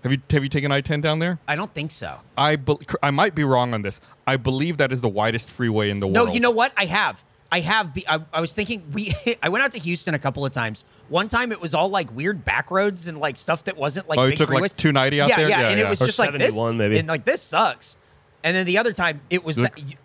Have 0.02 0.12
you 0.12 0.18
have 0.30 0.42
you 0.42 0.48
taken 0.48 0.70
I-10 0.70 1.00
down 1.00 1.18
there? 1.20 1.38
i 1.48 1.54
don't 1.54 1.72
think 1.72 1.90
so 1.92 2.20
I 2.36 2.56
bel 2.56 2.80
I 3.02 3.10
might 3.10 3.34
be 3.34 3.44
wrong 3.44 3.72
on 3.72 3.82
this. 3.82 4.00
I 4.26 4.36
believe 4.36 4.76
that 4.78 4.92
is 4.92 5.00
the 5.00 5.08
widest 5.08 5.48
freeway 5.48 5.90
in 5.90 6.00
the 6.00 6.06
No, 6.08 6.20
world. 6.20 6.28
No, 6.28 6.34
you 6.34 6.40
know 6.40 6.50
what? 6.50 6.72
I 6.76 6.84
have. 6.86 7.24
I 7.52 7.60
have. 7.60 7.92
Be, 7.94 8.02
I, 8.08 8.18
I 8.32 8.40
was 8.40 8.54
thinking 8.54 8.90
we. 8.92 9.12
I 9.42 9.48
went 9.50 9.62
out 9.62 9.72
to 9.72 9.78
Houston 9.78 10.14
a 10.14 10.18
couple 10.18 10.44
of 10.46 10.52
times. 10.52 10.84
One 11.08 11.28
time 11.28 11.52
it 11.52 11.60
was 11.60 11.74
all 11.74 11.88
like 11.90 12.10
weird 12.16 12.44
back 12.44 12.70
roads 12.70 13.06
and 13.08 13.18
like 13.18 13.36
stuff 13.36 13.64
that 13.64 13.76
wasn't 13.76 14.08
like 14.08 14.18
Oh, 14.18 14.24
you 14.24 14.30
big 14.30 14.38
took, 14.38 14.48
like, 14.50 14.62
freeways. 14.64 14.76
290 14.76 15.20
out 15.20 15.28
yeah, 15.28 15.36
there? 15.36 15.48
Yeah, 15.50 15.60
Yeah, 15.60 15.68
and 15.68 15.78
yeah. 15.78 15.86
it 15.86 15.88
was 15.90 16.00
Or 16.02 16.06
just 16.06 16.18
like 16.18 16.36
this, 16.38 16.76
maybe. 16.78 16.98
and 16.98 17.06
like 17.06 17.24
this 17.26 17.42
sucks. 17.42 17.98
And 18.42 18.56
then 18.56 18.64
the 18.66 18.78
other 18.78 18.92
time 18.92 19.20
it 19.30 19.44
was 19.44 19.56
that, 19.56 19.76
Looks- 19.78 20.00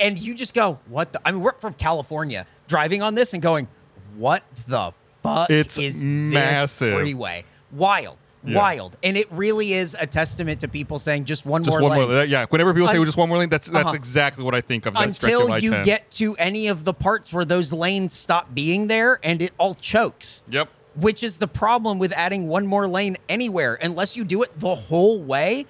and 0.00 0.18
you 0.18 0.34
just 0.34 0.54
go, 0.54 0.78
what? 0.88 1.12
the 1.12 1.20
I 1.24 1.32
mean, 1.32 1.42
we're 1.42 1.52
from 1.52 1.74
California, 1.74 2.46
driving 2.66 3.02
on 3.02 3.14
this 3.14 3.32
and 3.34 3.42
going, 3.42 3.68
what 4.16 4.42
the 4.66 4.92
fuck 5.22 5.50
It's 5.50 5.78
is 5.78 6.02
massive. 6.02 6.88
this 6.92 6.98
freeway? 6.98 7.44
Wild. 7.72 8.16
Yeah. 8.46 8.58
Wild, 8.58 8.96
and 9.02 9.16
it 9.16 9.26
really 9.32 9.72
is 9.72 9.96
a 9.98 10.06
testament 10.06 10.60
to 10.60 10.68
people 10.68 10.98
saying 10.98 11.24
just 11.24 11.44
one 11.44 11.64
just 11.64 11.72
more 11.78 11.88
one 11.88 11.98
lane 11.98 12.08
more. 12.08 12.24
Yeah, 12.24 12.46
whenever 12.48 12.72
people 12.72 12.88
say 12.88 12.98
Un- 12.98 13.04
just 13.04 13.18
one 13.18 13.28
more 13.28 13.38
lane, 13.38 13.48
that's 13.48 13.66
that's 13.66 13.86
Uh-huh. 13.86 13.94
exactly 13.94 14.44
what 14.44 14.54
I 14.54 14.60
think 14.60 14.86
of. 14.86 14.94
That 14.94 15.04
until 15.06 15.58
you 15.58 15.74
I-10. 15.74 15.84
get 15.84 16.10
to 16.12 16.36
any 16.36 16.68
of 16.68 16.84
the 16.84 16.94
parts 16.94 17.32
where 17.32 17.44
those 17.44 17.72
lanes 17.72 18.12
stop 18.12 18.54
being 18.54 18.86
there 18.86 19.18
and 19.24 19.42
it 19.42 19.52
all 19.58 19.74
chokes. 19.74 20.44
Yep. 20.48 20.68
Which 20.94 21.22
is 21.22 21.38
the 21.38 21.48
problem 21.48 21.98
with 21.98 22.12
adding 22.12 22.46
one 22.48 22.66
more 22.66 22.86
lane 22.88 23.16
anywhere. 23.28 23.78
Unless 23.82 24.16
you 24.16 24.24
do 24.24 24.42
it 24.42 24.58
the 24.58 24.74
whole 24.74 25.20
way, 25.20 25.66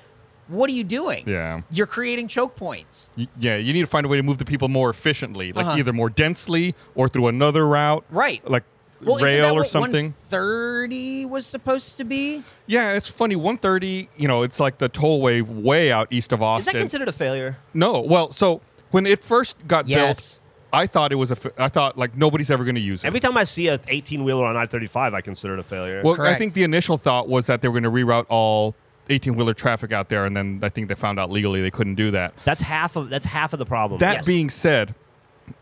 what 0.49 0.71
are 0.71 0.75
you 0.75 0.85
doing? 0.85 1.25
Yeah. 1.27 1.63
You're 1.71 1.89
creating 1.89 2.29
choke 2.29 2.55
points. 2.57 3.11
Yeah, 3.39 3.57
you 3.57 3.73
need 3.73 3.81
to 3.81 3.87
find 3.89 4.07
a 4.07 4.09
way 4.09 4.17
to 4.19 4.23
move 4.23 4.39
the 4.39 4.45
people 4.45 4.69
more 4.69 4.91
efficiently, 4.91 5.53
like 5.53 5.67
Uh-huh. 5.67 5.79
either 5.79 5.93
more 5.93 6.11
densely 6.11 6.75
or 6.95 7.09
through 7.09 7.27
another 7.29 7.67
route, 7.67 8.05
Right. 8.11 8.49
Like 8.49 8.63
Well, 9.03 9.17
isn't 9.17 9.27
that 9.29 9.43
rail 9.43 9.55
or 9.55 9.59
what 9.59 9.69
something. 9.69 10.15
130 10.31 11.27
was 11.27 11.47
supposed 11.47 11.97
to 11.99 12.05
be? 12.05 12.43
Yeah, 12.67 12.93
it's 12.95 13.09
funny. 13.09 13.37
130, 13.37 14.09
you 14.17 14.29
know, 14.29 14.43
it's 14.43 14.59
like 14.61 14.79
the 14.79 14.89
tollway 14.89 15.43
way 15.43 15.93
out 15.93 16.09
east 16.11 16.33
of 16.33 16.43
Austin. 16.43 16.61
is 16.61 16.73
that 16.73 16.79
considered 16.79 17.09
a 17.09 17.13
failure? 17.13 17.59
no, 17.75 18.01
well, 18.01 18.33
so 18.33 18.61
when 18.91 19.07
it 19.07 19.23
first 19.23 19.57
got 19.69 19.87
Yes. 19.89 20.39
built, 20.39 20.43
I 20.73 20.87
thought 20.87 21.13
it 21.13 21.17
was 21.17 21.31
a. 21.31 21.37
f- 21.37 21.53
I 21.59 21.69
thought 21.69 21.97
like 21.97 22.17
nobody's 22.17 22.51
ever 22.51 22.65
going 22.65 22.75
to 22.75 22.81
use 22.81 23.05
it. 23.05 23.07
Every 23.07 23.21
time 23.21 23.37
I 23.37 23.45
see 23.45 23.69
a 23.69 23.81
eighteen 23.89 24.25
wheeler 24.25 24.45
on 24.45 24.57
I 24.57 24.67
thirty 24.67 24.87
five, 24.89 25.15
I 25.15 25.21
consider 25.21 25.55
it 25.55 25.61
a 25.61 25.63
failure. 25.63 26.03
well, 26.05 26.21
I 26.21 26.35
think 26.35 26.55
the 26.55 26.65
initial 26.65 26.99
thought 26.99 27.29
was 27.29 27.47
that 27.47 27.61
they 27.63 27.69
were 27.69 27.81
going 27.81 27.85
to 27.85 27.91
reroute 27.91 28.27
all 28.29 28.75
18 29.09 29.37
wheeler 29.37 29.55
traffic 29.55 29.93
out 29.93 30.09
there, 30.09 30.25
and 30.27 30.37
then 30.37 30.59
I 30.63 30.69
think 30.69 30.89
they 30.89 30.97
found 30.97 31.21
out 31.21 31.31
legally 31.31 31.63
they 31.63 31.71
couldn't 31.71 31.95
do 31.95 32.11
that. 32.11 32.35
that's 32.45 32.61
half 32.61 32.97
of 32.97 33.09
that's 33.09 33.25
half 33.27 33.53
of 33.53 33.59
the 33.61 33.65
problem. 33.65 34.01
That 34.01 34.17
Yes. 34.17 34.27
being 34.27 34.51
said, 34.51 34.95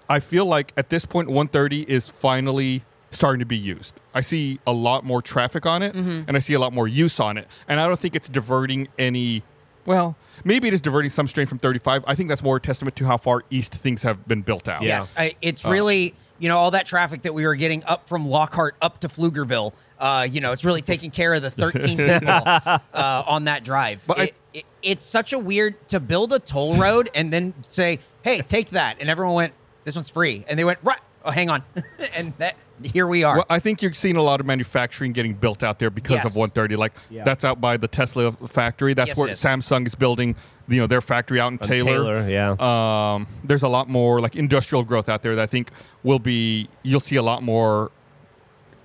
I 0.09 0.21
feel 0.21 0.47
like 0.47 0.73
at 0.77 0.89
this 0.89 1.05
point, 1.05 1.29
130 1.29 1.83
is 1.83 2.09
finally 2.09 2.83
starting 3.15 3.39
to 3.41 3.47
be 3.47 3.57
used. 3.57 3.95
I 4.15 4.21
see 4.21 4.61
a 4.67 4.73
lot 4.73 5.05
more 5.05 5.23
traffic 5.23 5.65
on 5.67 5.83
it, 5.83 5.95
Mm-hmm. 5.95 6.23
and 6.29 6.37
I 6.37 6.41
see 6.41 6.55
a 6.55 6.59
lot 6.59 6.73
more 6.73 6.87
use 6.89 7.19
on 7.21 7.37
it. 7.39 7.49
And 7.69 7.81
I 7.81 7.87
don't 7.87 7.99
think 7.99 8.15
it's 8.15 8.29
diverting 8.29 8.89
any. 8.99 9.43
Well, 9.87 10.17
maybe 10.45 10.69
it 10.69 10.75
is 10.75 10.81
diverting 10.81 11.11
some 11.11 11.27
strain 11.29 11.47
from 11.47 11.59
35. 11.59 12.05
I 12.07 12.15
think 12.15 12.29
that's 12.29 12.43
more 12.43 12.57
a 12.57 12.61
testament 12.61 12.97
to 12.97 13.05
how 13.05 13.17
far 13.19 13.43
east 13.51 13.75
things 13.75 14.03
have 14.03 14.27
been 14.27 14.43
built 14.43 14.67
out. 14.69 14.83
Yeah. 14.83 14.89
Yes, 14.99 15.13
I, 15.17 15.37
it's 15.43 15.65
Uh. 15.65 15.71
really 15.71 16.15
you 16.41 16.49
know 16.49 16.59
all 16.59 16.73
that 16.73 16.85
traffic 16.87 17.23
that 17.23 17.33
we 17.33 17.47
were 17.47 17.55
getting 17.55 17.85
up 17.85 18.09
from 18.09 18.27
Lockhart 18.27 18.75
up 18.83 18.99
to 19.01 19.09
Pflugerville. 19.09 19.73
Uh, 19.99 20.27
you 20.29 20.41
know, 20.41 20.51
it's 20.53 20.65
really 20.65 20.83
taking 20.83 21.11
care 21.11 21.33
of 21.35 21.43
the 21.43 21.51
13 21.53 21.97
people 21.97 22.29
uh, 22.29 22.79
on 23.27 23.45
that 23.45 23.63
drive. 23.65 24.05
But 24.07 24.19
I- 24.19 24.23
it, 24.25 24.35
it, 24.53 24.65
it's 24.83 25.05
such 25.05 25.33
a 25.33 25.39
weird 25.39 25.87
to 25.89 26.01
build 26.01 26.33
a 26.33 26.39
toll 26.41 26.77
road 26.77 27.11
and 27.15 27.33
then 27.33 27.55
say, 27.69 28.01
"Hey, 28.23 28.41
take 28.41 28.71
that," 28.71 28.97
and 29.01 29.09
everyone 29.09 29.35
went, 29.35 29.53
"This 29.85 29.95
one's 29.97 30.11
free," 30.11 30.45
and 30.49 30.59
they 30.59 30.65
went, 30.65 30.79
"Right, 30.83 30.99
oh, 31.25 31.31
hang 31.31 31.51
on," 31.51 31.63
and 32.17 32.33
that 32.35 32.57
here 32.83 33.07
we 33.07 33.23
are. 33.25 33.37
Well, 33.37 33.47
I 33.49 33.59
think 33.61 33.83
you're 33.83 33.93
seeing 33.93 34.17
a 34.17 34.23
lot 34.23 34.41
of 34.41 34.47
manufacturing 34.47 35.13
getting 35.13 35.35
built 35.35 35.63
out 35.63 35.79
there 35.79 35.91
because 35.91 36.17
Yes. 36.17 36.25
of 36.27 36.37
130. 36.37 36.77
Like 36.77 36.93
Yeah. 37.11 37.25
that's 37.25 37.45
out 37.45 37.61
by 37.61 37.77
the 37.77 37.89
Tesla 37.89 38.33
factory. 38.33 38.95
That's 38.95 39.09
Yes, 39.09 39.17
where. 39.19 39.29
Samsung 39.29 39.87
is 39.87 39.95
building, 39.95 40.35
you 40.69 40.79
know, 40.81 40.87
their 40.87 41.01
factory 41.01 41.41
out 41.41 41.53
in 41.53 41.59
On 41.63 41.69
Taylor. 41.69 42.25
Taylor, 42.25 42.29
yeah. 42.29 43.15
Um, 43.15 43.27
there's 43.45 43.63
a 43.63 43.69
lot 43.69 43.89
more 43.89 44.21
like 44.21 44.35
industrial 44.37 44.83
growth 44.85 45.09
out 45.09 45.23
there 45.23 45.37
that 45.37 45.43
I 45.43 45.47
think 45.47 45.71
will 46.03 46.19
be. 46.19 46.69
You'll 46.83 47.01
see 47.01 47.17
a 47.17 47.23
lot 47.23 47.43
more 47.43 47.91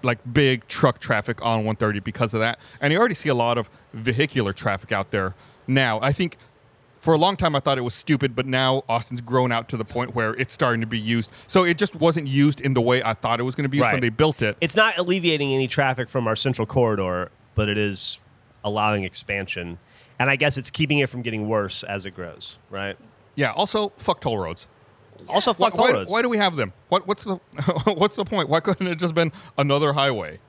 like 0.03 0.19
big 0.31 0.65
truck 0.67 0.99
traffic 0.99 1.41
on 1.41 1.65
130 1.65 1.99
because 1.99 2.33
of 2.33 2.39
that, 2.39 2.57
and 2.79 2.93
you 2.93 2.99
already 2.99 3.15
see 3.15 3.27
a 3.29 3.33
lot 3.35 3.57
of 3.57 3.69
vehicular 3.93 4.53
traffic 4.53 4.91
out 4.91 5.11
there 5.11 5.33
now. 5.67 5.99
I 6.01 6.11
think. 6.13 6.37
For 6.99 7.13
a 7.13 7.17
long 7.17 7.37
time, 7.37 7.55
I 7.55 7.61
thought 7.61 7.77
it 7.77 7.81
was 7.81 7.93
stupid, 7.93 8.35
but 8.35 8.45
now 8.45 8.83
Austin's 8.89 9.21
grown 9.21 9.51
out 9.51 9.69
to 9.69 9.77
the 9.77 9.85
point 9.85 10.15
where 10.15 10.33
it's 10.35 10.51
starting 10.53 10.81
to 10.81 10.87
be 10.87 10.99
used. 10.99 11.31
So 11.47 11.63
it 11.63 11.77
just 11.77 11.95
wasn't 11.95 12.27
used 12.27 12.59
in 12.59 12.73
the 12.73 12.81
way 12.81 13.01
I 13.01 13.13
thought 13.13 13.39
it 13.39 13.43
was 13.43 13.55
going 13.55 13.63
to 13.63 13.69
be 13.69 13.77
used 13.77 13.91
when 13.91 14.01
they 14.01 14.09
built 14.09 14.41
it. 14.41 14.57
it's 14.59 14.75
not 14.75 14.97
alleviating 14.97 15.53
any 15.53 15.67
traffic 15.67 16.09
from 16.09 16.27
our 16.27 16.35
central 16.35 16.67
corridor, 16.67 17.31
but 17.55 17.69
it 17.69 17.77
is 17.77 18.19
allowing 18.65 19.05
expansion. 19.05 19.77
And 20.19 20.29
I 20.29 20.35
guess 20.35 20.57
it's 20.57 20.69
keeping 20.69 20.99
it 20.99 21.07
from 21.09 21.21
getting 21.21 21.47
worse 21.47 21.83
as 21.83 22.05
it 22.05 22.11
grows, 22.11 22.57
right? 22.69 22.97
Yeah. 23.35 23.51
Also, 23.53 23.89
fuck 23.95 24.19
toll 24.19 24.37
roads. 24.37 24.67
Also, 25.29 25.53
Why, 25.53 25.69
fuck 25.69 25.77
toll 25.77 25.85
why, 25.85 25.91
roads. 25.93 26.11
why 26.11 26.21
do 26.21 26.27
we 26.27 26.37
have 26.37 26.57
them? 26.57 26.73
What, 26.89 27.07
what's 27.07 27.23
the 27.23 27.35
what's 27.85 28.17
the 28.17 28.25
point? 28.25 28.49
Why 28.49 28.59
couldn't 28.59 28.87
it 28.87 28.95
just 28.99 29.15
been 29.15 29.31
another 29.57 29.93
highway? 29.93 30.39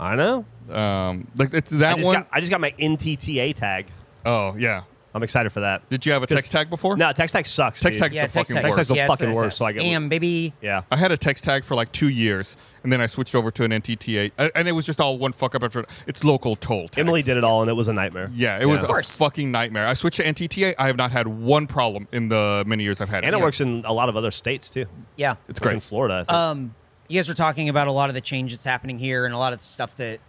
I 0.00 0.16
know. 0.16 0.46
Um, 0.70 1.28
like 1.36 1.52
it's 1.52 1.70
that 1.70 1.96
just 1.96 2.06
one. 2.08 2.16
got 2.16 2.28
I 2.32 2.40
just 2.40 2.50
got 2.50 2.60
my 2.60 2.70
NTTA 2.72 3.54
tag. 3.54 3.86
oh 4.24 4.54
yeah. 4.56 4.82
I'm 5.14 5.22
excited 5.22 5.52
for 5.52 5.60
that. 5.60 5.86
Did 5.90 6.06
you 6.06 6.12
have 6.12 6.22
a 6.22 6.26
'Cause- 6.26 6.42
TxTag 6.42 6.70
before? 6.70 6.96
No, 6.96 7.06
TxTag 7.12 7.46
sucks. 7.46 7.80
Text 7.80 7.82
dude. 7.98 8.02
tag's 8.02 8.16
Yeah, 8.16 8.26
the 8.26 8.32
text 8.32 8.50
fucking 8.50 8.54
tag. 8.56 8.64
Text 8.64 8.76
worst. 8.76 8.76
tag's 8.78 8.88
the 8.88 8.94
Yeah, 8.94 9.06
fucking 9.08 9.28
it's- 9.28 9.36
worst, 9.44 9.58
so 9.58 9.64
I 9.66 9.72
get- 9.72 9.82
Scam, 9.82 10.08
baby. 10.08 10.54
Yeah. 10.62 10.82
I 10.90 10.96
had 10.96 11.12
a 11.12 11.18
TxTag 11.18 11.64
for 11.64 11.74
like 11.74 11.92
two 11.92 12.08
years, 12.08 12.56
and 12.82 12.90
then 12.90 13.00
I 13.02 13.06
switched 13.06 13.34
over 13.34 13.50
to 13.50 13.64
an 13.64 13.72
NTTA, 13.72 14.32
a- 14.38 14.56
and 14.56 14.68
it 14.68 14.72
was 14.72 14.86
just 14.86 15.00
all 15.00 15.18
one 15.18 15.32
fuck 15.32 15.54
up 15.54 15.62
after. 15.62 15.84
It's 16.06 16.24
local 16.24 16.56
toll. 16.56 16.88
Tax. 16.88 16.96
Emily 16.98 17.22
did 17.22 17.36
it 17.36 17.44
all, 17.44 17.60
and 17.60 17.70
it 17.70 17.74
was 17.74 17.88
a 17.88 17.92
nightmare. 17.92 18.30
Yeah, 18.34 18.58
it 18.58 18.64
was 18.66 18.78
Yeah. 18.80 18.84
a 18.84 18.86
course. 18.86 19.10
fucking 19.14 19.50
nightmare. 19.52 19.86
I 19.86 19.94
switched 19.94 20.16
to 20.16 20.24
NTTA. 20.26 20.74
I 20.78 20.86
have 20.86 20.96
not 20.96 21.12
had 21.12 21.26
one 21.28 21.66
problem 21.66 22.08
in 22.10 22.28
the 22.30 22.64
many 22.66 22.82
years 22.82 23.00
I've 23.02 23.10
had 23.10 23.24
it. 23.24 23.26
And 23.26 23.36
it. 23.36 23.38
it 23.38 23.42
works 23.42 23.60
in 23.60 23.84
a 23.86 23.92
lot 23.92 24.08
of 24.08 24.16
other 24.16 24.30
states 24.30 24.70
too. 24.70 24.86
Yeah. 25.16 25.34
It's 25.48 25.60
Like 25.60 25.66
in 25.72 25.76
great. 25.78 25.82
Florida. 25.82 26.14
I 26.14 26.18
think. 26.24 26.32
Um, 26.32 26.74
you 27.08 27.18
guys 27.18 27.28
were 27.28 27.34
talking 27.34 27.68
about 27.68 27.86
a 27.88 27.92
lot 27.92 28.08
of 28.08 28.14
the 28.14 28.20
change 28.22 28.52
that's 28.52 28.64
happening 28.64 28.98
here 28.98 29.26
and 29.26 29.34
a 29.34 29.38
lot 29.38 29.52
of 29.52 29.58
the 29.58 29.64
stuff 29.66 29.94
that 29.96 30.20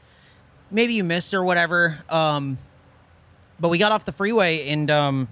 maybe 0.69 0.93
you 0.93 1.03
missed 1.05 1.33
or 1.33 1.41
whatever. 1.43 1.99
Um, 2.09 2.57
but 3.63 3.69
we 3.69 3.77
got 3.77 3.93
off 3.93 4.03
the 4.03 4.11
freeway 4.11 4.67
and 4.67 4.91
um, 4.91 5.29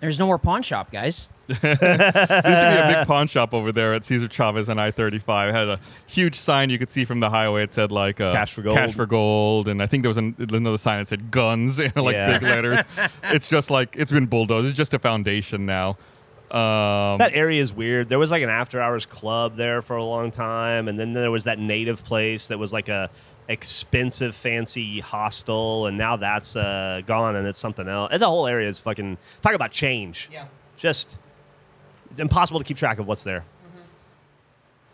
there's 0.00 0.18
no 0.18 0.24
more 0.24 0.38
pawn 0.38 0.62
shop, 0.62 0.90
guys. 0.90 1.28
There 1.48 1.54
used 1.70 1.80
to 1.80 2.82
be 2.82 2.92
a 2.92 2.98
big 3.00 3.06
pawn 3.06 3.26
shop 3.28 3.52
over 3.52 3.72
there 3.72 3.92
at 3.92 4.04
Cesar 4.06 4.26
Chavez 4.28 4.68
and 4.70 4.80
I-35. 4.80 5.48
It 5.50 5.54
had 5.54 5.68
a 5.68 5.80
huge 6.06 6.34
sign 6.36 6.70
you 6.70 6.78
could 6.78 6.88
see 6.90 7.04
from 7.04 7.20
the 7.20 7.28
highway. 7.28 7.62
It 7.62 7.72
said 7.72 7.92
like 7.92 8.20
uh, 8.22 8.32
Cash 8.32 8.54
for 8.54 8.62
gold. 8.62 8.76
cash 8.76 8.94
for 8.94 9.04
gold, 9.06 9.68
and 9.68 9.82
I 9.82 9.86
think 9.86 10.02
there 10.02 10.08
was 10.10 10.16
an, 10.18 10.34
another 10.38 10.78
sign 10.78 11.00
that 11.00 11.08
said 11.08 11.30
guns 11.30 11.78
in 11.78 11.92
like 11.94 12.14
Yeah. 12.16 12.38
big 12.38 12.42
letters. 12.42 12.84
it's 13.24 13.48
just 13.48 13.70
like 13.70 13.96
it's 13.98 14.10
been 14.10 14.26
bulldozed. 14.26 14.66
It's 14.68 14.76
just 14.76 14.94
a 14.94 14.98
foundation 14.98 15.66
now. 15.66 15.96
Um, 16.50 17.18
that 17.18 17.32
area 17.34 17.60
is 17.60 17.72
weird. 17.74 18.08
There 18.08 18.18
was 18.18 18.30
like 18.30 18.42
an 18.42 18.48
after 18.48 18.80
hours 18.80 19.04
club 19.04 19.56
there 19.56 19.82
for 19.82 19.96
a 19.96 20.04
long 20.04 20.30
time, 20.30 20.88
and 20.88 20.98
then 20.98 21.12
there 21.12 21.30
was 21.30 21.44
that 21.44 21.58
native 21.58 22.02
place 22.04 22.48
that 22.48 22.58
was 22.58 22.72
like 22.72 22.88
a 22.88 23.10
expensive, 23.48 24.34
fancy 24.34 25.00
hostel, 25.00 25.86
and 25.86 25.96
now 25.96 26.16
that's 26.16 26.54
uh, 26.54 27.00
gone, 27.06 27.36
and 27.36 27.46
it's 27.46 27.58
something 27.58 27.88
else. 27.88 28.10
And 28.12 28.20
the 28.20 28.26
whole 28.26 28.46
area 28.46 28.68
is 28.68 28.78
fucking 28.78 29.18
talk 29.42 29.54
about 29.54 29.70
change. 29.70 30.28
Yeah. 30.32 30.46
Just 30.76 31.18
it's 32.10 32.20
impossible 32.20 32.60
to 32.60 32.64
keep 32.64 32.76
track 32.76 32.98
of 32.98 33.06
what's 33.06 33.24
there. 33.24 33.44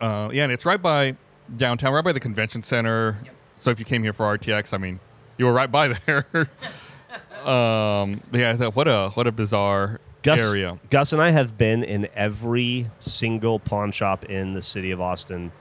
Uh, 0.01 0.29
yeah, 0.33 0.43
and 0.43 0.51
it's 0.51 0.65
right 0.65 0.81
by 0.81 1.15
downtown, 1.55 1.93
right 1.93 2.03
by 2.03 2.11
the 2.11 2.19
convention 2.19 2.61
center. 2.61 3.17
Yep. 3.23 3.35
So 3.57 3.71
if 3.71 3.79
you 3.79 3.85
came 3.85 4.03
here 4.03 4.13
for 4.13 4.37
RTX, 4.37 4.73
I 4.73 4.77
mean, 4.77 4.99
you 5.37 5.45
were 5.45 5.53
right 5.53 5.71
by 5.71 5.89
there. 6.05 6.25
um, 7.47 8.21
yeah, 8.31 8.51
I 8.51 8.57
thought, 8.57 8.75
what 8.75 8.87
a 8.87 9.09
what 9.13 9.27
a 9.27 9.31
bizarre 9.31 9.99
Gus, 10.23 10.39
area. 10.39 10.79
Gus 10.89 11.13
and 11.13 11.21
I 11.21 11.31
have 11.31 11.57
been 11.57 11.83
in 11.83 12.07
every 12.15 12.89
single 12.99 13.59
pawn 13.59 13.91
shop 13.91 14.25
in 14.25 14.53
the 14.53 14.61
city 14.61 14.91
of 14.91 14.99
Austin. 14.99 15.51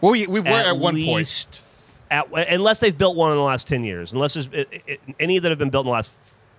Well, 0.00 0.12
we, 0.12 0.26
we 0.26 0.40
were 0.40 0.48
at, 0.48 0.78
one 0.78 1.02
point. 1.04 1.62
At, 2.10 2.26
unless 2.50 2.80
they've 2.80 2.96
built 2.96 3.14
one 3.16 3.30
in 3.30 3.36
the 3.36 3.42
last 3.44 3.68
10 3.68 3.84
years. 3.84 4.12
Unless 4.12 4.34
there's 4.34 4.48
it, 4.52 4.82
it, 4.86 5.00
any 5.20 5.38
that 5.38 5.48
have 5.50 5.58
been 5.58 5.70
built 5.70 5.84
in 5.84 5.90
the 5.90 5.92
last 5.92 6.12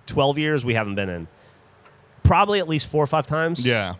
12 0.06 0.38
years, 0.38 0.64
we 0.64 0.74
haven't 0.74 0.94
been 0.94 1.08
in. 1.10 1.28
Probably 2.22 2.58
at 2.58 2.68
least 2.68 2.86
four 2.86 3.02
or 3.02 3.06
five 3.06 3.26
times. 3.26 3.64
Yeah, 3.66 3.96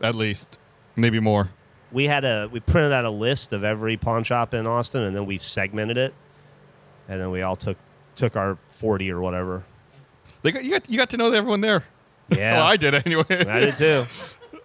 at 0.00 0.14
least 0.14 0.58
maybe 0.96 1.20
more. 1.20 1.50
We 1.92 2.04
had 2.04 2.24
a 2.24 2.48
we 2.50 2.60
printed 2.60 2.92
out 2.92 3.04
a 3.04 3.10
list 3.10 3.52
of 3.52 3.64
every 3.64 3.96
pawn 3.96 4.24
shop 4.24 4.54
in 4.54 4.66
Austin 4.66 5.02
and 5.02 5.14
then 5.14 5.26
we 5.26 5.38
segmented 5.38 5.98
it. 5.98 6.14
And 7.08 7.20
then 7.20 7.30
we 7.30 7.42
all 7.42 7.56
took 7.56 7.76
took 8.16 8.36
our 8.36 8.56
40 8.70 9.10
or 9.10 9.20
whatever. 9.20 9.64
They 10.42 10.52
got, 10.52 10.64
you 10.64 10.70
got 10.70 10.88
you 10.88 10.96
got 10.96 11.10
to 11.10 11.16
know 11.16 11.32
everyone 11.32 11.60
there. 11.60 11.84
Yeah. 12.30 12.54
well, 12.54 12.66
I 12.66 12.78
did 12.78 12.94
anyway. 12.94 13.24
I 13.28 13.60
did 13.60 13.76
too. 13.76 14.06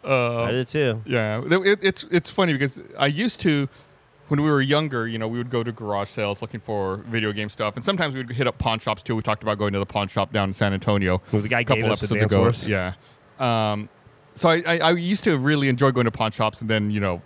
Uh, 0.01 0.43
I 0.43 0.51
did 0.51 0.67
too. 0.69 1.01
Yeah, 1.05 1.41
it- 1.45 1.79
it's 1.81 2.05
it's 2.09 2.29
funny 2.29 2.53
because 2.53 2.81
I 2.97 3.07
used 3.07 3.41
to, 3.41 3.67
when 4.29 4.41
we 4.41 4.49
were 4.49 4.61
younger, 4.61 5.07
you 5.07 5.17
know, 5.17 5.27
we 5.27 5.37
would 5.37 5.49
go 5.49 5.63
to 5.63 5.71
garage 5.71 6.09
sales 6.09 6.41
looking 6.41 6.59
for 6.59 6.97
video 6.97 7.31
game 7.31 7.49
stuff, 7.49 7.75
and 7.75 7.83
sometimes 7.83 8.13
we 8.13 8.23
would 8.23 8.31
hit 8.31 8.47
up 8.47 8.57
pawn 8.57 8.79
shops 8.79 9.03
too. 9.03 9.15
We 9.15 9.21
talked 9.21 9.43
about 9.43 9.57
going 9.57 9.73
to 9.73 9.79
the 9.79 9.85
pawn 9.85 10.07
shop 10.07 10.31
down 10.31 10.49
in 10.49 10.53
San 10.53 10.73
Antonio 10.73 11.21
Well, 11.31 11.41
the 11.41 11.47
guy 11.47 11.61
a 11.61 11.63
couple 11.63 11.83
gave 11.83 11.91
us 11.91 12.03
episodes 12.03 12.23
Advance 12.23 12.31
ago. 12.31 12.41
Wars. 12.41 12.67
Yeah, 12.67 12.93
um, 13.39 13.89
so 14.35 14.49
I, 14.49 14.63
I 14.65 14.77
I 14.79 14.91
used 14.91 15.23
to 15.25 15.37
really 15.37 15.69
enjoy 15.69 15.91
going 15.91 16.05
to 16.05 16.11
pawn 16.11 16.31
shops, 16.31 16.61
and 16.61 16.69
then 16.69 16.91
you 16.91 16.99
know, 16.99 17.21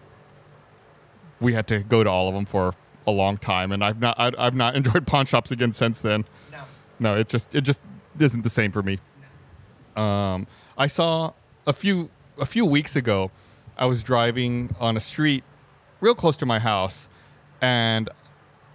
we 1.40 1.54
had 1.54 1.68
to 1.68 1.80
go 1.80 2.04
to 2.04 2.10
all 2.10 2.28
of 2.28 2.34
them 2.34 2.46
for 2.46 2.74
a 3.06 3.12
long 3.12 3.38
time, 3.38 3.72
and 3.72 3.84
I've 3.84 4.00
not 4.00 4.20
I, 4.20 4.32
I've 4.38 4.56
not 4.56 4.76
enjoyed 4.78 5.06
pawn 5.06 5.26
shops 5.26 5.52
again 5.52 5.74
since 5.74 6.02
then. 6.02 6.26
No. 6.52 6.64
No, 7.00 7.16
it 7.18 7.28
just 7.28 7.54
it 7.54 7.62
just 7.62 7.82
isn't 8.20 8.44
the 8.44 8.50
same 8.50 8.72
for 8.72 8.82
me. 8.82 9.00
Um, 9.96 10.48
I 10.78 10.88
saw 10.88 11.34
a 11.68 11.74
few 11.74 12.10
a 12.38 12.46
few 12.46 12.66
weeks 12.66 12.96
ago. 12.96 13.32
I 13.78 13.86
was 13.88 14.04
driving 14.04 14.76
on 14.80 14.96
a 14.98 15.00
street 15.00 15.44
real 16.04 16.14
close 16.14 16.38
to 16.38 16.46
my 16.46 16.60
house, 16.60 17.10
and 17.62 18.10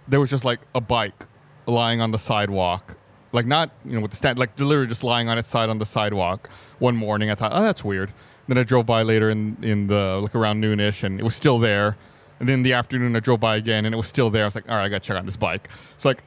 there 0.07 0.19
was 0.19 0.29
just 0.29 0.43
like 0.43 0.59
a 0.73 0.81
bike 0.81 1.27
lying 1.67 2.01
on 2.01 2.11
the 2.11 2.19
sidewalk, 2.19 2.97
like 3.31 3.45
not 3.45 3.69
you 3.85 3.93
know 3.93 4.01
with 4.01 4.11
the 4.11 4.17
stand, 4.17 4.39
like 4.39 4.59
literally 4.59 4.87
just 4.87 5.03
lying 5.03 5.29
on 5.29 5.37
its 5.37 5.47
side 5.47 5.69
on 5.69 5.77
the 5.77 5.85
sidewalk. 5.85 6.49
One 6.79 6.95
morning, 6.95 7.29
I 7.29 7.35
thought, 7.35 7.51
oh, 7.53 7.61
that's 7.61 7.85
weird. 7.85 8.11
Then 8.47 8.57
I 8.57 8.63
drove 8.63 8.87
by 8.87 9.03
later 9.03 9.29
in 9.29 9.57
in 9.61 9.87
the 9.87 10.19
like 10.21 10.33
around 10.35 10.61
noonish, 10.61 11.03
and 11.03 11.19
it 11.19 11.23
was 11.23 11.35
still 11.35 11.59
there. 11.59 11.95
And 12.39 12.47
then 12.47 12.55
in 12.55 12.63
the 12.63 12.73
afternoon, 12.73 13.15
I 13.15 13.19
drove 13.19 13.39
by 13.41 13.57
again, 13.57 13.85
and 13.85 13.93
it 13.93 13.97
was 13.97 14.07
still 14.07 14.29
there. 14.29 14.43
I 14.43 14.47
was 14.47 14.55
like, 14.55 14.69
all 14.69 14.77
right, 14.77 14.85
I 14.85 14.89
got 14.89 15.03
to 15.03 15.07
check 15.07 15.17
out 15.17 15.25
this 15.25 15.37
bike. 15.37 15.69
It's 15.95 16.05
like 16.05 16.23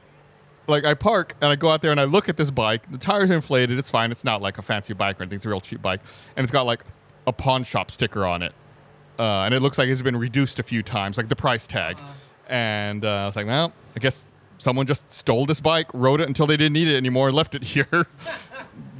like 0.67 0.85
I 0.85 0.93
park 0.93 1.35
and 1.41 1.51
I 1.51 1.57
go 1.57 1.69
out 1.69 1.81
there 1.81 1.91
and 1.91 1.99
I 1.99 2.05
look 2.05 2.29
at 2.29 2.37
this 2.37 2.49
bike. 2.49 2.89
The 2.89 2.97
tires 2.97 3.29
are 3.29 3.33
inflated. 3.33 3.77
It's 3.77 3.89
fine. 3.89 4.11
It's 4.11 4.23
not 4.23 4.41
like 4.41 4.57
a 4.57 4.61
fancy 4.61 4.93
bike 4.93 5.19
or 5.19 5.23
anything. 5.23 5.35
It's 5.35 5.45
a 5.45 5.49
real 5.49 5.59
cheap 5.59 5.81
bike, 5.81 5.99
and 6.37 6.45
it's 6.45 6.51
got 6.51 6.65
like 6.65 6.85
a 7.27 7.33
pawn 7.33 7.63
shop 7.63 7.91
sticker 7.91 8.25
on 8.25 8.41
it, 8.41 8.53
uh, 9.19 9.43
and 9.43 9.53
it 9.53 9.61
looks 9.61 9.77
like 9.77 9.89
it's 9.89 10.01
been 10.01 10.17
reduced 10.17 10.59
a 10.59 10.63
few 10.63 10.83
times, 10.83 11.17
like 11.17 11.29
the 11.29 11.35
price 11.35 11.67
tag. 11.67 11.97
And 12.47 13.05
uh, 13.05 13.09
I 13.09 13.25
was 13.25 13.35
like, 13.35 13.47
well, 13.47 13.73
I 13.95 13.99
guess 13.99 14.25
someone 14.57 14.85
just 14.85 15.11
stole 15.11 15.45
this 15.45 15.59
bike, 15.59 15.87
rode 15.93 16.21
it 16.21 16.27
until 16.27 16.47
they 16.47 16.57
didn't 16.57 16.73
need 16.73 16.87
it 16.87 16.97
anymore, 16.97 17.27
and 17.27 17.35
left 17.35 17.55
it 17.55 17.63
here. 17.75 17.87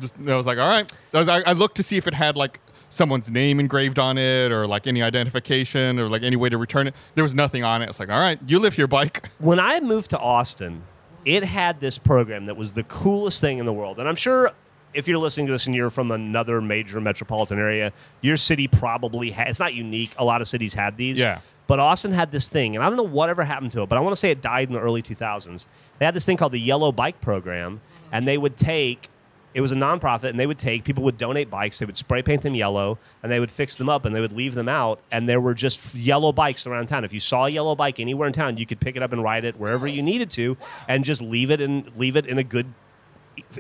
just, 0.02 0.16
I 0.28 0.36
was 0.36 0.46
like, 0.46 0.58
all 0.58 0.68
right. 0.68 0.92
I, 1.14 1.20
was, 1.20 1.28
I, 1.28 1.42
I 1.42 1.54
looked 1.54 1.78
to 1.78 1.84
see 1.84 1.98
if 1.98 2.08
it 2.08 2.14
had 2.14 2.36
like 2.36 2.60
someone's 2.90 3.32
name 3.32 3.60
engraved 3.60 3.98
on 3.98 4.18
it 4.18 4.52
or 4.52 4.68
like 4.68 4.86
any 4.86 5.02
identification 5.02 6.00
or 6.00 6.08
like 6.08 6.22
any 6.22 6.36
way 6.36 6.50
to 6.50 6.58
return 6.58 6.88
it. 6.88 6.96
There 7.16 7.24
was 7.24 7.34
nothing 7.34 7.64
on 7.64 7.82
it. 7.82 7.90
It's 7.90 8.00
like, 8.00 8.10
all 8.10 8.20
right, 8.20 8.40
you 8.46 8.60
live 8.60 8.76
here, 8.76 8.88
bike. 8.88 9.30
when 9.40 9.60
I 9.60 9.80
moved 9.80 10.12
to 10.12 10.20
Austin, 10.20 10.84
it 11.26 11.44
had 11.44 11.80
this 11.80 11.98
program 11.98 12.46
that 12.46 12.56
was 12.56 12.74
the 12.74 12.84
coolest 12.84 13.42
thing 13.42 13.58
in 13.58 13.66
the 13.66 13.74
world. 13.74 14.00
And 14.00 14.08
I'm 14.08 14.16
sure 14.16 14.52
if 14.94 15.08
you're 15.08 15.18
listening 15.18 15.48
to 15.48 15.52
this 15.52 15.66
and 15.66 15.76
you're 15.76 15.90
from 15.90 16.12
another 16.12 16.62
major 16.62 17.02
metropolitan 17.02 17.60
area, 17.60 17.92
your 18.22 18.38
city 18.38 18.68
probably 18.68 19.32
has, 19.32 19.50
it's 19.50 19.60
not 19.60 19.74
unique. 19.74 20.14
A 20.18 20.26
lot 20.26 20.42
of 20.42 20.48
cities 20.48 20.74
had 20.74 20.98
these. 20.98 21.20
Yeah. 21.20 21.40
But 21.66 21.80
Austin 21.80 22.12
had 22.12 22.32
this 22.32 22.50
thing, 22.50 22.76
and 22.76 22.84
I 22.84 22.90
don't 22.90 22.98
know 22.98 23.04
whatever 23.04 23.44
happened 23.44 23.72
to 23.72 23.84
it, 23.84 23.90
but 23.90 23.98
I 23.98 24.02
want 24.02 24.12
to 24.12 24.20
say 24.20 24.32
it 24.32 24.42
died 24.42 24.68
in 24.68 24.74
the 24.74 24.82
early 24.82 25.02
2000s. 25.02 25.66
They 25.98 26.06
had 26.06 26.14
this 26.14 26.26
thing 26.26 26.36
called 26.36 26.52
the 26.52 26.60
Yellow 26.60 26.92
Bike 26.92 27.22
Program, 27.22 27.80
and 28.12 28.28
they 28.28 28.38
would 28.38 28.58
take, 28.58 29.08
it 29.54 29.62
was 29.62 29.72
a 29.72 29.76
nonprofit, 29.76 30.30
and 30.30 30.38
they 30.38 30.46
would 30.46 30.60
take, 30.60 30.84
people 30.84 31.04
would 31.04 31.18
donate 31.18 31.50
bikes, 31.50 31.80
they 31.80 31.86
would 31.86 31.96
spray 31.96 32.22
paint 32.22 32.42
them 32.42 32.54
yellow, 32.54 32.98
and 33.24 33.32
they 33.32 33.40
would 33.40 33.50
fix 33.50 33.76
them 33.76 33.88
up, 33.88 34.04
and 34.04 34.14
they 34.14 34.20
would 34.20 34.34
leave 34.34 34.56
them 34.56 34.68
out, 34.68 35.00
and 35.10 35.30
there 35.30 35.40
were 35.40 35.54
just 35.54 35.96
yellow 35.96 36.34
bikes 36.34 36.68
around 36.68 36.88
town. 36.88 37.06
If 37.06 37.14
you 37.14 37.22
saw 37.22 37.46
a 37.46 37.50
yellow 37.50 37.76
bike 37.76 37.98
anywhere 37.98 38.28
in 38.28 38.34
town, 38.34 38.58
you 38.58 38.66
could 38.66 38.82
pick 38.82 38.98
it 38.98 39.02
up 39.02 39.14
and 39.14 39.24
ride 39.24 39.46
it 39.46 39.58
wherever 39.58 39.88
you 39.88 40.04
needed 40.04 40.30
to, 40.32 40.58
and 40.90 41.06
just 41.06 41.22
leave 41.22 41.50
it 41.50 41.62
and 41.62 41.90
leave 41.96 42.18
it 42.18 42.26
in 42.26 42.38
a 42.38 42.44
good, 42.44 42.74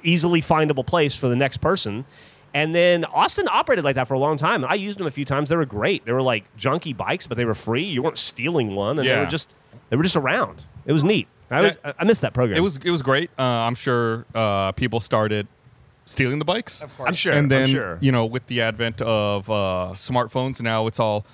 easily 0.03 0.41
findable 0.41 0.86
place 0.86 1.15
for 1.15 1.27
the 1.27 1.36
next 1.36 1.57
person. 1.57 2.05
And 2.53 2.75
then 2.75 3.03
Austin 3.05 3.47
operated 3.51 3.83
like 3.83 3.95
that 3.95 4.07
for 4.07 4.13
a 4.13 4.19
long 4.19 4.38
time. 4.38 4.63
And 4.63 4.71
I 4.71 4.75
used 4.75 4.99
them 4.99 5.07
a 5.07 5.12
few 5.12 5.25
times. 5.25 5.49
They 5.49 5.55
were 5.55 5.65
great. 5.65 6.05
They 6.05 6.12
were 6.12 6.21
like 6.21 6.43
junky 6.57 6.95
bikes, 6.95 7.25
but 7.25 7.36
they 7.38 7.45
were 7.45 7.55
free. 7.55 7.83
You 7.83 8.03
weren't 8.03 8.17
stealing 8.17 8.75
one, 8.75 8.99
and 8.99 9.07
they 9.07 9.17
were 9.19 9.25
just 9.25 9.53
they 9.89 9.95
were 9.95 10.03
just 10.03 10.15
around. 10.15 10.67
It 10.86 10.93
was 10.93 11.03
neat. 11.03 11.27
I, 11.49 11.62
was, 11.62 11.77
I- 11.83 11.93
I 11.99 12.03
missed 12.03 12.21
that 12.21 12.33
program. 12.33 12.57
It 12.57 12.62
was 12.62 12.77
it 12.77 12.91
was 12.91 13.01
great. 13.01 13.29
Uh, 13.38 13.41
I'm 13.41 13.75
sure 13.75 14.25
uh, 14.36 14.71
people 14.73 14.99
started 14.99 15.47
stealing 16.05 16.39
the 16.39 16.45
bikes. 16.45 16.81
Of 16.83 16.95
course. 16.95 17.07
I'm 17.07 17.13
sure. 17.15 17.33
and 17.33 17.49
then 17.51 17.69
sure. 17.69 17.97
you 18.01 18.12
know, 18.12 18.25
with 18.25 18.47
the 18.47 18.62
advent 18.62 19.01
of 19.01 19.49
uh, 19.49 19.93
smartphones, 19.95 20.62
now 20.62 20.86
it's 20.88 20.99
all 20.99 21.25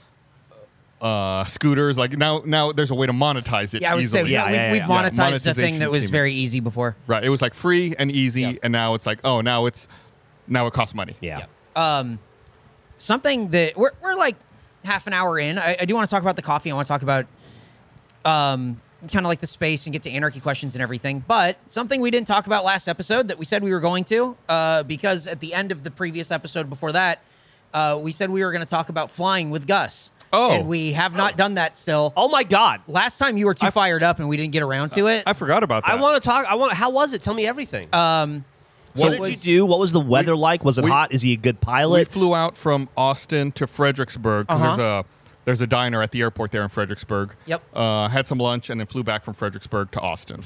uh, 1.02 1.46
scooters. 1.46 1.98
Like 1.98 2.18
now, 2.18 2.42
now 2.46 2.72
there's 2.72 2.92
a 2.92 2.96
way 2.96 3.08
to 3.08 3.14
monetize 3.14 3.74
it 3.74 3.82
Yeah, 3.82 3.92
I 3.94 3.96
was 3.96 4.06
easily. 4.06 4.22
saying, 4.24 4.34
Yeah, 4.34 4.48
we, 4.50 4.54
yeah, 4.56 4.72
we've 4.72 4.82
yeah. 4.82 4.88
monetized 4.88 5.46
Yeah, 5.46 5.52
a 5.52 5.54
thing 5.56 5.80
that 5.80 5.90
was 5.90 6.04
monetization 6.04 6.12
very 6.12 6.34
easy 6.34 6.60
before. 6.60 6.96
right. 7.08 7.24
It 7.24 7.30
was 7.30 7.42
like 7.42 7.54
free 7.54 7.96
and 7.98 8.12
easy, 8.12 8.42
Yeah. 8.42 8.54
and 8.64 8.72
now 8.72 8.94
it's 8.96 9.06
like, 9.06 9.20
oh, 9.24 9.42
now 9.42 9.66
it's 9.66 9.88
now 10.48 10.68
it 10.68 10.74
costs 10.74 10.96
money. 10.96 11.16
yeah. 11.22 11.46
Um, 11.76 12.20
something 12.98 13.50
that 13.50 13.78
we're, 13.78 13.92
we're 14.02 14.16
like 14.16 14.36
half 14.84 15.08
an 15.08 15.14
hour 15.14 15.40
in. 15.40 15.58
I, 15.58 15.78
I 15.82 15.86
do 15.86 15.94
want 15.96 16.10
to 16.10 16.14
talk 16.14 16.22
about 16.22 16.36
the 16.36 16.42
coffee. 16.42 16.72
I 16.72 16.76
want 16.76 16.86
to 16.88 16.92
talk 16.92 17.02
about 17.02 17.26
um, 18.26 18.82
kind 19.02 19.26
of 19.26 19.30
like 19.30 19.40
the 19.40 19.48
space 19.48 19.86
and 19.86 19.94
get 19.94 20.04
to 20.04 20.12
anarchy 20.12 20.40
questions 20.40 20.76
and 20.76 20.82
everything. 20.82 21.24
But 21.28 21.58
something 21.68 22.02
we 22.02 22.12
didn't 22.12 22.28
talk 22.28 22.48
about 22.48 22.66
last 22.66 22.88
episode 22.90 23.28
that 23.30 23.38
we 23.38 23.46
said 23.46 23.64
we 23.64 23.72
were 23.72 23.80
going 23.80 24.04
to, 24.06 24.36
uh, 24.50 24.84
because 24.84 25.28
at 25.28 25.40
the 25.40 25.54
end 25.54 25.72
of 25.72 25.84
the 25.84 25.92
previous 25.92 26.32
episode 26.32 26.70
before 26.70 26.92
that, 26.92 27.22
uh, 27.74 27.98
we 28.02 28.12
said 28.12 28.30
we 28.30 28.44
were 28.44 28.52
going 28.52 28.66
to 28.66 28.70
talk 28.70 28.90
about 28.90 29.12
flying 29.12 29.50
with 29.52 29.68
Gus. 29.68 30.12
Oh. 30.32 30.52
and 30.52 30.68
we 30.68 30.94
have 30.94 31.16
not 31.16 31.38
done 31.38 31.56
that 31.56 31.76
still. 31.78 32.14
Oh 32.16 32.28
my 32.30 32.44
God. 32.44 32.82
Last 32.88 33.18
time 33.18 33.38
you 33.38 33.46
were 33.46 33.54
too 33.54 33.72
fired 33.72 34.04
up 34.04 34.20
and 34.20 34.30
we 34.30 34.38
didn't 34.38 34.54
get 34.54 34.64
around 34.64 34.92
to 34.92 35.08
it. 35.08 35.24
I 35.26 35.34
forgot 35.34 35.64
about 35.64 35.86
that. 35.86 35.92
I 35.94 36.02
want 36.02 36.22
to 36.22 36.28
talk. 36.30 36.46
I 36.48 36.56
want. 36.56 36.74
How 36.74 36.90
was 36.92 37.14
it? 37.14 37.22
Tell 37.22 37.34
me 37.34 37.46
everything. 37.48 37.88
um, 37.94 38.46
what 38.94 39.04
so 39.06 39.10
did 39.12 39.20
was- 39.20 39.48
you 39.48 39.58
do? 39.60 39.66
What 39.66 39.80
was 39.80 39.92
the 39.92 40.00
weather 40.00 40.36
like? 40.36 40.64
Was 40.64 40.78
it 40.78 40.84
we- 40.84 40.90
hot? 40.92 41.12
Is 41.14 41.22
he 41.22 41.34
a 41.34 41.38
good 41.38 41.62
pilot? 41.62 41.90
we 41.92 41.96
pilot? 42.06 42.08
flew 42.08 42.36
out 42.36 42.58
from 42.58 42.90
Austin 42.98 43.52
to 43.54 43.68
Fredericksburg 43.68 44.48
because 44.48 44.62
Uh-huh. 44.62 44.76
there's 44.76 44.80
a 44.80 45.06
There's 45.46 45.62
a 45.62 45.68
diner 45.68 46.04
at 46.04 46.12
the 46.12 46.22
airport 46.22 46.52
there 46.52 46.62
in 46.62 46.70
Fredericksburg. 46.70 47.34
Yep. 47.48 47.64
Uh, 47.74 48.08
had 48.10 48.28
some 48.28 48.38
lunch 48.38 48.70
and 48.70 48.80
then 48.80 48.86
flew 48.88 49.04
back 49.04 49.24
from 49.24 49.34
Fredericksburg 49.34 49.90
to 49.92 50.00
Austin. 50.00 50.42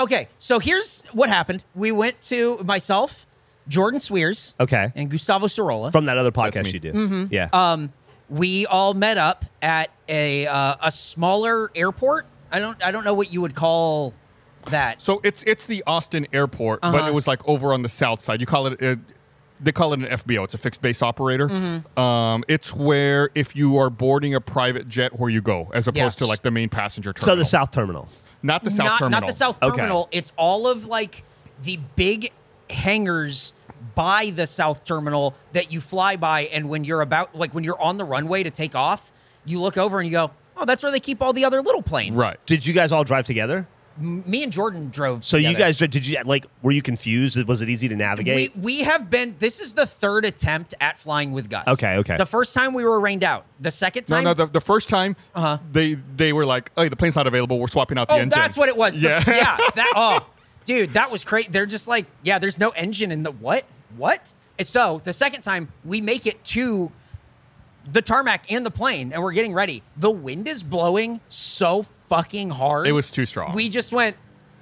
Okay, 0.00 0.28
so 0.38 0.58
here's 0.58 1.04
what 1.12 1.28
happened. 1.28 1.62
We 1.74 1.92
went 1.92 2.20
to 2.22 2.58
myself, 2.64 3.26
Jordan 3.68 4.00
Cwierz, 4.00 4.54
Okay. 4.58 4.90
and 4.96 5.08
Gustavo 5.10 5.46
Sorola. 5.46 5.92
From 5.92 6.06
that 6.06 6.18
other 6.18 6.32
podcast 6.32 6.64
me. 6.64 6.70
you 6.72 6.80
do. 6.80 6.92
Mm-hmm. 6.92 7.24
Yeah. 7.30 7.48
um, 7.52 7.92
we 8.28 8.66
all 8.66 8.94
met 8.94 9.18
up 9.18 9.44
at 9.62 9.90
a 10.08 10.46
uh, 10.46 10.76
a 10.82 10.90
smaller 10.90 11.70
airport. 11.74 12.26
I 12.50 12.58
don't 12.60 12.82
I 12.84 12.90
don't 12.92 13.04
know 13.04 13.14
what 13.14 13.32
you 13.32 13.40
would 13.40 13.54
call 13.54 14.14
that. 14.70 15.00
So 15.02 15.20
it's 15.24 15.42
it's 15.44 15.66
the 15.66 15.82
Austin 15.86 16.26
airport, 16.32 16.80
but 16.80 16.94
Uh-huh. 16.94 17.08
it 17.08 17.14
was 17.14 17.26
like 17.26 17.46
over 17.48 17.72
on 17.72 17.82
the 17.82 17.88
south 17.88 18.20
side. 18.20 18.40
You 18.40 18.46
call 18.46 18.66
it. 18.68 18.82
Uh, 18.82 18.96
they 19.58 19.72
call 19.72 19.94
it 19.94 20.00
an 20.00 20.06
FBO. 20.06 20.44
It's 20.44 20.52
a 20.52 20.58
fixed 20.58 20.82
base 20.82 21.00
operator. 21.02 21.48
Mm-hmm. 21.48 21.98
Um, 21.98 22.44
it's 22.46 22.74
where 22.74 23.30
if 23.34 23.56
you 23.56 23.78
are 23.78 23.88
boarding 23.88 24.34
a 24.34 24.40
private 24.40 24.86
jet, 24.86 25.18
where 25.18 25.30
you 25.30 25.40
go, 25.40 25.70
as 25.72 25.88
opposed 25.88 26.18
to 26.18 26.26
like 26.26 26.42
the 26.42 26.50
main 26.50 26.68
passenger 26.68 27.14
terminal. 27.14 27.34
so 27.34 27.36
the 27.36 27.44
South 27.46 27.70
Terminal. 27.70 28.06
not 28.42 28.64
the 28.64 28.70
south 28.70 28.84
not, 28.86 28.98
terminal. 28.98 29.20
Not 29.20 29.26
the 29.26 29.32
South 29.32 29.62
Okay. 29.62 29.76
Terminal. 29.76 30.08
It's 30.12 30.30
all 30.36 30.66
of 30.68 30.86
like 30.86 31.24
the 31.62 31.78
big 31.96 32.32
hangars 32.68 33.54
by 33.96 34.30
the 34.30 34.46
South 34.46 34.84
Terminal 34.84 35.34
that 35.54 35.72
you 35.72 35.80
fly 35.80 36.14
by, 36.14 36.42
and 36.42 36.68
when 36.68 36.84
you're 36.84 37.00
about 37.00 37.34
like 37.34 37.52
when 37.52 37.64
you're 37.64 37.80
on 37.82 37.96
the 37.96 38.04
runway 38.04 38.44
to 38.44 38.50
take 38.50 38.76
off, 38.76 39.10
you 39.44 39.60
look 39.60 39.76
over 39.76 39.98
and 39.98 40.06
you 40.08 40.12
go, 40.12 40.30
"Oh, 40.56 40.64
that's 40.64 40.84
where 40.84 40.92
they 40.92 41.00
keep 41.00 41.20
all 41.20 41.32
the 41.32 41.44
other 41.44 41.60
little 41.62 41.82
planes." 41.82 42.14
Right. 42.16 42.36
Did 42.46 42.64
you 42.64 42.72
guys 42.74 42.92
all 42.92 43.02
drive 43.02 43.26
together? 43.26 43.66
Me 43.98 44.42
and 44.42 44.52
Jordan 44.52 44.90
drove. 44.90 45.24
So 45.24 45.38
you 45.38 45.54
guys 45.54 45.78
did 45.78 46.06
you 46.06 46.18
like 46.26 46.44
were 46.60 46.70
you 46.70 46.82
confused? 46.82 47.42
Was 47.48 47.62
it 47.62 47.70
easy 47.70 47.88
to 47.88 47.96
navigate? 47.96 48.54
We, 48.54 48.60
we 48.60 48.80
have 48.82 49.08
been. 49.08 49.34
This 49.38 49.58
is 49.58 49.72
the 49.72 49.86
third 49.86 50.26
attempt 50.26 50.74
at 50.82 50.98
flying 50.98 51.32
with 51.32 51.48
Gus. 51.48 51.66
Okay, 51.66 51.96
okay. 51.96 52.18
The 52.18 52.26
first 52.26 52.54
time 52.54 52.74
we 52.74 52.84
were 52.84 53.00
rained 53.00 53.24
out. 53.24 53.46
The 53.58 53.70
second 53.70 54.06
No, 54.10 54.16
time. 54.16 54.24
no. 54.24 54.34
The, 54.34 54.44
the 54.46 54.60
first 54.60 54.90
time 54.90 55.16
Uh-huh. 55.34 55.56
they 55.72 55.94
they 55.94 56.34
were 56.34 56.44
like, 56.44 56.70
"Oh, 56.76 56.86
the 56.90 56.94
plane's 56.96 57.16
not 57.16 57.26
available. 57.26 57.58
We're 57.58 57.68
swapping 57.68 57.96
out 57.96 58.08
the 58.08 58.14
oh, 58.14 58.18
engine." 58.18 58.28
that's 58.38 58.58
what 58.58 58.68
it 58.68 58.76
was. 58.76 58.96
The- 59.00 59.08
Yeah. 59.08 59.24
yeah. 59.26 59.56
That. 59.74 59.92
Oh, 59.96 60.26
dude, 60.66 60.92
that 60.92 61.10
was 61.10 61.24
crazy. 61.24 61.48
They're 61.50 61.64
just 61.64 61.88
like, 61.88 62.04
yeah, 62.22 62.38
there's 62.38 62.58
no 62.58 62.70
engine 62.70 63.10
in 63.10 63.22
the 63.22 63.30
what? 63.32 63.64
What? 63.96 64.34
And 64.58 64.66
so 64.66 65.00
the 65.04 65.12
second 65.12 65.42
time 65.42 65.72
we 65.84 66.00
make 66.00 66.26
it 66.26 66.42
to 66.44 66.90
the 67.90 68.02
tarmac 68.02 68.50
and 68.50 68.66
the 68.66 68.70
plane, 68.70 69.12
and 69.12 69.22
we're 69.22 69.32
getting 69.32 69.52
ready. 69.52 69.82
The 69.96 70.10
wind 70.10 70.48
is 70.48 70.62
blowing 70.62 71.20
so 71.28 71.84
fucking 72.08 72.50
hard. 72.50 72.86
It 72.86 72.92
was 72.92 73.10
too 73.10 73.26
strong. 73.26 73.54
We 73.54 73.68
just 73.68 73.92
went. 73.92 74.16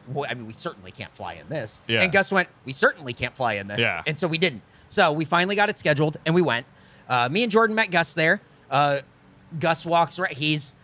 Well, 0.06 0.28
I 0.28 0.34
mean, 0.34 0.46
we 0.46 0.52
certainly 0.52 0.90
can't 0.90 1.12
fly 1.12 1.34
in 1.34 1.48
this. 1.48 1.80
Yeah. 1.88 2.02
And 2.02 2.12
Gus 2.12 2.30
went, 2.30 2.48
we 2.66 2.72
certainly 2.72 3.14
can't 3.14 3.34
fly 3.34 3.54
in 3.54 3.68
this. 3.68 3.80
Yeah. 3.80 4.02
And 4.06 4.18
so 4.18 4.28
we 4.28 4.36
didn't. 4.36 4.60
So 4.90 5.10
we 5.12 5.24
finally 5.24 5.56
got 5.56 5.70
it 5.70 5.78
scheduled 5.78 6.18
and 6.26 6.34
we 6.34 6.42
went. 6.42 6.66
Uh, 7.08 7.28
me 7.30 7.42
and 7.42 7.50
Jordan 7.50 7.74
met 7.74 7.90
Gus 7.90 8.12
there. 8.12 8.42
Uh, 8.70 9.00
Gus 9.58 9.86
walks 9.86 10.18
right. 10.18 10.32
He's 10.32 10.74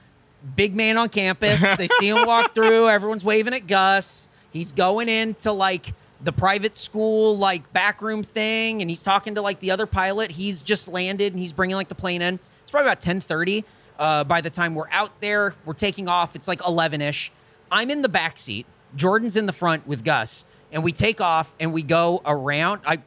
big 0.56 0.74
man 0.74 0.96
on 0.96 1.10
campus. 1.10 1.60
they 1.76 1.88
see 1.98 2.08
him 2.08 2.26
walk 2.26 2.54
through. 2.54 2.88
Everyone's 2.88 3.24
waving 3.24 3.52
at 3.52 3.66
Gus. 3.66 4.28
He's 4.52 4.72
going 4.72 5.10
into 5.10 5.52
like 5.52 5.92
the 6.22 6.32
private 6.32 6.76
school 6.76 7.36
like 7.36 7.72
backroom 7.72 8.22
thing, 8.22 8.80
and 8.80 8.90
he's 8.90 9.02
talking 9.02 9.34
to 9.36 9.42
like 9.42 9.60
the 9.60 9.70
other 9.70 9.86
pilot. 9.86 10.32
He's 10.32 10.62
just 10.62 10.88
landed 10.88 11.32
and 11.32 11.40
he's 11.40 11.52
bringing 11.52 11.76
like 11.76 11.88
the 11.88 11.94
plane 11.94 12.22
in. 12.22 12.38
It's 12.62 12.70
probably 12.70 12.88
about 12.88 13.00
ten 13.00 13.20
thirty. 13.20 13.64
Uh, 13.98 14.24
by 14.24 14.40
the 14.40 14.50
time 14.50 14.74
we're 14.74 14.90
out 14.90 15.20
there, 15.20 15.54
we're 15.64 15.74
taking 15.74 16.08
off. 16.08 16.34
It's 16.34 16.48
like 16.48 16.66
eleven 16.66 17.00
ish. 17.00 17.32
I'm 17.70 17.90
in 17.90 18.02
the 18.02 18.08
back 18.08 18.38
seat. 18.38 18.66
Jordan's 18.96 19.36
in 19.36 19.46
the 19.46 19.52
front 19.52 19.86
with 19.86 20.04
Gus, 20.04 20.44
and 20.72 20.82
we 20.82 20.92
take 20.92 21.20
off 21.20 21.54
and 21.60 21.72
we 21.72 21.82
go 21.82 22.20
around. 22.24 22.82
I 22.86 23.02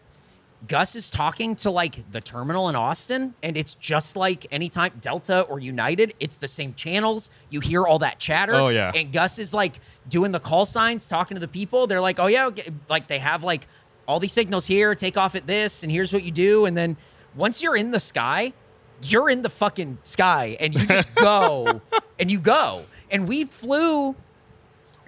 Gus 0.68 0.96
is 0.96 1.10
talking 1.10 1.56
to 1.58 1.72
like 1.72 2.10
the 2.12 2.22
terminal 2.22 2.70
in 2.70 2.76
Austin, 2.76 3.34
and 3.44 3.58
it's 3.58 3.76
just 3.76 4.16
like 4.16 4.48
anytime 4.52 4.94
Delta 5.02 5.42
or 5.42 5.60
United, 5.60 6.14
it's 6.20 6.38
the 6.38 6.48
same 6.48 6.74
channels. 6.74 7.30
You 7.50 7.60
hear 7.60 7.86
all 7.86 8.00
that 8.00 8.18
chatter. 8.20 8.56
Oh, 8.56 8.70
yeah. 8.70 8.92
And 8.96 9.12
Gus 9.12 9.40
is 9.40 9.54
like 9.54 9.80
doing 10.08 10.32
the 10.32 10.40
call 10.40 10.66
signs, 10.66 11.08
talking 11.08 11.36
to 11.36 11.42
the 11.42 11.48
people. 11.48 11.86
They're 11.88 12.02
like, 12.02 12.20
oh, 12.20 12.28
yeah, 12.28 12.48
okay," 12.48 12.72
like 12.90 13.08
they 13.08 13.20
have 13.20 13.44
like 13.44 13.68
all 14.08 14.20
these 14.20 14.32
signals 14.32 14.66
here, 14.68 14.96
take 14.96 15.18
off 15.18 15.36
at 15.36 15.48
this, 15.48 15.84
and 15.84 15.92
here's 15.92 16.14
what 16.14 16.24
you 16.24 16.32
do. 16.32 16.66
And 16.66 16.78
then 16.78 16.96
once 17.36 17.62
you're 17.62 17.76
in 17.76 17.92
the 17.92 18.00
sky, 18.00 18.54
you're 19.02 19.30
in 19.30 19.42
the 19.42 19.50
fucking 19.50 19.98
sky, 20.04 20.56
and 20.60 20.74
you 20.74 20.86
just 20.86 21.14
go 21.16 21.82
and 22.18 22.32
you 22.32 22.40
go. 22.40 22.86
And 23.12 23.28
we 23.28 23.44
flew 23.44 24.16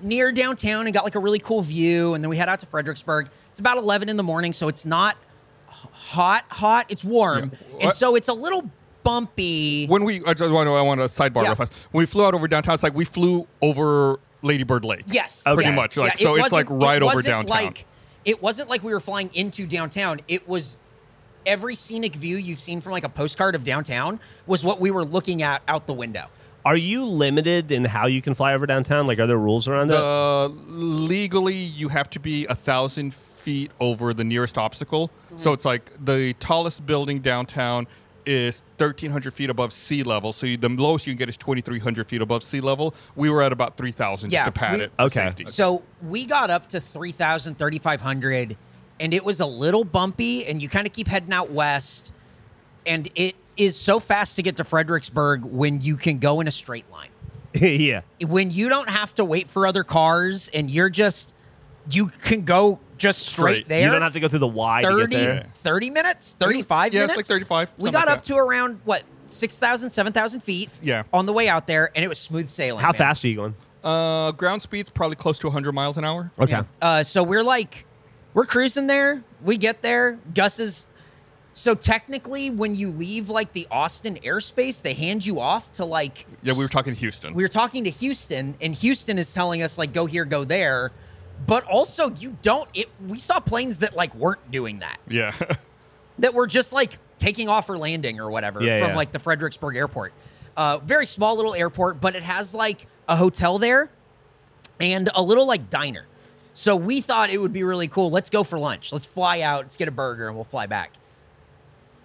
near 0.01 0.31
downtown 0.31 0.85
and 0.85 0.93
got 0.93 1.05
like 1.05 1.15
a 1.15 1.19
really 1.19 1.39
cool 1.39 1.61
view. 1.61 2.13
And 2.13 2.23
then 2.23 2.29
we 2.29 2.37
head 2.37 2.49
out 2.49 2.59
to 2.59 2.65
Fredericksburg. 2.65 3.29
It's 3.49 3.59
about 3.59 3.77
11 3.77 4.09
in 4.09 4.17
the 4.17 4.23
morning, 4.23 4.51
so 4.51 4.67
it's 4.67 4.85
not 4.85 5.17
hot, 5.91 6.45
hot. 6.49 6.85
It's 6.89 7.03
warm. 7.03 7.51
Yeah. 7.79 7.85
And 7.87 7.93
so 7.93 8.15
it's 8.15 8.27
a 8.27 8.33
little 8.33 8.69
bumpy. 9.03 9.85
when 9.87 10.03
we 10.03 10.23
I 10.25 10.33
just 10.33 10.51
want 10.51 10.67
to 10.67 10.73
I 10.73 10.81
want 10.81 10.99
to 10.99 11.05
sidebar 11.05 11.41
Yeah. 11.43 11.49
real 11.49 11.55
fast. 11.55 11.87
When 11.91 12.01
we 12.01 12.05
flew 12.05 12.25
out 12.25 12.33
over 12.33 12.47
downtown, 12.47 12.73
it's 12.73 12.83
like 12.83 12.95
we 12.95 13.05
flew 13.05 13.47
over 13.61 14.19
Lady 14.41 14.63
Bird 14.63 14.85
Lake. 14.85 15.03
Yes. 15.07 15.43
Pretty 15.43 15.63
yeah. 15.63 15.71
much, 15.71 15.97
like, 15.97 16.19
Yeah, 16.19 16.25
so 16.25 16.35
it 16.35 16.41
it's, 16.41 16.51
like, 16.51 16.67
right 16.69 16.97
it 16.97 17.03
over 17.03 17.21
downtown. 17.21 17.47
Like, 17.47 17.85
it 18.25 18.41
wasn't 18.41 18.69
like 18.69 18.83
we 18.83 18.93
were 18.93 18.99
flying 18.99 19.29
into 19.33 19.65
downtown. 19.65 20.21
It 20.27 20.47
was 20.47 20.77
every 21.45 21.75
scenic 21.75 22.15
view 22.15 22.37
you've 22.37 22.59
seen 22.59 22.81
from 22.81 22.91
like 22.91 23.03
a 23.03 23.09
postcard 23.09 23.55
of 23.55 23.63
downtown 23.63 24.19
was 24.47 24.63
what 24.63 24.79
we 24.79 24.89
were 24.91 25.05
looking 25.05 25.41
at 25.41 25.61
out 25.67 25.85
the 25.87 25.93
window. 25.93 26.27
Are 26.65 26.75
you 26.75 27.05
limited 27.05 27.71
in 27.71 27.85
how 27.85 28.07
you 28.07 28.23
can 28.23 28.33
fly 28.33 28.55
over 28.55 28.65
downtown? 28.65 29.05
Like, 29.05 29.19
are 29.19 29.27
there 29.27 29.37
rules 29.37 29.67
around 29.67 29.89
that? 29.89 30.01
Uh, 30.03 30.47
legally, 30.47 31.53
you 31.53 31.89
have 31.89 32.09
to 32.11 32.19
be 32.19 32.47
a 32.47 32.55
thousand 32.55 33.13
feet 33.45 33.69
over 33.79 34.11
the 34.11 34.23
nearest 34.23 34.57
obstacle. 34.57 35.11
So 35.37 35.53
it's 35.53 35.65
like 35.65 35.91
the 36.03 36.33
tallest 36.39 36.83
building 36.87 37.19
downtown 37.19 37.85
is 38.25 38.63
1,300 38.79 39.31
feet 39.35 39.51
above 39.51 39.71
sea 39.71 40.01
level. 40.01 40.33
So 40.33 40.47
you, 40.47 40.57
the 40.57 40.67
lowest 40.69 41.05
you 41.05 41.13
can 41.13 41.19
get 41.19 41.29
is 41.29 41.37
2,300 41.37 42.07
feet 42.07 42.23
above 42.23 42.41
sea 42.43 42.59
level. 42.59 42.95
We 43.15 43.29
were 43.29 43.43
at 43.43 43.51
about 43.53 43.77
3,000 43.77 44.31
Yeah, 44.31 44.45
just 44.45 44.55
to 44.55 44.59
pad 44.59 44.77
we- 44.79 44.83
it. 44.85 44.91
For 44.97 45.03
Okay. 45.03 45.25
Safety. 45.27 45.45
So 45.45 45.83
we 46.01 46.25
got 46.25 46.49
up 46.49 46.67
to 46.69 46.79
3,000, 46.81 47.59
3,500, 47.59 48.57
and 48.99 49.13
it 49.13 49.23
was 49.23 49.39
a 49.41 49.45
little 49.45 49.83
bumpy, 49.83 50.43
and 50.47 50.59
you 50.59 50.69
kind 50.69 50.87
of 50.87 50.93
keep 50.93 51.07
heading 51.07 51.31
out 51.33 51.51
west. 51.51 52.11
And 52.87 53.07
it 53.13 53.35
is 53.57 53.77
so 53.77 53.99
fast 53.99 54.37
to 54.37 54.41
get 54.41 54.57
to 54.57 54.63
Fredericksburg 54.63 55.45
when 55.45 55.81
you 55.81 55.95
can 55.95 56.17
go 56.17 56.39
in 56.41 56.47
a 56.47 56.51
straight 56.51 56.89
line. 56.91 57.09
yeah. 57.53 58.01
When 58.25 58.49
you 58.49 58.69
don't 58.69 58.89
have 58.89 59.13
to 59.15 59.23
wait 59.25 59.47
for 59.49 59.67
other 59.67 59.83
cars 59.83 60.49
and 60.51 60.71
you're 60.71 60.89
just, 60.89 61.34
you 61.89 62.07
can 62.23 62.43
go 62.43 62.79
just 62.97 63.19
straight, 63.25 63.55
Straight. 63.55 63.67
there. 63.67 63.81
You 63.81 63.91
don't 63.91 64.01
have 64.01 64.13
to 64.13 64.19
go 64.19 64.27
through 64.27 64.39
the 64.39 64.47
Y 64.47 64.81
30, 64.83 65.01
to 65.01 65.07
get 65.07 65.25
there. 65.25 65.45
30 65.55 65.89
minutes, 65.89 66.35
35 66.39 66.93
Yeah, 66.93 67.01
it's 67.01 67.07
minutes. 67.11 67.17
like 67.17 67.25
35, 67.35 67.71
We 67.77 67.91
got 67.91 68.07
like 68.07 68.17
up 68.17 68.23
that. 68.25 68.33
to 68.33 68.37
around, 68.37 68.79
what, 68.85 69.03
6,000, 69.27 69.89
7,000 69.89 70.39
feet 70.41 70.79
Yeah. 70.83 71.03
on 71.13 71.25
the 71.25 71.33
way 71.33 71.49
out 71.49 71.67
there, 71.67 71.91
and 71.95 72.05
it 72.05 72.07
was 72.07 72.19
smooth 72.19 72.49
sailing. 72.49 72.81
How 72.81 72.91
man. 72.91 72.97
fast 72.97 73.25
are 73.25 73.27
you 73.27 73.35
going? 73.35 73.55
Uh, 73.83 74.31
ground 74.31 74.61
speed's 74.61 74.89
probably 74.89 75.15
close 75.15 75.37
to 75.39 75.47
100 75.47 75.73
miles 75.73 75.97
an 75.97 76.05
hour. 76.05 76.31
Okay. 76.39 76.51
Yeah. 76.53 76.63
Uh, 76.81 77.03
so 77.03 77.21
we're 77.21 77.43
like, 77.43 77.85
we're 78.33 78.45
cruising 78.45 78.87
there. 78.87 79.23
We 79.43 79.57
get 79.57 79.81
there. 79.81 80.17
Gus 80.33 80.59
is. 80.59 80.85
So 81.53 81.73
technically, 81.75 82.49
when 82.49 82.75
you 82.75 82.89
leave 82.91 83.29
like 83.29 83.53
the 83.53 83.65
Austin 83.71 84.15
airspace, 84.25 84.81
they 84.81 84.93
hand 84.93 85.25
you 85.25 85.39
off 85.39 85.71
to 85.73 85.85
like. 85.85 86.25
Yeah, 86.41 86.53
we 86.53 86.65
were 86.65 86.69
talking 86.69 86.93
to 86.93 86.99
Houston. 86.99 87.33
We 87.33 87.43
were 87.43 87.47
talking 87.49 87.83
to 87.85 87.89
Houston, 87.89 88.55
and 88.59 88.73
Houston 88.75 89.17
is 89.17 89.33
telling 89.33 89.61
us 89.63 89.77
like, 89.77 89.93
go 89.93 90.05
here, 90.05 90.25
go 90.25 90.43
there. 90.43 90.91
But 91.47 91.63
also, 91.65 92.09
you 92.11 92.37
don't. 92.41 92.67
It. 92.73 92.89
We 93.07 93.19
saw 93.19 93.39
planes 93.39 93.77
that 93.79 93.95
like 93.95 94.13
weren't 94.15 94.51
doing 94.51 94.79
that. 94.79 94.97
yeah. 95.07 95.33
That 96.19 96.33
were 96.33 96.47
just 96.47 96.71
like 96.71 96.97
taking 97.17 97.49
off 97.49 97.69
or 97.69 97.77
landing 97.77 98.21
or 98.21 98.29
whatever 98.31 98.61
Yeah, 98.63 98.79
from 98.79 98.91
yeah. 98.91 98.95
like 98.95 99.11
the 99.11 99.19
Fredericksburg 99.19 99.75
airport. 99.75 100.13
Uh, 100.55 100.77
very 100.77 101.05
small 101.05 101.35
little 101.35 101.53
airport, 101.53 101.99
but 101.99 102.15
it 102.15 102.23
has 102.23 102.53
like 102.53 102.87
a 103.09 103.17
hotel 103.17 103.59
there 103.59 103.89
and 104.79 105.09
a 105.13 105.21
little 105.21 105.45
like 105.45 105.69
diner. 105.69 106.05
So 106.53 106.77
we 106.77 107.01
thought 107.01 107.31
it 107.31 107.37
would 107.41 107.51
be 107.51 107.63
really 107.63 107.89
cool. 107.89 108.09
Let's 108.11 108.29
go 108.29 108.45
for 108.45 108.57
lunch. 108.57 108.93
Let's 108.93 109.05
fly 109.05 109.41
out. 109.41 109.63
Let's 109.65 109.75
get 109.75 109.89
a 109.89 109.91
burger 109.91 110.27
and 110.27 110.37
we'll 110.37 110.45
fly 110.45 110.67
back. 110.67 110.93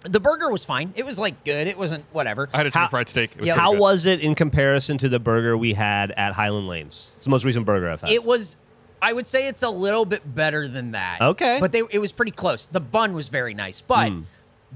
The 0.03 0.19
burger 0.19 0.51
was 0.51 0.65
fine. 0.65 0.91
It 0.97 1.05
was 1.05 1.17
like 1.17 1.45
good. 1.45 1.67
It 1.67 1.77
wasn't 1.77 2.03
whatever. 2.11 2.49
I 2.51 2.57
had 2.57 2.65
a 2.65 2.69
chicken 2.69 2.81
How- 2.81 2.87
fried 2.89 3.07
steak. 3.07 3.31
Yeah. 3.41 3.55
How 3.55 3.71
good. 3.71 3.79
was 3.79 4.05
it 4.05 4.19
in 4.19 4.35
comparison 4.35 4.97
to 4.97 5.07
the 5.07 5.19
burger 5.21 5.55
we 5.55 5.73
had 5.73 6.11
at 6.11 6.33
Highland 6.33 6.67
Lanes? 6.67 7.13
It's 7.15 7.23
the 7.23 7.31
most 7.31 7.45
recent 7.45 7.65
burger 7.65 7.89
I've 7.89 8.01
had. 8.01 8.09
It 8.09 8.25
was. 8.25 8.57
I 9.01 9.13
would 9.13 9.27
say 9.27 9.47
it's 9.47 9.63
a 9.63 9.69
little 9.69 10.05
bit 10.05 10.35
better 10.35 10.67
than 10.67 10.91
that. 10.91 11.19
Okay. 11.21 11.57
but 11.59 11.71
they, 11.71 11.81
it 11.89 11.99
was 11.99 12.11
pretty 12.11 12.31
close. 12.31 12.67
The 12.67 12.79
bun 12.79 13.13
was 13.13 13.29
very 13.29 13.53
nice, 13.53 13.81
but 13.81 14.09
Hmm. 14.09 14.21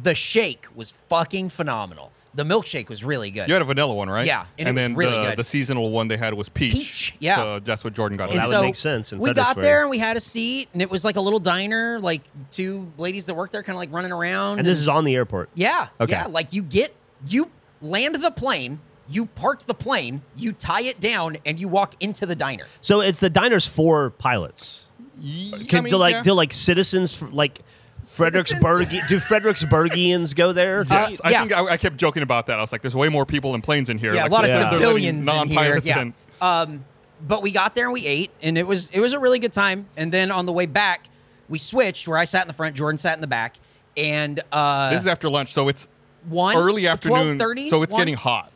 the 0.01 0.15
shake 0.15 0.65
was 0.75 0.91
fucking 0.91 1.49
phenomenal. 1.49 2.11
The 2.33 2.43
milkshake 2.43 2.89
was 2.89 3.01
really 3.01 3.31
good. 3.31 3.47
You 3.47 3.53
had 3.53 3.61
a 3.61 3.65
vanilla 3.65 3.93
one, 3.93 4.09
right? 4.09 4.27
Yeah, 4.27 4.47
and 4.59 4.67
it 4.67 4.73
was 4.73 4.81
then 4.83 4.95
really 4.95 5.11
the, 5.17 5.23
good. 5.29 5.37
the 5.37 5.43
seasonal 5.45 5.89
one 5.89 6.09
they 6.09 6.17
had 6.17 6.33
was 6.33 6.49
peach. 6.49 6.73
Peach, 6.73 7.15
yeah. 7.19 7.35
So 7.37 7.59
that's 7.59 7.83
what 7.85 7.93
Jordan 7.93 8.17
got. 8.17 8.27
Well, 8.29 8.39
And 8.41 8.51
that 8.51 8.59
would 8.59 8.65
make 8.65 8.75
sense 8.75 9.13
in 9.13 9.19
we 9.19 9.29
got 9.29 9.35
Fredericksburg. 9.55 9.63
there 9.63 9.81
and 9.83 9.89
we 9.89 9.99
had 9.99 10.17
a 10.17 10.19
seat, 10.19 10.67
and 10.73 10.81
it 10.81 10.89
was 10.91 11.05
like 11.05 11.15
a 11.15 11.21
little 11.21 11.39
diner, 11.39 11.97
like 12.01 12.23
two 12.51 12.91
ladies 12.97 13.27
that 13.27 13.35
work 13.35 13.51
there, 13.51 13.63
kind 13.63 13.75
of 13.75 13.79
like 13.79 13.93
running 13.93 14.11
around. 14.11 14.57
and 14.59 14.67
this 14.67 14.79
is 14.79 14.89
on 14.89 15.05
the 15.05 15.15
airport. 15.15 15.49
yeah, 15.55 15.87
Okay. 16.01 16.11
yeah. 16.11 16.25
Like 16.25 16.51
you 16.51 16.61
get, 16.61 16.93
you 17.25 17.49
land 17.81 18.15
the 18.15 18.31
plane, 18.31 18.79
you 19.07 19.25
park 19.27 19.63
the 19.65 19.73
plane, 19.73 20.21
you 20.35 20.51
tie 20.51 20.81
it 20.81 20.99
down, 20.99 21.37
and 21.45 21.59
you 21.59 21.67
walk 21.67 21.95
into 21.99 22.25
the 22.25 22.35
diner. 22.35 22.65
So 22.81 23.01
it's 23.01 23.19
the 23.19 23.29
diners 23.29 23.67
for 23.67 24.09
pilots. 24.11 24.85
Ye- 25.19 25.51
Can, 25.65 25.79
I 25.79 25.81
mean, 25.81 25.91
do 25.91 25.97
like 25.97 26.13
yeah. 26.15 26.23
do 26.23 26.33
like 26.33 26.53
citizens 26.53 27.21
like 27.21 27.59
Fredericksburg. 28.03 28.87
Do 29.09 29.19
Fredericksburgians 29.19 30.35
go 30.35 30.53
there? 30.53 30.83
Yes, 30.89 31.19
I 31.23 31.31
yeah. 31.31 31.39
think 31.39 31.53
I, 31.53 31.65
I 31.73 31.77
kept 31.77 31.97
joking 31.97 32.23
about 32.23 32.47
that. 32.47 32.59
I 32.59 32.61
was 32.61 32.71
like, 32.71 32.81
"There's 32.81 32.95
way 32.95 33.09
more 33.09 33.25
people 33.25 33.53
and 33.55 33.63
planes 33.63 33.89
in 33.89 33.97
here." 33.97 34.13
Yeah, 34.13 34.23
like, 34.23 34.31
a 34.31 34.33
lot 34.33 34.43
of 34.43 34.49
they 34.49 34.53
said 34.55 34.63
they're 34.71 34.79
letting 34.79 34.87
civilians 35.23 35.25
non-pilots 35.25 35.87
Yeah. 35.87 36.01
in. 36.01 36.13
Um, 36.41 36.85
but 37.25 37.41
we 37.41 37.51
got 37.51 37.73
there 37.75 37.85
and 37.85 37.93
we 37.93 38.05
ate, 38.05 38.31
and 38.41 38.57
it 38.57 38.67
was 38.67 38.89
it 38.91 38.99
was 38.99 39.13
a 39.13 39.19
really 39.19 39.39
good 39.39 39.53
time. 39.53 39.87
And 39.97 40.11
then 40.11 40.31
on 40.31 40.45
the 40.45 40.53
way 40.53 40.65
back, 40.65 41.07
we 41.49 41.57
switched 41.57 42.07
where 42.07 42.17
I 42.17 42.25
sat 42.25 42.41
in 42.43 42.47
the 42.47 42.53
front, 42.53 42.75
Jordan 42.75 42.97
sat 42.97 43.15
in 43.15 43.21
the 43.21 43.27
back, 43.27 43.55
and 43.97 44.39
uh, 44.51 44.91
This 44.91 45.01
is 45.01 45.07
after 45.07 45.29
lunch, 45.29 45.53
so 45.53 45.67
it's 45.67 45.87
one 46.27 46.55
early 46.57 46.87
afternoon. 46.87 47.39
12:30, 47.39 47.69
so 47.69 47.81
it's 47.81 47.93
one- 47.93 48.01
getting 48.01 48.15
hot. 48.15 48.51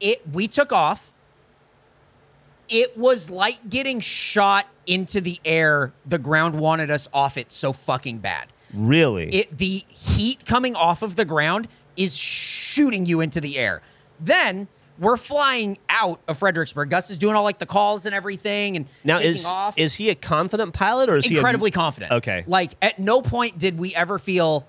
It 0.00 0.22
we 0.32 0.46
took 0.46 0.72
off. 0.72 1.12
It 2.68 2.96
was 2.96 3.30
like 3.30 3.70
getting 3.70 4.00
shot 4.00 4.66
into 4.86 5.20
the 5.20 5.38
air. 5.44 5.92
The 6.04 6.18
ground 6.18 6.58
wanted 6.58 6.90
us 6.90 7.08
off 7.12 7.36
it 7.36 7.52
so 7.52 7.72
fucking 7.72 8.18
bad. 8.18 8.48
Really? 8.74 9.28
it 9.28 9.58
the 9.58 9.84
heat 9.88 10.44
coming 10.44 10.74
off 10.74 11.02
of 11.02 11.16
the 11.16 11.24
ground 11.24 11.68
is 11.96 12.16
shooting 12.16 13.06
you 13.06 13.20
into 13.20 13.40
the 13.40 13.56
air. 13.58 13.80
Then 14.20 14.68
we're 14.98 15.16
flying 15.16 15.78
out 15.88 16.20
of 16.26 16.38
Fredericksburg. 16.38 16.90
Gus 16.90 17.10
is 17.10 17.18
doing 17.18 17.36
all 17.36 17.44
like 17.44 17.58
the 17.58 17.66
calls 17.66 18.06
and 18.06 18.14
everything, 18.14 18.76
and 18.76 18.86
now 19.04 19.18
is 19.18 19.44
off. 19.44 19.78
is 19.78 19.94
he 19.94 20.10
a 20.10 20.14
confident 20.14 20.72
pilot 20.72 21.08
or 21.10 21.18
is 21.18 21.26
incredibly 21.26 21.68
he 21.70 21.74
a, 21.74 21.76
confident. 21.76 22.12
Okay. 22.12 22.44
like 22.46 22.72
at 22.82 22.98
no 22.98 23.20
point 23.22 23.58
did 23.58 23.78
we 23.78 23.94
ever 23.94 24.18
feel 24.18 24.66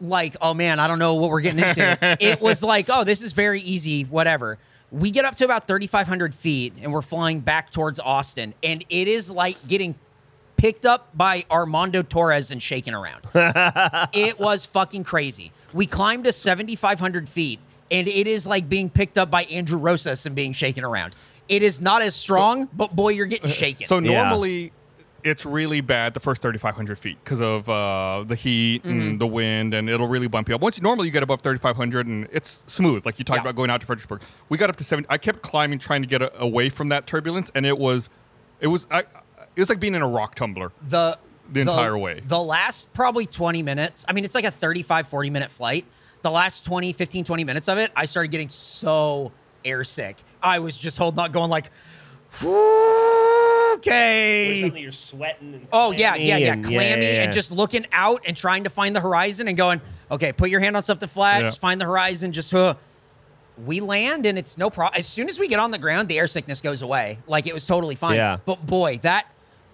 like, 0.00 0.36
oh 0.40 0.54
man, 0.54 0.80
I 0.80 0.88
don't 0.88 0.98
know 0.98 1.14
what 1.14 1.30
we're 1.30 1.40
getting 1.40 1.60
into. 1.60 1.98
it 2.20 2.40
was 2.40 2.62
like, 2.62 2.86
oh, 2.88 3.04
this 3.04 3.22
is 3.22 3.32
very 3.32 3.60
easy, 3.60 4.02
whatever. 4.04 4.58
We 4.90 5.10
get 5.10 5.24
up 5.24 5.34
to 5.36 5.44
about 5.44 5.66
3,500 5.66 6.34
feet 6.34 6.74
and 6.80 6.92
we're 6.92 7.02
flying 7.02 7.40
back 7.40 7.70
towards 7.70 8.00
Austin, 8.00 8.54
and 8.62 8.84
it 8.88 9.08
is 9.08 9.30
like 9.30 9.66
getting 9.66 9.94
picked 10.56 10.86
up 10.86 11.08
by 11.16 11.44
Armando 11.50 12.02
Torres 12.02 12.50
and 12.50 12.62
shaken 12.62 12.94
around. 12.94 13.22
it 14.12 14.38
was 14.38 14.66
fucking 14.66 15.04
crazy. 15.04 15.52
We 15.72 15.86
climbed 15.86 16.24
to 16.24 16.32
7,500 16.32 17.28
feet, 17.28 17.60
and 17.90 18.08
it 18.08 18.26
is 18.26 18.46
like 18.46 18.68
being 18.68 18.90
picked 18.90 19.18
up 19.18 19.30
by 19.30 19.44
Andrew 19.44 19.78
Rosas 19.78 20.26
and 20.26 20.34
being 20.34 20.52
shaken 20.52 20.84
around. 20.84 21.14
It 21.48 21.62
is 21.62 21.80
not 21.80 22.02
as 22.02 22.14
strong, 22.14 22.68
but 22.74 22.94
boy, 22.94 23.10
you're 23.10 23.26
getting 23.26 23.46
uh, 23.46 23.52
shaken. 23.52 23.86
So 23.86 23.98
Yeah. 24.00 24.22
normally 24.22 24.72
it's 25.24 25.44
really 25.44 25.80
bad 25.80 26.14
the 26.14 26.20
first 26.20 26.40
3,500 26.42 26.98
feet 26.98 27.18
because 27.24 27.40
of 27.40 27.68
uh, 27.68 28.24
the 28.26 28.34
heat 28.36 28.82
Mm-hmm. 28.84 29.00
and 29.00 29.20
the 29.20 29.26
wind, 29.26 29.74
and 29.74 29.88
it'll 29.90 30.06
really 30.08 30.28
bump 30.28 30.48
you 30.48 30.54
up. 30.54 30.60
Once 30.60 30.76
you, 30.78 30.82
normally 30.82 31.06
you 31.06 31.12
get 31.12 31.22
above 31.22 31.40
3,500 31.42 32.06
and 32.06 32.28
it's 32.32 32.62
smooth, 32.66 33.04
like 33.04 33.18
you 33.18 33.24
talked 33.24 33.38
Yeah. 33.38 33.42
about 33.42 33.56
going 33.56 33.70
out 33.70 33.80
to 33.80 33.86
Fredericksburg. 33.86 34.22
We 34.48 34.58
got 34.58 34.70
up 34.70 34.76
to 34.76 34.84
seven. 34.84 35.06
I 35.08 35.18
kept 35.18 35.42
climbing, 35.42 35.78
trying 35.80 36.02
to 36.02 36.08
get 36.08 36.22
a, 36.22 36.40
away 36.40 36.68
from 36.68 36.88
that 36.90 37.06
turbulence, 37.06 37.50
and 37.54 37.66
it 37.66 37.78
was, 37.78 38.08
it 38.60 38.68
was, 38.68 38.86
I, 38.90 39.00
it 39.00 39.06
was 39.60 39.68
like 39.68 39.80
being 39.80 39.94
in 39.94 40.02
a 40.02 40.08
rock 40.08 40.34
tumbler. 40.36 40.72
the 40.86 41.18
The 41.50 41.60
entire 41.60 41.98
way. 41.98 42.20
The 42.24 42.38
last 42.40 42.92
probably 42.94 43.26
20 43.26 43.62
minutes, 43.62 44.04
I 44.08 44.12
mean, 44.12 44.24
it's 44.24 44.34
like 44.34 44.44
a 44.44 44.50
35, 44.50 45.08
40 45.08 45.30
minute 45.30 45.50
flight. 45.50 45.84
The 46.22 46.30
last 46.30 46.64
20, 46.64 46.92
15, 46.92 47.24
20 47.24 47.44
minutes 47.44 47.68
of 47.68 47.78
it, 47.78 47.90
I 47.96 48.04
started 48.06 48.30
getting 48.30 48.48
so 48.48 49.32
airsick. 49.64 50.16
I 50.42 50.58
was 50.60 50.76
just 50.76 50.98
holding 50.98 51.18
on, 51.20 51.32
going 51.32 51.50
like, 51.50 51.70
okay. 53.76 54.60
Suddenly 54.62 54.82
you're 54.82 54.92
sweating. 54.92 55.54
And 55.54 55.66
Oh 55.72 55.90
yeah, 55.92 56.14
yeah, 56.14 56.36
yeah, 56.36 56.52
and- 56.54 56.64
clammy, 56.64 57.02
yeah, 57.02 57.12
yeah. 57.12 57.22
and 57.24 57.32
just 57.32 57.50
looking 57.52 57.86
out 57.92 58.22
and 58.26 58.36
trying 58.36 58.64
to 58.64 58.70
find 58.70 58.94
the 58.96 59.00
horizon 59.00 59.48
and 59.48 59.56
going, 59.56 59.80
okay, 60.10 60.32
put 60.32 60.50
your 60.50 60.60
hand 60.60 60.76
on 60.76 60.82
something 60.82 61.08
flat, 61.08 61.42
Yeah. 61.42 61.48
just 61.48 61.60
find 61.60 61.80
the 61.80 61.84
horizon, 61.86 62.32
just. 62.32 62.52
Uh. 62.54 62.74
We 63.66 63.80
land 63.80 64.24
and 64.24 64.38
it's 64.38 64.56
no 64.56 64.70
problem. 64.70 64.96
As 64.96 65.04
soon 65.08 65.28
as 65.28 65.40
we 65.40 65.48
get 65.48 65.58
on 65.58 65.72
the 65.72 65.78
ground, 65.78 66.08
the 66.08 66.16
air 66.16 66.28
sickness 66.28 66.60
goes 66.60 66.80
away. 66.80 67.18
Like 67.26 67.48
it 67.48 67.52
was 67.52 67.66
totally 67.66 67.96
fine. 67.96 68.14
Yeah. 68.14 68.36
But 68.46 68.64
boy, 68.64 68.98
that 68.98 69.26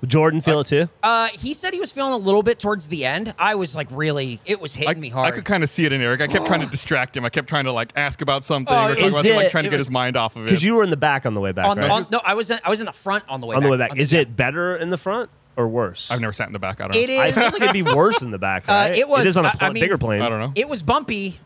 Jordan 0.07 0.40
feel 0.40 0.61
it 0.61 0.66
too. 0.66 0.88
uh, 1.02 1.28
he 1.32 1.55
said 1.55 1.72
he 1.74 1.80
was 1.80 1.92
feeling 1.92 2.12
a 2.12 2.16
little 2.16 2.42
bit 2.42 2.59
towards 2.59 2.88
the 2.88 3.05
end. 3.05 3.34
I 3.38 3.55
was 3.55 3.74
like, 3.76 3.88
really, 3.90 4.40
it 4.44 4.61
was 4.61 4.74
hitting 4.74 4.96
I, 4.96 5.00
me 5.00 5.09
hard. 5.09 5.26
I 5.26 5.30
could 5.30 5.44
kind 5.44 5.62
of 5.62 5.70
see 5.70 5.84
it 5.84 5.92
in 5.92 6.00
Eric. 6.00 6.20
I 6.20 6.26
kept 6.26 6.46
trying 6.46 6.61
to 6.61 6.66
distract 6.66 7.16
him. 7.16 7.24
I 7.24 7.28
kept 7.30 7.48
trying 7.48 7.64
to 7.64 7.72
like 7.72 7.92
ask 7.96 8.20
about 8.22 8.44
something 8.44 8.74
Oh, 8.74 8.86
or 8.86 8.88
talk 8.94 8.98
about 8.98 9.12
something, 9.14 9.36
like 9.36 9.50
trying 9.50 9.64
to 9.64 9.70
get 9.70 9.76
was- 9.78 9.86
his 9.86 9.90
mind 9.92 10.16
off 10.16 10.36
of 10.36 10.42
it. 10.42 10.46
Because 10.46 10.62
you 10.62 10.74
were 10.74 10.82
in 10.84 10.90
the 10.90 10.96
back 10.96 11.26
on 11.26 11.34
the 11.34 11.40
way 11.40 11.52
back, 11.52 11.66
on, 11.66 11.78
right? 11.78 11.90
on- 11.90 12.07
no, 12.11 12.20
I 12.24 12.34
was 12.34 12.50
in, 12.50 12.59
I 12.64 12.70
was 12.70 12.80
in 12.80 12.86
the 12.86 12.92
front 12.92 13.24
on 13.28 13.40
the 13.40 13.46
way 13.46 13.57
on 13.57 13.62
back. 13.62 13.66
the 13.66 13.70
way 13.72 13.76
back. 13.78 13.90
On 13.92 13.98
Is 13.98 14.12
yeah. 14.12 14.20
it 14.20 14.36
better 14.36 14.76
in 14.76 14.90
the 14.90 14.98
front 14.98 15.30
or 15.57 15.68
worse? 15.68 16.11
I've 16.11 16.20
never 16.20 16.32
sat 16.32 16.46
in 16.48 16.52
the 16.52 16.59
back. 16.59 16.80
I 16.80 16.88
don't 16.88 16.94
know. 16.96 17.00
It 17.00 17.11
I 17.11 17.26
is. 17.28 17.34
feel 17.34 17.44
like 17.44 17.55
it'd 17.62 17.72
be 17.72 17.82
worse 17.82 18.22
in 18.22 18.30
the 18.30 18.38
back. 18.38 18.64
Uh, 18.68 18.90
it 18.94 19.09
was- 19.09 19.20
It 19.20 19.26
is 19.28 19.36
on 19.36 19.44
a 19.44 19.48
I- 19.48 19.52
pl- 19.52 19.66
I 19.68 19.70
mean- 19.72 19.82
bigger 19.82 19.98
plane. 19.98 20.22
I 20.22 20.28
don't 20.28 20.40
know. 20.40 20.52
It 20.57 20.68
was 20.68 20.82
bumpy 20.82 21.38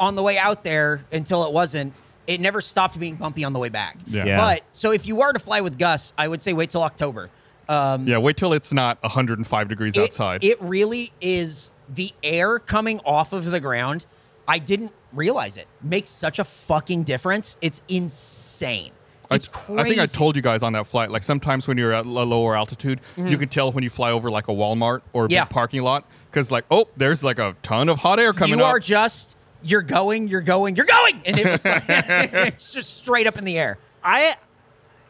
on 0.00 0.16
the 0.16 0.22
way 0.22 0.36
out 0.38 0.64
there 0.64 1.04
until 1.12 1.44
it 1.46 1.52
wasn't. 1.52 1.92
It 2.26 2.40
never 2.40 2.60
stopped 2.62 2.98
being 2.98 3.16
bumpy 3.16 3.44
on 3.44 3.52
the 3.52 3.58
way 3.58 3.68
back. 3.68 3.98
Yeah. 4.06 4.24
Yeah. 4.24 4.36
But 4.38 4.62
so 4.72 4.92
if 4.92 5.06
you 5.06 5.14
were 5.14 5.32
to 5.34 5.38
fly 5.38 5.60
with 5.60 5.78
Gus, 5.78 6.14
I 6.16 6.26
would 6.26 6.40
say 6.42 6.52
wait 6.54 6.70
till 6.70 6.82
October. 6.82 7.28
Um, 7.68 8.06
yeah, 8.06 8.18
wait 8.18 8.36
till 8.36 8.52
it's 8.52 8.72
not 8.72 9.02
105 9.02 9.68
degrees 9.68 9.96
it, 9.96 10.02
outside. 10.02 10.44
It 10.44 10.60
really 10.60 11.10
is 11.20 11.70
the 11.88 12.12
air 12.22 12.58
coming 12.58 13.00
off 13.04 13.32
of 13.32 13.46
the 13.46 13.60
ground. 13.60 14.06
I 14.46 14.58
didn't 14.58 14.92
realize 15.12 15.56
it 15.56 15.66
makes 15.82 16.10
such 16.10 16.38
a 16.38 16.44
fucking 16.44 17.04
difference. 17.04 17.56
It's 17.62 17.80
insane. 17.88 18.92
I- 19.30 19.36
It's 19.36 19.48
crazy. 19.48 19.80
I 19.80 19.84
think 19.84 20.00
I 20.00 20.06
told 20.06 20.36
you 20.36 20.42
guys 20.42 20.62
on 20.62 20.74
that 20.74 20.86
flight. 20.86 21.10
Like 21.10 21.22
sometimes 21.22 21.66
when 21.66 21.78
you're 21.78 21.92
at 21.94 22.04
a 22.04 22.08
lower 22.08 22.54
altitude, 22.56 23.00
you 23.16 23.38
can 23.38 23.48
tell 23.48 23.72
when 23.72 23.82
you 23.82 23.90
fly 23.90 24.10
over 24.10 24.30
like 24.30 24.48
a 24.48 24.52
Walmart 24.52 25.00
or 25.14 25.24
a 25.24 25.28
Mm-hmm. 25.28 25.32
Yeah. 25.32 25.44
big 25.44 25.50
parking 25.50 25.82
lot 25.82 26.04
because 26.30 26.50
like 26.50 26.64
oh, 26.70 26.88
there's 26.96 27.24
like 27.24 27.38
a 27.38 27.56
ton 27.62 27.88
of 27.88 28.00
hot 28.00 28.20
air 28.20 28.32
coming 28.34 28.58
you 28.58 28.64
up. 28.64 28.70
are 28.74 28.78
just 28.80 29.36
you're 29.62 29.80
going, 29.82 30.28
you're 30.28 30.42
going, 30.42 30.76
you're 30.76 30.84
going, 30.84 31.22
and 31.24 31.38
it 31.38 31.46
was 31.46 31.64
like 31.64 31.84
it's 31.88 32.74
just 32.74 32.94
straight 32.98 33.26
up 33.26 33.38
in 33.38 33.44
the 33.46 33.58
air. 33.58 33.78
I 34.02 34.36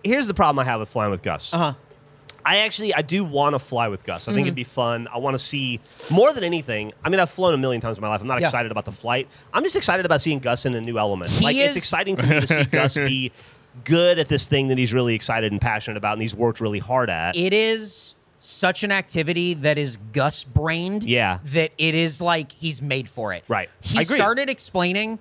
here's 0.04 0.28
the 0.28 0.34
problem 0.34 0.60
I 0.60 0.64
have 0.64 0.78
with 0.78 0.88
flying 0.90 1.10
with 1.10 1.22
Gus. 1.22 1.52
Uh 1.52 1.58
huh. 1.58 1.74
I 2.46 2.58
actually 2.58 2.94
I 2.94 3.02
do 3.02 3.24
want 3.24 3.54
to 3.54 3.58
fly 3.58 3.88
with 3.88 4.04
Gus. 4.04 4.28
I 4.28 4.32
think 4.32 4.36
Mm-hmm. 4.40 4.46
it'd 4.48 4.54
be 4.54 4.64
fun. 4.64 5.08
I 5.12 5.18
want 5.18 5.34
to 5.34 5.38
see 5.38 5.80
more 6.10 6.32
than 6.32 6.44
anything. 6.44 6.92
I 7.04 7.08
mean, 7.08 7.20
I've 7.20 7.30
flown 7.30 7.54
a 7.54 7.56
million 7.58 7.80
times 7.80 7.96
in 7.98 8.02
my 8.02 8.08
life. 8.08 8.20
I'm 8.20 8.26
not 8.26 8.40
Yeah. 8.40 8.46
excited 8.48 8.70
about 8.70 8.84
the 8.84 8.92
flight. 8.92 9.28
I'm 9.52 9.62
just 9.62 9.76
excited 9.76 10.04
about 10.04 10.20
seeing 10.20 10.38
Gus 10.40 10.66
in 10.66 10.74
a 10.74 10.80
new 10.80 10.98
element. 10.98 11.30
He 11.30 11.44
like 11.44 11.56
is- 11.56 11.68
it's 11.68 11.76
exciting 11.76 12.16
to 12.18 12.26
me 12.26 12.40
to 12.40 12.46
see 12.46 12.64
Gus 12.64 12.94
be 12.96 13.32
good 13.84 14.18
at 14.18 14.28
this 14.28 14.46
thing 14.46 14.68
that 14.68 14.78
he's 14.78 14.92
really 14.92 15.14
excited 15.14 15.50
and 15.52 15.60
passionate 15.60 15.96
about, 15.96 16.12
and 16.12 16.22
he's 16.22 16.34
worked 16.34 16.60
really 16.60 16.78
hard 16.78 17.10
at. 17.10 17.34
It 17.36 17.52
is 17.52 18.14
such 18.38 18.84
an 18.84 18.92
activity 18.92 19.54
that 19.54 19.78
is 19.78 19.96
Gus 20.12 20.44
brained. 20.44 21.04
Yeah. 21.04 21.38
That 21.46 21.72
it 21.78 21.94
is 21.94 22.20
like 22.20 22.52
he's 22.52 22.82
made 22.82 23.08
for 23.08 23.32
it. 23.32 23.42
Right. 23.48 23.70
He 23.80 24.04
started 24.04 24.50
explaining. 24.50 25.18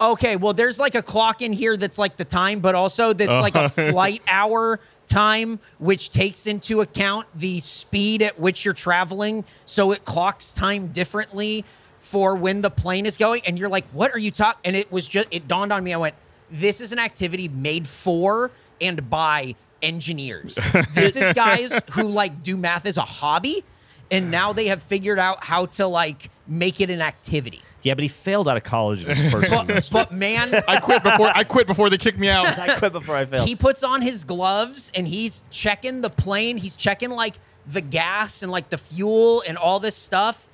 Okay, 0.00 0.36
well, 0.36 0.52
there's 0.52 0.78
like 0.78 0.94
a 0.94 1.02
clock 1.02 1.40
in 1.42 1.52
here 1.54 1.76
that's 1.76 1.98
like 1.98 2.16
the 2.18 2.24
time, 2.24 2.60
but 2.60 2.74
also 2.74 3.12
that's 3.14 3.30
like 3.30 3.54
a 3.56 3.68
flight 3.90 4.20
hour 4.28 4.78
time, 5.06 5.60
which 5.78 6.10
takes 6.10 6.46
into 6.46 6.80
account 6.80 7.26
the 7.34 7.60
speed 7.60 8.22
at 8.22 8.38
which 8.38 8.64
you're 8.64 8.74
traveling. 8.74 9.44
So 9.64 9.92
it 9.92 10.04
clocks 10.04 10.52
time 10.52 10.88
differently 10.88 11.64
for 11.98 12.36
when 12.36 12.62
the 12.62 12.70
plane 12.70 13.06
is 13.06 13.16
going. 13.16 13.42
And 13.46 13.58
you're 13.58 13.68
like, 13.68 13.86
what 13.88 14.12
are 14.12 14.18
you 14.18 14.30
talking? 14.30 14.60
And 14.64 14.76
it 14.76 14.90
was 14.92 15.08
just, 15.08 15.28
it 15.30 15.48
dawned 15.48 15.72
on 15.72 15.82
me. 15.82 15.92
I 15.92 15.96
went, 15.96 16.14
this 16.50 16.80
is 16.80 16.92
an 16.92 16.98
activity 16.98 17.48
made 17.48 17.86
for 17.86 18.50
and 18.80 19.08
by 19.10 19.56
engineers. 19.82 20.58
this 20.94 21.16
is 21.16 21.32
guys 21.32 21.80
who 21.92 22.08
like 22.08 22.42
do 22.42 22.56
math 22.56 22.86
as 22.86 22.96
a 22.96 23.02
hobby. 23.02 23.64
And 24.10 24.30
now 24.30 24.52
they 24.52 24.68
have 24.68 24.82
figured 24.82 25.18
out 25.18 25.44
how 25.44 25.66
to 25.66 25.86
like 25.86 26.30
make 26.46 26.80
it 26.80 26.90
an 26.90 27.00
activity. 27.00 27.60
Yeah, 27.86 27.94
but 27.94 28.02
he 28.02 28.08
failed 28.08 28.48
out 28.48 28.56
of 28.56 28.64
college 28.64 29.04
in 29.04 29.16
his 29.16 29.32
first 29.32 29.50
But, 29.50 29.88
but 29.92 30.12
man, 30.12 30.52
I 30.66 30.80
quit 30.80 31.04
before 31.04 31.30
I 31.32 31.44
quit 31.44 31.68
before 31.68 31.88
they 31.88 31.98
kicked 31.98 32.18
me 32.18 32.28
out. 32.28 32.46
I 32.58 32.76
quit 32.76 32.92
before 32.92 33.14
I 33.16 33.24
failed. 33.24 33.46
he 33.46 33.54
puts 33.54 33.84
on 33.84 34.02
his 34.02 34.24
gloves 34.24 34.90
and 34.94 35.06
he's 35.06 35.44
checking 35.50 36.00
the 36.00 36.10
plane. 36.10 36.56
He's 36.56 36.74
checking 36.74 37.10
like 37.10 37.36
the 37.64 37.80
gas 37.80 38.42
and 38.42 38.50
like 38.50 38.70
the 38.70 38.78
fuel 38.78 39.42
and 39.46 39.56
all 39.56 39.78
this 39.78 39.94
stuff. 39.96 40.48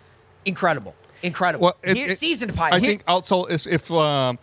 Incredible, 0.44 0.94
incredible. 1.22 1.64
Well, 1.64 1.76
it- 1.82 1.96
Here- 1.96 2.08
it- 2.08 2.18
seasoned 2.18 2.54
pilot. 2.54 2.76
I 2.76 2.80
think 2.80 3.02
also 3.08 3.46
if, 3.46 3.66
if 3.66 3.90
um, 3.90 4.38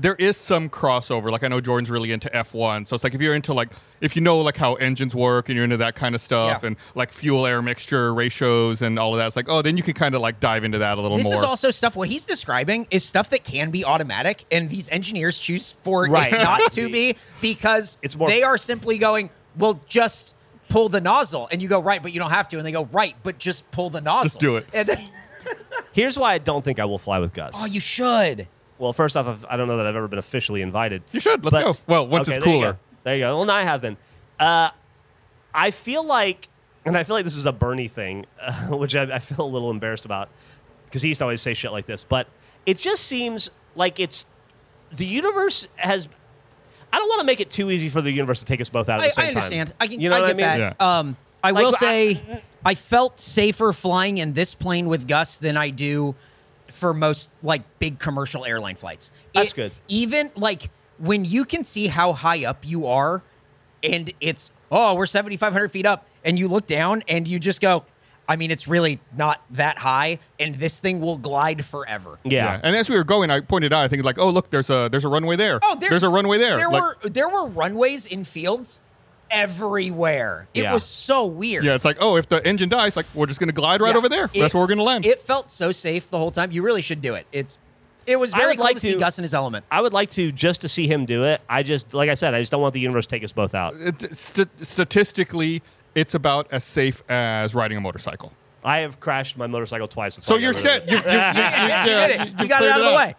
there 0.00 0.14
is 0.14 0.36
some 0.36 0.70
crossover, 0.70 1.30
like 1.32 1.42
I 1.42 1.48
know 1.48 1.60
Jordan's 1.60 1.90
really 1.90 2.12
into 2.12 2.30
F1, 2.30 2.86
so 2.86 2.94
it's 2.94 3.02
like 3.02 3.14
if 3.14 3.20
you're 3.20 3.34
into 3.34 3.52
like 3.52 3.70
if 4.00 4.14
you 4.14 4.22
know 4.22 4.40
like 4.40 4.56
how 4.56 4.74
engines 4.74 5.12
work 5.12 5.48
and 5.48 5.56
you're 5.56 5.64
into 5.64 5.78
that 5.78 5.96
kind 5.96 6.14
of 6.14 6.20
stuff 6.20 6.60
Yeah. 6.62 6.68
and 6.68 6.76
like 6.94 7.10
fuel 7.10 7.44
air 7.44 7.60
mixture 7.60 8.14
ratios 8.14 8.80
and 8.80 8.96
all 8.96 9.12
of 9.12 9.18
that, 9.18 9.26
it's 9.26 9.34
like 9.34 9.48
oh 9.48 9.60
then 9.60 9.76
you 9.76 9.82
can 9.82 9.94
kind 9.94 10.14
of 10.14 10.20
like 10.20 10.38
dive 10.38 10.62
into 10.62 10.78
that 10.78 10.98
a 10.98 11.00
little 11.00 11.16
this 11.16 11.24
more. 11.24 11.32
This 11.32 11.40
is 11.40 11.44
also 11.44 11.70
stuff. 11.72 11.96
What 11.96 12.08
he's 12.08 12.24
describing 12.24 12.86
is 12.92 13.04
stuff 13.04 13.30
that 13.30 13.42
can 13.42 13.70
be 13.72 13.84
automatic, 13.84 14.44
and 14.52 14.70
these 14.70 14.88
engineers 14.90 15.38
choose 15.38 15.72
for 15.82 16.04
Right. 16.06 16.32
it 16.32 16.36
not 16.38 16.72
to 16.74 16.88
be 16.92 17.16
because 17.40 17.98
It's 18.00 18.14
more- 18.16 18.28
they 18.28 18.44
are 18.44 18.56
simply 18.56 18.98
going, 18.98 19.30
"Well, 19.56 19.80
just 19.88 20.36
pull 20.68 20.88
the 20.88 21.00
nozzle," 21.00 21.48
and 21.50 21.60
you 21.60 21.66
go, 21.66 21.80
"Right," 21.80 22.00
but 22.02 22.12
you 22.12 22.20
don't 22.20 22.30
have 22.30 22.46
to, 22.50 22.56
and 22.56 22.64
they 22.64 22.70
go, 22.72 22.84
"Right," 22.92 23.16
but 23.24 23.38
just 23.38 23.68
pull 23.72 23.90
the 23.90 24.00
nozzle. 24.00 24.38
do 24.40 24.56
it. 24.58 24.66
And 24.72 24.88
then, 24.88 24.98
Here's 25.92 26.16
why 26.18 26.34
I 26.34 26.38
don't 26.38 26.64
think 26.64 26.78
I 26.78 26.84
will 26.84 26.98
fly 26.98 27.18
with 27.18 27.32
Gus. 27.32 27.54
oh, 27.56 27.66
you 27.66 27.80
should. 27.80 28.46
Well, 28.78 28.92
first 28.92 29.16
off, 29.16 29.26
I've- 29.26 29.56
don't 29.56 29.68
know 29.68 29.76
that 29.78 29.86
I've 29.86 29.96
ever 29.96 30.08
been 30.08 30.18
officially 30.18 30.62
invited. 30.62 31.02
You 31.12 31.20
should. 31.20 31.44
Let's 31.44 31.82
go. 31.82 31.92
Well, 31.92 32.06
once 32.06 32.28
Okay, 32.28 32.36
it's 32.36 32.44
there 32.44 32.54
you 32.54 32.60
cooler. 32.60 32.78
There 33.04 33.14
you 33.16 33.22
go. 33.22 33.36
Well, 33.38 33.46
now 33.46 33.54
I 33.56 33.64
have 33.64 33.80
been. 33.80 33.96
Uh, 34.38 34.70
I 35.54 35.70
feel 35.70 36.04
like, 36.04 36.48
and 36.84 36.96
I 36.96 37.02
feel 37.04 37.16
like 37.16 37.24
this 37.24 37.36
is 37.36 37.46
a 37.46 37.52
Bernie 37.52 37.88
thing, 37.88 38.26
uh, 38.40 38.52
which 38.76 38.94
I, 38.96 39.02
I 39.14 39.18
feel 39.18 39.44
a 39.44 39.48
little 39.48 39.70
embarrassed 39.70 40.04
about 40.04 40.28
because 40.84 41.02
he 41.02 41.08
used 41.08 41.18
to 41.18 41.24
always 41.24 41.40
say 41.42 41.54
shit 41.54 41.72
like 41.72 41.86
this. 41.86 42.04
But 42.04 42.28
it 42.66 42.78
just 42.78 43.04
seems 43.04 43.50
like 43.74 43.98
it's 44.00 44.24
the 44.90 45.06
universe 45.06 45.66
has. 45.76 46.08
I 46.92 46.98
don't 46.98 47.08
want 47.08 47.20
to 47.20 47.26
make 47.26 47.40
it 47.40 47.50
too 47.50 47.70
easy 47.70 47.88
for 47.90 48.00
the 48.00 48.10
universe 48.10 48.38
to 48.38 48.44
take 48.46 48.60
us 48.62 48.68
both 48.70 48.88
out 48.88 49.00
at 49.00 49.04
I, 49.04 49.08
the 49.08 49.12
same 49.12 49.22
I 49.24 49.26
time. 49.28 49.36
understand. 49.36 49.74
I 49.80 49.86
can. 49.88 50.00
You 50.00 50.08
know 50.08 50.16
I 50.16 50.20
what 50.20 50.36
get 50.36 50.46
I 50.46 50.50
mean? 50.52 50.60
that. 50.60 50.76
Yeah. 50.80 50.98
Um, 50.98 51.16
I 51.42 51.50
Like, 51.50 51.64
will 51.66 51.74
I- 51.76 51.78
say, 51.78 52.42
I 52.64 52.74
felt 52.74 53.18
safer 53.18 53.72
flying 53.72 54.18
in 54.18 54.32
this 54.32 54.54
plane 54.54 54.88
with 54.88 55.06
Gus 55.06 55.38
than 55.38 55.56
I 55.56 55.70
do 55.70 56.14
for 56.78 56.94
most 56.94 57.30
like 57.42 57.62
big 57.78 57.98
commercial 57.98 58.44
airline 58.44 58.76
flights. 58.76 59.10
That's 59.34 59.52
It- 59.52 59.56
good. 59.56 59.72
Even 59.88 60.30
like 60.36 60.70
when 60.98 61.24
you 61.24 61.44
can 61.44 61.64
see 61.64 61.88
how 61.88 62.12
high 62.12 62.44
up 62.44 62.66
you 62.66 62.86
are, 62.86 63.22
and 63.82 64.12
it's 64.20 64.50
oh 64.72 64.94
we're 64.94 65.06
seventy 65.06 65.36
five 65.36 65.52
hundred 65.52 65.70
feet 65.70 65.86
up, 65.86 66.06
and 66.24 66.38
you 66.38 66.48
look 66.48 66.66
down 66.66 67.02
and 67.08 67.28
you 67.28 67.38
just 67.38 67.60
go. 67.60 67.84
I 68.30 68.36
mean, 68.36 68.50
it's 68.50 68.68
really 68.68 69.00
not 69.16 69.42
that 69.52 69.78
high, 69.78 70.18
and 70.38 70.54
this 70.56 70.78
thing 70.78 71.00
will 71.00 71.16
glide 71.16 71.64
forever. 71.64 72.18
Yeah. 72.24 72.60
And 72.62 72.76
as 72.76 72.90
we 72.90 72.96
were 72.96 73.04
going, 73.04 73.30
I 73.30 73.40
pointed 73.40 73.72
out, 73.72 73.84
I 73.84 73.88
think 73.88 74.00
it's 74.00 74.04
like, 74.06 74.18
oh 74.18 74.28
look, 74.28 74.50
there's 74.50 74.68
a 74.68 74.88
there's 74.90 75.06
a 75.06 75.08
runway 75.08 75.36
there. 75.36 75.60
Oh, 75.62 75.76
there, 75.80 75.88
there's 75.88 76.02
a 76.02 76.10
runway 76.10 76.36
there. 76.36 76.56
There 76.56 76.68
Like, 76.68 77.02
were 77.02 77.08
there 77.08 77.28
were 77.28 77.46
runways 77.46 78.04
in 78.06 78.24
fields 78.24 78.80
everywhere. 79.30 80.48
It 80.54 80.62
Yeah. 80.64 80.72
was 80.72 80.84
so 80.84 81.26
weird. 81.26 81.64
yeah, 81.64 81.74
it's 81.74 81.84
like, 81.84 81.98
oh, 82.00 82.16
if 82.16 82.28
the 82.28 82.44
engine 82.46 82.68
dies, 82.68 82.96
like 82.96 83.06
we're 83.14 83.26
just 83.26 83.40
gonna 83.40 83.52
glide 83.52 83.80
right 83.80 83.92
Yeah. 83.92 83.98
over 83.98 84.08
there. 84.08 84.30
It- 84.32 84.40
That's 84.40 84.54
where 84.54 84.62
we're 84.62 84.68
gonna 84.68 84.82
land. 84.82 85.04
It 85.06 85.20
felt 85.20 85.50
so 85.50 85.72
safe 85.72 86.10
the 86.10 86.18
whole 86.18 86.30
time. 86.30 86.50
You 86.52 86.62
really 86.62 86.82
should 86.82 87.00
do 87.02 87.14
it. 87.14 87.26
It's 87.32 87.58
it 88.06 88.18
was 88.18 88.32
I 88.32 88.38
very 88.38 88.48
would 88.52 88.56
cool 88.58 88.64
like 88.64 88.74
to 88.76 88.80
see 88.80 88.92
to- 88.94 88.98
Gus 88.98 89.18
in 89.18 89.22
his 89.22 89.34
element. 89.34 89.66
I 89.70 89.82
would 89.82 89.92
like 89.92 90.10
to 90.12 90.32
just 90.32 90.62
to 90.62 90.68
see 90.68 90.86
him 90.86 91.04
do 91.04 91.22
it. 91.24 91.42
I 91.48 91.62
just, 91.62 91.92
like 91.92 92.08
I 92.08 92.14
said, 92.14 92.32
I 92.32 92.40
just 92.40 92.50
don't 92.50 92.62
want 92.62 92.72
the 92.72 92.80
universe 92.80 93.04
to 93.06 93.10
take 93.10 93.22
us 93.22 93.32
both 93.32 93.54
out. 93.54 93.74
It- 93.78 94.16
st- 94.16 94.48
statistically, 94.66 95.62
it's 95.94 96.14
about 96.14 96.46
as 96.50 96.64
safe 96.64 97.02
as 97.10 97.54
riding 97.54 97.76
a 97.76 97.80
motorcycle. 97.82 98.32
I 98.64 98.78
have 98.78 98.98
crashed 98.98 99.36
my 99.36 99.46
motorcycle 99.46 99.88
twice. 99.88 100.16
that's 100.16 100.26
So 100.26 100.34
why 100.34 100.38
I 100.38 100.42
you're 100.42 100.52
rid 100.52 100.56
of 100.56 100.62
set. 100.62 100.86
You, 100.90 100.96
you, 100.96 101.02
you, 101.02 101.04
Yeah, 101.06 101.34
yeah, 101.36 101.84
you 101.84 101.90
did 101.90 101.98
it. 102.10 102.18
you- 102.18 102.24
You, 102.24 102.42
you 102.44 102.48
got 102.48 102.62
it 102.62 102.64
cleared 102.64 102.72
out 102.72 102.80
of 102.80 102.86
the 102.86 102.96
way. 102.96 103.14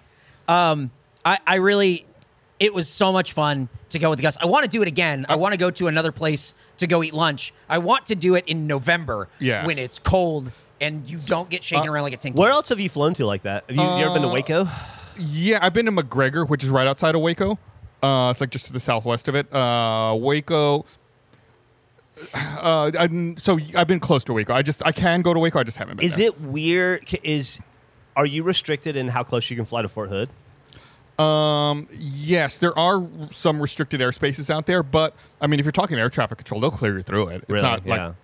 Um, 0.48 0.92
I, 1.24 1.38
I 1.46 1.56
really, 1.56 2.06
it 2.60 2.74
was 2.74 2.90
so 2.90 3.12
much 3.12 3.34
fun 3.34 3.70
to 3.90 4.00
go 4.00 4.10
with 4.10 4.18
the 4.20 4.24
Gus. 4.24 4.38
I 4.42 4.46
want 4.46 4.66
to 4.66 4.70
do 4.70 4.82
it 4.82 4.88
again. 4.88 5.26
I 5.30 5.36
want 5.36 5.54
to 5.54 5.58
go 5.58 5.70
to 5.72 5.88
another 5.88 6.12
place 6.12 6.54
to 6.78 6.88
go 6.88 7.04
eat 7.04 7.14
lunch. 7.14 7.54
I 7.68 7.78
want 7.80 8.06
to 8.08 8.16
do 8.16 8.36
it 8.36 8.46
in 8.48 8.68
November 8.68 9.28
Yeah. 9.40 9.66
when 9.66 9.78
it's 9.80 10.00
cold 10.00 10.52
and 10.82 11.06
you 11.10 11.18
don't 11.18 11.50
get 11.50 11.64
shaken 11.64 11.90
Uh, 11.90 11.92
around 11.92 12.04
like 12.04 12.14
a 12.14 12.18
tin 12.18 12.34
Where 12.34 12.52
else 12.52 12.70
have 12.70 12.80
you 12.80 12.90
flown 12.90 13.14
to 13.16 13.26
like 13.26 13.44
that? 13.44 13.66
Have 13.68 13.76
you, 13.76 13.82
you 13.82 14.06
ever 14.06 14.14
been 14.14 14.22
to 14.22 14.28
Uh, 14.30 14.34
Waco? 14.34 14.68
Yeah, 15.18 15.60
I've 15.62 15.74
been 15.74 15.86
to 15.88 15.92
McGregor, 15.92 16.48
which 16.48 16.64
is 16.64 16.70
right 16.70 16.88
outside 16.88 17.16
of 17.16 17.22
Waco. 17.22 17.60
Uh, 18.02 18.30
it's 18.32 18.40
like 18.40 18.50
just 18.52 18.68
to 18.68 18.74
the 18.74 18.80
southwest 18.80 19.28
of 19.28 19.36
it. 19.36 19.54
Uh, 19.54 20.16
Waco. 20.18 20.86
Uh, 22.34 22.92
I'm, 23.00 23.38
so 23.38 23.58
I've 23.76 23.88
been 23.88 24.00
close 24.00 24.24
to 24.26 24.34
Waco. 24.34 24.54
I 24.54 24.62
just 24.62 24.82
I 24.86 24.92
can 24.92 25.22
go 25.22 25.34
to 25.34 25.40
Waco. 25.40 25.60
I 25.60 25.64
just 25.64 25.78
haven't 25.78 25.98
been. 25.98 26.06
Is 26.06 26.16
there. 26.18 26.28
it 26.28 26.40
weird? 26.42 27.08
c- 27.10 27.20
Is 27.24 27.60
are 28.16 28.26
you 28.26 28.44
restricted 28.44 28.96
in 28.98 29.08
how 29.08 29.24
close 29.24 29.50
you 29.50 29.56
can 29.56 29.66
fly 29.66 29.82
to 29.82 29.90
Fort 29.90 30.10
Hood? 30.10 30.30
Um, 31.20 31.88
yes, 31.92 32.60
there 32.60 32.78
are 32.78 33.08
some 33.32 33.62
restricted 33.62 34.00
airspaces 34.02 34.50
out 34.50 34.66
there, 34.66 34.84
but 34.84 35.16
I 35.42 35.48
mean, 35.48 35.60
if 35.60 35.66
you're 35.66 35.72
talking 35.72 35.98
air 36.00 36.10
traffic 36.10 36.38
control, 36.38 36.62
they'll 36.62 36.72
clear 36.72 36.98
you 36.98 37.04
through 37.04 37.28
it. 37.30 37.36
It's 37.42 37.50
Really? 37.50 37.62
not 37.62 37.86
yeah. 37.86 38.06
like 38.08 38.16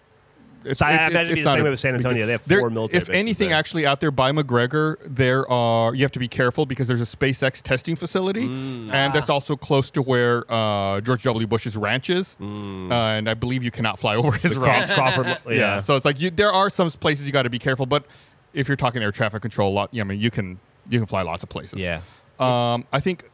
it's, 0.67 0.79
So 0.79 0.85
I 0.87 0.93
it's- 0.95 1.11
imagine 1.11 1.35
be 1.35 1.41
it's 1.41 1.47
the 1.47 1.53
same 1.55 1.63
way 1.63 1.69
with 1.69 1.79
San 1.79 1.93
Antonio. 1.93 2.25
They 2.25 2.31
have 2.31 2.45
There- 2.45 2.59
four 2.59 2.71
military 2.71 2.99
If 3.01 3.09
anything, 3.11 3.49
there. 3.49 3.57
actually 3.57 3.85
out 3.85 3.99
there 3.99 4.09
by 4.09 4.31
McGregor, 4.31 4.95
there 5.05 5.47
are 5.51 5.93
you 5.93 6.01
have 6.03 6.11
to 6.13 6.19
be 6.19 6.27
careful 6.27 6.65
because 6.65 6.87
there's 6.87 7.01
a 7.01 7.17
SpaceX 7.17 7.61
testing 7.61 7.95
facility, 7.95 8.47
Mm. 8.47 8.91
and 8.91 9.13
that's 9.13 9.29
also 9.29 9.55
close 9.55 9.91
to 9.91 10.01
where 10.01 10.43
uh, 10.51 11.01
George 11.01 11.21
W. 11.23 11.45
Bush's 11.45 11.77
ranch 11.77 12.09
is, 12.09 12.35
Mm. 12.41 12.91
uh, 12.91 12.95
and 12.95 13.29
I 13.29 13.35
believe 13.35 13.61
you 13.63 13.69
cannot 13.69 13.99
fly 13.99 14.15
over 14.21 14.31
his 14.31 14.55
ranch. 14.57 14.89
Crawford, 14.91 15.27
yeah. 15.27 15.53
yeah. 15.53 15.79
so 15.81 15.95
it's 15.97 16.05
like 16.05 16.19
you, 16.19 16.31
there 16.31 16.51
are 16.51 16.71
some 16.71 16.89
places 16.89 17.27
you 17.27 17.31
got 17.31 17.43
to 17.43 17.49
be 17.51 17.59
careful, 17.59 17.85
but 17.85 18.05
if 18.53 18.67
you're 18.67 18.77
talking 18.77 19.03
air 19.03 19.11
traffic 19.11 19.43
control, 19.43 19.71
a 19.71 19.75
lot, 19.75 19.89
yeah, 19.91 20.01
I 20.01 20.05
mean, 20.05 20.19
you 20.19 20.31
can 20.31 20.59
you 20.89 20.97
can 20.99 21.05
fly 21.05 21.21
lots 21.21 21.43
of 21.43 21.49
places. 21.49 21.79
yeah. 21.81 22.01
Um, 22.39 22.85
I 22.91 22.99
think. 22.99 23.29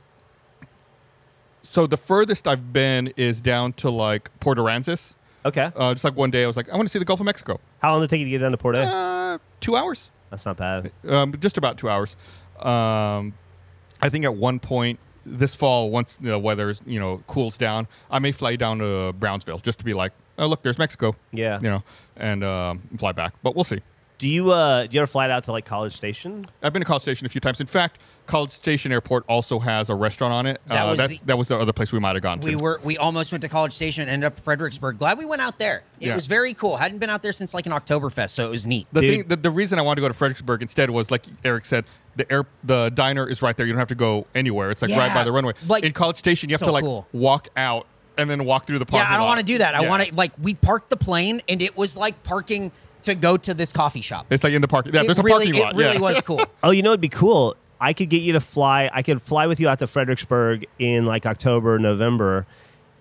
So 1.63 1.87
the 1.87 1.97
furthest 1.97 2.47
I've 2.47 2.73
been 2.73 3.13
is 3.15 3.39
down 3.41 3.73
to 3.73 3.89
like 3.89 4.29
Port 4.39 4.57
Aransas. 4.57 5.15
Okay. 5.45 5.71
Uh, 5.75 5.93
just 5.93 6.03
like 6.03 6.15
one 6.15 6.29
day, 6.31 6.43
I 6.43 6.47
was 6.47 6.57
like, 6.57 6.69
I 6.69 6.75
want 6.75 6.87
to 6.87 6.91
see 6.91 6.99
the 6.99 7.05
Gulf 7.05 7.19
of 7.19 7.25
Mexico. 7.25 7.59
How 7.79 7.91
long 7.93 8.01
did 8.01 8.05
it 8.05 8.09
take 8.09 8.19
you 8.19 8.25
to 8.25 8.31
get 8.31 8.39
down 8.39 8.51
to 8.51 8.57
Port 8.57 8.75
A? 8.75 8.81
Uh, 8.83 9.37
two 9.59 9.75
hours, 9.75 10.11
That's 10.29 10.45
not 10.45 10.57
bad. 10.57 10.91
um, 11.07 11.33
just 11.39 11.57
about 11.57 11.77
two 11.77 11.89
hours. 11.89 12.15
Um, 12.59 13.33
I 14.01 14.09
think 14.09 14.25
at 14.25 14.35
one 14.35 14.59
point 14.59 14.99
this 15.25 15.55
fall, 15.55 15.89
once 15.91 16.17
the 16.17 16.37
weather 16.37 16.75
you 16.85 16.99
know 16.99 17.23
cools 17.27 17.57
down, 17.57 17.87
I 18.09 18.19
may 18.19 18.31
fly 18.31 18.55
down 18.55 18.79
to 18.79 19.13
Brownsville 19.13 19.59
just 19.59 19.79
to 19.79 19.85
be 19.85 19.93
like, 19.93 20.11
oh 20.37 20.47
look, 20.47 20.61
there's 20.63 20.77
Mexico. 20.79 21.15
Yeah. 21.31 21.59
You 21.61 21.69
know, 21.69 21.83
and 22.17 22.43
um, 22.43 22.81
fly 22.97 23.11
back. 23.13 23.33
But 23.41 23.55
we'll 23.55 23.63
see. 23.63 23.81
Do 24.21 24.29
you 24.29 24.51
uh 24.51 24.85
do 24.85 24.93
you 24.93 25.01
ever 25.01 25.07
fly 25.07 25.27
out 25.31 25.45
to 25.45 25.51
like 25.51 25.65
College 25.65 25.93
Station? 25.97 26.45
I've 26.61 26.71
been 26.71 26.83
to 26.83 26.85
College 26.85 27.01
Station 27.01 27.25
a 27.25 27.29
few 27.29 27.41
times. 27.41 27.59
In 27.59 27.65
fact, 27.65 27.99
College 28.27 28.51
Station 28.51 28.91
Airport 28.91 29.25
also 29.27 29.57
has 29.57 29.89
a 29.89 29.95
restaurant 29.95 30.31
on 30.31 30.45
it. 30.45 30.61
That 30.67 30.83
uh, 30.85 30.89
was 30.91 30.97
that's, 30.99 31.19
the- 31.21 31.25
that 31.25 31.37
was 31.39 31.47
the 31.47 31.57
other 31.57 31.73
place 31.73 31.91
we 31.91 31.97
might 31.97 32.15
have 32.15 32.21
gone 32.21 32.39
to. 32.39 32.47
We 32.47 32.55
were 32.55 32.79
we 32.83 32.99
almost 32.99 33.31
went 33.31 33.41
to 33.41 33.49
College 33.49 33.73
Station 33.73 34.03
and 34.03 34.11
ended 34.11 34.27
up 34.27 34.39
Fredericksburg. 34.39 34.99
Glad 34.99 35.17
we 35.17 35.25
went 35.25 35.41
out 35.41 35.57
there. 35.57 35.85
It 35.99 36.09
Yeah. 36.09 36.13
was 36.15 36.27
very 36.27 36.53
cool. 36.53 36.77
Hadn't 36.77 36.99
been 36.99 37.09
out 37.09 37.23
there 37.23 37.31
since 37.33 37.55
like 37.55 37.65
an 37.65 37.71
Oktoberfest, 37.71 38.29
so 38.29 38.45
it 38.45 38.51
was 38.51 38.67
neat. 38.67 38.85
The 38.91 39.01
Dude. 39.01 39.09
thing, 39.09 39.27
the, 39.27 39.37
the 39.37 39.49
reason 39.51 39.79
I 39.79 39.81
wanted 39.81 39.95
to 39.95 40.01
go 40.01 40.07
to 40.09 40.13
Fredericksburg 40.13 40.61
instead 40.61 40.91
was 40.91 41.09
like 41.09 41.25
Eric 41.43 41.65
said, 41.65 41.85
the 42.15 42.31
air, 42.31 42.45
the 42.63 42.91
diner 42.93 43.27
is 43.27 43.41
right 43.41 43.57
there. 43.57 43.65
You 43.65 43.73
don't 43.73 43.79
have 43.79 43.87
to 43.87 43.95
go 43.95 44.27
anywhere. 44.35 44.69
It's 44.69 44.83
like 44.83 44.91
right 44.91 45.11
by 45.15 45.23
the 45.23 45.31
runway. 45.31 45.53
like, 45.67 45.83
in 45.83 45.93
College 45.93 46.17
Station, 46.17 46.47
you 46.49 46.53
have 46.53 46.59
so 46.59 46.67
to 46.67 46.71
like 46.73 46.83
cool. 46.83 47.07
walk 47.11 47.47
out 47.57 47.87
and 48.19 48.29
then 48.29 48.45
walk 48.45 48.67
through 48.67 48.77
the 48.77 48.85
parking 48.85 49.07
Yeah, 49.07 49.13
I 49.15 49.17
don't 49.17 49.25
want 49.25 49.39
to 49.39 49.45
do 49.45 49.57
that. 49.57 49.73
I 49.73 49.87
want 49.87 50.03
to 50.05 50.13
like 50.13 50.33
we 50.39 50.53
parked 50.53 50.91
the 50.91 50.97
plane 50.97 51.41
and 51.49 51.59
it 51.59 51.75
was 51.75 51.97
like 51.97 52.21
parking 52.23 52.71
to 53.03 53.15
go 53.15 53.37
to 53.37 53.53
this 53.53 53.71
coffee 53.71 54.01
shop. 54.01 54.27
It's 54.29 54.43
like 54.43 54.53
in 54.53 54.61
the 54.61 54.67
parking. 54.67 54.93
Yeah, 54.93 55.01
It 55.01 55.05
there's 55.05 55.19
a 55.19 55.23
really, 55.23 55.45
parking 55.47 55.61
lot. 55.61 55.73
It 55.73 55.77
really 55.77 55.93
yeah. 55.95 55.99
was 55.99 56.21
cool. 56.25 56.41
Oh, 56.63 56.71
you 56.71 56.81
know 56.83 56.91
it'd 56.91 57.01
be 57.01 57.09
cool. 57.09 57.55
I 57.79 57.93
could 57.93 58.09
get 58.09 58.21
you 58.21 58.33
to 58.33 58.39
fly. 58.39 58.89
I 58.93 59.01
could 59.01 59.21
fly 59.21 59.47
with 59.47 59.59
you 59.59 59.67
out 59.67 59.79
to 59.79 59.87
Fredericksburg 59.87 60.65
in 60.77 61.05
like 61.05 61.25
October, 61.25 61.79
November, 61.79 62.45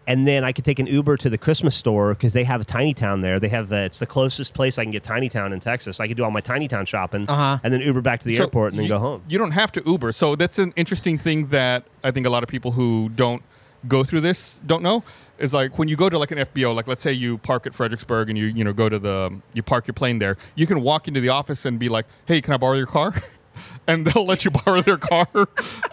and 0.07 0.26
then 0.26 0.42
I 0.42 0.53
could 0.53 0.64
take 0.64 0.78
an 0.78 0.86
Uber 0.86 1.18
to 1.18 1.28
the 1.30 1.36
Christmas 1.38 1.76
store 1.76 2.14
because 2.14 2.32
they 2.32 2.44
have 2.44 2.62
a 2.62 2.64
Tiny 2.64 2.94
Town 2.94 3.20
there. 3.20 3.38
They 3.38 3.48
have 3.51 3.68
the, 3.68 3.84
it's 3.84 3.98
the 3.98 4.07
closest 4.07 4.55
place 4.55 4.78
I 4.78 4.84
can 4.84 4.90
get 4.90 5.03
Tiny 5.03 5.28
Town 5.28 5.53
in 5.53 5.61
Texas. 5.61 6.01
I 6.01 6.09
could 6.09 6.16
do 6.16 6.24
all 6.24 6.30
my 6.30 6.40
Tiny 6.40 6.66
Town 6.66 6.86
shopping, 6.86 7.28
Uh-huh. 7.28 7.59
and 7.62 7.72
then 7.74 7.80
Uber 7.82 8.01
back 8.01 8.20
to 8.20 8.26
the 8.26 8.34
So 8.36 8.44
airport 8.44 8.72
and 8.72 8.78
then 8.78 8.84
you, 8.86 8.88
go 8.88 8.98
home. 8.98 9.22
You 9.28 9.36
don't 9.38 9.51
have 9.53 9.70
to 9.72 9.82
Uber. 9.84 10.12
So 10.12 10.34
that's 10.34 10.59
an 10.59 10.72
interesting 10.76 11.18
thing 11.18 11.48
that 11.48 11.84
I 12.03 12.11
think 12.11 12.26
a 12.26 12.30
lot 12.30 12.42
of 12.42 12.48
people 12.48 12.72
who 12.72 13.11
don't 13.11 13.42
go 13.86 14.03
through 14.03 14.22
this 14.22 14.61
don't 14.66 14.82
know. 14.82 15.05
Is 15.41 15.55
like 15.55 15.78
when 15.78 15.88
you 15.88 15.97
go 15.97 16.11
to 16.11 16.18
like 16.18 16.30
an 16.30 16.38
FBO, 16.38 16.74
like 16.74 16.86
let's 16.86 17.01
say 17.01 17.12
you 17.12 17.38
park 17.38 17.66
at 17.66 17.74
Fredericksburg 17.74 18.28
and 18.28 18.38
you 18.38 18.45
you 18.45 18.62
know 18.62 18.74
go 18.74 18.88
to 18.88 18.99
the 18.99 19.41
you 19.55 19.62
park 19.62 19.86
your 19.86 19.95
plane 19.95 20.18
there. 20.18 20.36
You 20.55 20.66
can 20.66 20.82
walk 20.82 21.09
into 21.09 21.20
the 21.20 21.30
office 21.30 21.64
and 21.64 21.78
be 21.78 21.88
like, 21.88 22.07
"Hey, 22.26 22.43
can 22.43 22.53
I 22.53 22.59
borrow 22.59 22.74
your 22.74 22.86
car?" 22.86 23.14
And 23.86 24.07
they'll 24.07 24.24
let 24.24 24.44
you 24.44 24.51
borrow 24.51 24.80
their 24.80 24.96
car, 24.96 25.26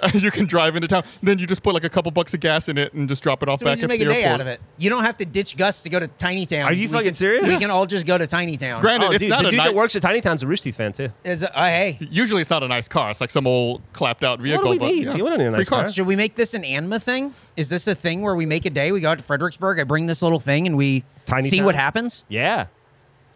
and 0.03 0.13
you 0.21 0.31
can 0.31 0.45
drive 0.45 0.75
into 0.75 0.87
town. 0.87 1.03
Then 1.23 1.39
you 1.39 1.47
just 1.47 1.63
put 1.63 1.73
like 1.73 1.83
a 1.83 1.89
couple 1.89 2.11
bucks 2.11 2.33
of 2.33 2.39
gas 2.39 2.69
in 2.69 2.77
it 2.77 2.93
and 2.93 3.09
just 3.09 3.23
drop 3.23 3.41
it 3.43 3.49
off 3.49 3.59
So 3.59 3.65
we 3.65 3.71
back 3.71 3.77
just 3.77 3.83
at 3.85 3.87
make 3.89 3.99
the 3.99 4.05
a 4.05 4.09
day 4.13 4.23
airport. 4.23 4.33
out 4.35 4.41
of 4.41 4.47
it. 4.47 4.61
You 4.77 4.89
don't 4.89 5.03
have 5.03 5.17
to 5.17 5.25
ditch 5.25 5.57
Gus 5.57 5.81
to 5.81 5.89
go 5.89 5.99
to 5.99 6.07
Tiny 6.07 6.45
Town. 6.45 6.63
Are 6.65 6.73
you 6.73 6.87
We 6.87 6.93
fucking 6.93 7.05
can- 7.07 7.13
serious? 7.15 7.47
We 7.47 7.57
can 7.57 7.69
all 7.71 7.85
just 7.85 8.05
go 8.05 8.17
to 8.17 8.27
Tiny 8.27 8.55
Town. 8.57 8.79
Granted, 8.81 9.07
Oh, 9.07 9.11
it's 9.11 9.19
dude, 9.21 9.29
not 9.31 9.41
the 9.41 9.47
a 9.47 9.51
dude 9.51 9.57
nice, 9.57 9.67
that 9.69 9.75
works 9.75 9.95
at 9.95 10.01
Tiny 10.01 10.21
Town's 10.21 10.43
a 10.43 10.47
Rooster 10.47 10.65
Teeth 10.65 10.75
fan 10.77 10.93
too. 10.93 11.09
Is 11.23 11.43
it- 11.43 11.51
uh, 11.55 11.65
hey, 11.65 11.97
Usually, 11.99 12.41
it's 12.41 12.49
not 12.51 12.63
a 12.63 12.67
nice 12.67 12.87
car. 12.87 13.09
It's 13.09 13.19
like 13.21 13.31
some 13.31 13.47
old 13.47 13.81
clapped 13.93 14.23
out 14.23 14.39
vehicle. 14.39 14.69
we 14.71 14.77
but 14.77 14.87
need? 14.87 15.03
yeah, 15.05 15.13
We 15.13 15.19
don't 15.19 15.37
need 15.39 15.45
a 15.45 15.49
free 15.51 15.57
nice 15.59 15.69
car. 15.69 15.91
should 15.91 16.07
we 16.07 16.15
make 16.15 16.35
this 16.35 16.53
an 16.53 16.63
Anma 16.63 16.99
thing? 16.99 17.33
Is 17.55 17.69
this 17.69 17.87
a 17.87 17.95
thing 17.95 18.21
where 18.21 18.35
we 18.35 18.45
make 18.45 18.65
a 18.65 18.69
day? 18.69 18.91
We 18.91 18.99
go 19.01 19.09
out 19.11 19.17
to 19.17 19.23
Fredericksburg. 19.23 19.79
I 19.79 19.83
bring 19.83 20.05
this 20.05 20.21
little 20.21 20.39
thing 20.39 20.67
and 20.67 20.77
we 20.77 21.03
Tiny 21.25 21.49
see 21.49 21.57
Town? 21.57 21.65
what 21.65 21.75
happens. 21.75 22.23
Yeah. 22.29 22.67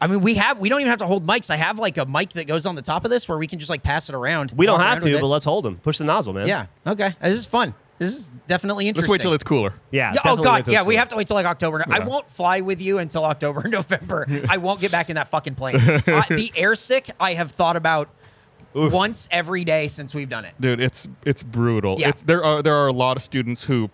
I 0.01 0.07
mean, 0.07 0.21
we 0.21 0.33
have 0.35 0.57
we 0.59 0.67
don't 0.67 0.81
even 0.81 0.89
have 0.89 0.99
to 0.99 1.05
hold 1.05 1.25
mics. 1.27 1.51
I 1.51 1.55
have 1.57 1.77
like 1.77 1.97
a 1.97 2.05
mic 2.05 2.31
that 2.31 2.47
goes 2.47 2.65
on 2.65 2.75
the 2.75 2.81
top 2.81 3.05
of 3.05 3.11
this 3.11 3.29
where 3.29 3.37
we 3.37 3.45
can 3.47 3.59
just 3.59 3.69
like 3.69 3.83
pass 3.83 4.09
it 4.09 4.15
around. 4.15 4.51
We 4.55 4.65
don't 4.65 4.79
have 4.79 4.99
to, 5.01 5.19
but 5.21 5.27
let's 5.27 5.45
hold 5.45 5.65
him. 5.65 5.77
Push 5.77 5.99
the 5.99 6.03
nozzle, 6.05 6.33
man. 6.33 6.47
yeah. 6.47 6.65
Okay. 6.87 7.13
This 7.21 7.37
is 7.37 7.45
fun. 7.45 7.75
This 7.99 8.15
is 8.17 8.31
definitely 8.47 8.87
interesting. 8.87 9.11
Let's 9.11 9.19
wait 9.19 9.23
till 9.23 9.33
it's 9.35 9.43
cooler. 9.43 9.75
Yeah. 9.91 10.11
Yeah, 10.11 10.21
oh 10.21 10.35
definitely 10.37 10.43
God, 10.43 10.65
till 10.65 10.73
yeah, 10.73 10.79
it's 10.79 10.87
we 10.87 10.93
cool. 10.95 10.99
have 10.99 11.09
to 11.09 11.15
wait 11.17 11.27
till 11.27 11.35
like 11.35 11.45
October. 11.45 11.85
I 11.87 11.99
won't 11.99 12.27
fly 12.27 12.61
with 12.61 12.81
you 12.81 12.97
until 12.97 13.23
October, 13.25 13.61
November. 13.67 14.25
I 14.49 14.57
won't 14.57 14.81
get 14.81 14.91
back 14.91 15.11
in 15.11 15.15
that 15.17 15.27
fucking 15.27 15.53
plane. 15.53 15.75
uh, 15.79 16.23
the 16.29 16.51
air 16.55 16.73
sick, 16.73 17.11
I 17.19 17.35
have 17.35 17.51
thought 17.51 17.75
about 17.75 18.09
once 18.73 19.27
every 19.31 19.63
day 19.63 19.87
since 19.87 20.13
we've 20.15 20.29
done 20.29 20.45
it. 20.45 20.53
dude 20.59 20.79
it's 20.79 21.05
it's 21.25 21.43
brutal 21.43 21.97
Yeah. 21.99 22.07
it's 22.09 22.23
there 22.23 22.41
are 22.43 22.63
there 22.63 22.73
are 22.73 22.87
a 22.87 22.93
lot 22.93 23.17
of 23.17 23.21
students 23.23 23.65
who 23.65 23.89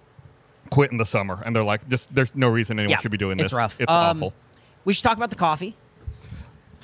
quit 0.70 0.92
in 0.92 1.00
the 1.00 1.06
summer 1.06 1.42
and 1.44 1.56
they're 1.56 1.64
like 1.64 1.90
just 1.90 2.14
there's 2.14 2.36
no 2.36 2.48
reason 2.48 2.78
anyone 2.78 2.92
Yeah, 2.92 3.00
should 3.00 3.10
be 3.10 3.18
doing 3.18 3.38
this 3.38 3.46
it's 3.46 3.54
this 3.54 3.58
rough. 3.58 3.82
it's 3.82 3.92
Um, 3.92 4.18
awful 4.18 4.34
We 4.86 4.94
should 4.94 5.04
talk 5.04 5.18
about 5.18 5.32
the 5.32 5.36
coffee. 5.36 5.76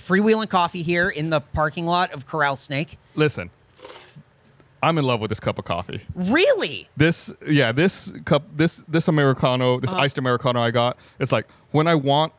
Freewheelin 0.07 0.49
coffee 0.49 0.83
here 0.83 1.09
in 1.09 1.29
the 1.29 1.39
parking 1.41 1.85
lot 1.85 2.11
of 2.11 2.25
Coral 2.27 2.55
Snake. 2.55 2.97
listen 3.15 3.49
i'm 4.81 4.97
in 4.97 5.05
love 5.05 5.21
with 5.21 5.29
this 5.29 5.39
cup 5.39 5.57
of 5.57 5.63
coffee 5.65 6.01
Really? 6.13 6.89
this 6.97 7.33
yeah 7.47 7.71
this 7.71 8.11
cup 8.25 8.43
this 8.53 8.83
this 8.87 9.07
americano 9.07 9.73
Uh-huh. 9.73 9.79
this 9.79 9.93
iced 9.93 10.17
americano 10.17 10.61
i 10.61 10.71
got 10.71 10.97
it's 11.19 11.31
like 11.31 11.47
when 11.71 11.87
i 11.87 11.95
want 11.95 12.33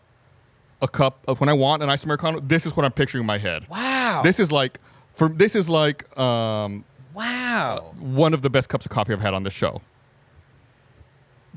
a 0.83 0.89
cup 0.89 1.21
of 1.27 1.41
when 1.41 1.49
i 1.49 1.55
want 1.55 1.83
an 1.83 1.89
iced 1.89 2.05
americano 2.05 2.41
this 2.41 2.67
is 2.67 2.77
what 2.77 2.85
i'm 2.85 2.93
picturing 2.93 3.23
in 3.23 3.27
my 3.27 3.39
head 3.39 3.67
Wow. 3.71 4.21
this 4.23 4.39
is 4.39 4.53
like 4.53 4.79
for 5.15 5.29
this 5.31 5.57
is 5.57 5.71
like 5.71 6.07
um 6.19 6.85
wow. 7.15 7.95
one 7.99 8.35
of 8.35 8.43
the 8.43 8.51
best 8.51 8.69
cups 8.69 8.85
of 8.85 8.91
coffee 8.93 9.15
i've 9.15 9.21
had 9.23 9.33
on 9.33 9.43
this 9.45 9.55
show 9.55 9.81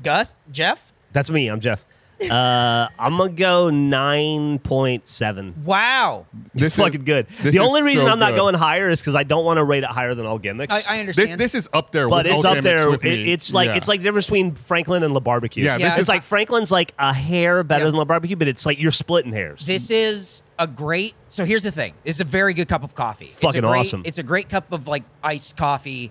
Gus, 0.02 0.32
Geoff. 0.52 0.92
That's 1.12 1.28
me. 1.28 1.48
I'm 1.48 1.58
Geoff. 1.58 1.84
Uh, 2.20 2.88
I'm 2.98 3.16
gonna 3.16 3.30
go 3.30 3.70
nine 3.70 4.58
point 4.58 5.06
seven. 5.06 5.54
Wow. 5.64 6.26
It's 6.46 6.54
This 6.54 6.72
is- 6.72 6.76
fucking 6.76 7.04
good. 7.04 7.28
this 7.28 7.54
The 7.54 7.60
is 7.62 7.68
only 7.68 7.82
reason 7.82 8.06
so 8.06 8.12
I'm 8.12 8.18
not 8.18 8.30
good. 8.30 8.36
going 8.38 8.54
higher 8.56 8.88
is 8.88 9.00
because 9.00 9.14
I 9.14 9.22
don't 9.22 9.44
want 9.44 9.58
to 9.58 9.64
rate 9.64 9.84
it 9.84 9.88
higher 9.90 10.14
than 10.14 10.26
all 10.26 10.38
gimmicks. 10.38 10.72
I, 10.74 10.96
I 10.96 11.00
understand. 11.00 11.28
This 11.38 11.52
this 11.52 11.54
is 11.54 11.68
up 11.72 11.92
there, 11.92 12.08
but 12.08 12.24
with 12.26 12.34
it's 12.34 12.44
all 12.44 12.50
up 12.50 12.56
gimmicks 12.58 12.64
there. 12.64 12.90
With 12.90 13.04
It- 13.04 13.24
me. 13.26 13.32
it's 13.32 13.52
like 13.54 13.68
Yeah. 13.68 13.76
it's 13.76 13.86
like 13.86 14.00
the 14.00 14.04
difference 14.04 14.26
between 14.26 14.54
Franklin 14.56 15.02
and 15.04 15.14
La 15.14 15.20
Barbecue. 15.20 15.64
Yeah, 15.64 15.78
this 15.78 15.86
it's 15.92 15.98
is- 16.00 16.08
like 16.08 16.22
Franklin's 16.24 16.72
like 16.72 16.92
a 16.98 17.12
hair 17.12 17.62
better 17.62 17.84
Yeah. 17.84 17.90
than 17.90 17.98
La 17.98 18.04
Barbecue, 18.04 18.36
but 18.36 18.48
it's 18.48 18.66
like 18.66 18.78
you're 18.80 18.90
splitting 18.90 19.32
hairs. 19.32 19.64
This 19.64 19.90
is 19.90 20.42
a 20.58 20.66
great. 20.66 21.14
So 21.28 21.44
here's 21.44 21.62
the 21.62 21.70
thing: 21.70 21.92
it's 22.04 22.18
a 22.20 22.24
very 22.24 22.52
good 22.52 22.68
cup 22.68 22.82
of 22.82 22.94
coffee. 22.96 23.26
it's 23.26 23.38
Fucking 23.38 23.64
a 23.64 23.68
great, 23.68 23.78
awesome. 23.80 24.02
It's 24.04 24.18
a 24.18 24.22
great 24.24 24.48
cup 24.48 24.72
of 24.72 24.88
like 24.88 25.04
iced 25.22 25.56
coffee 25.56 26.10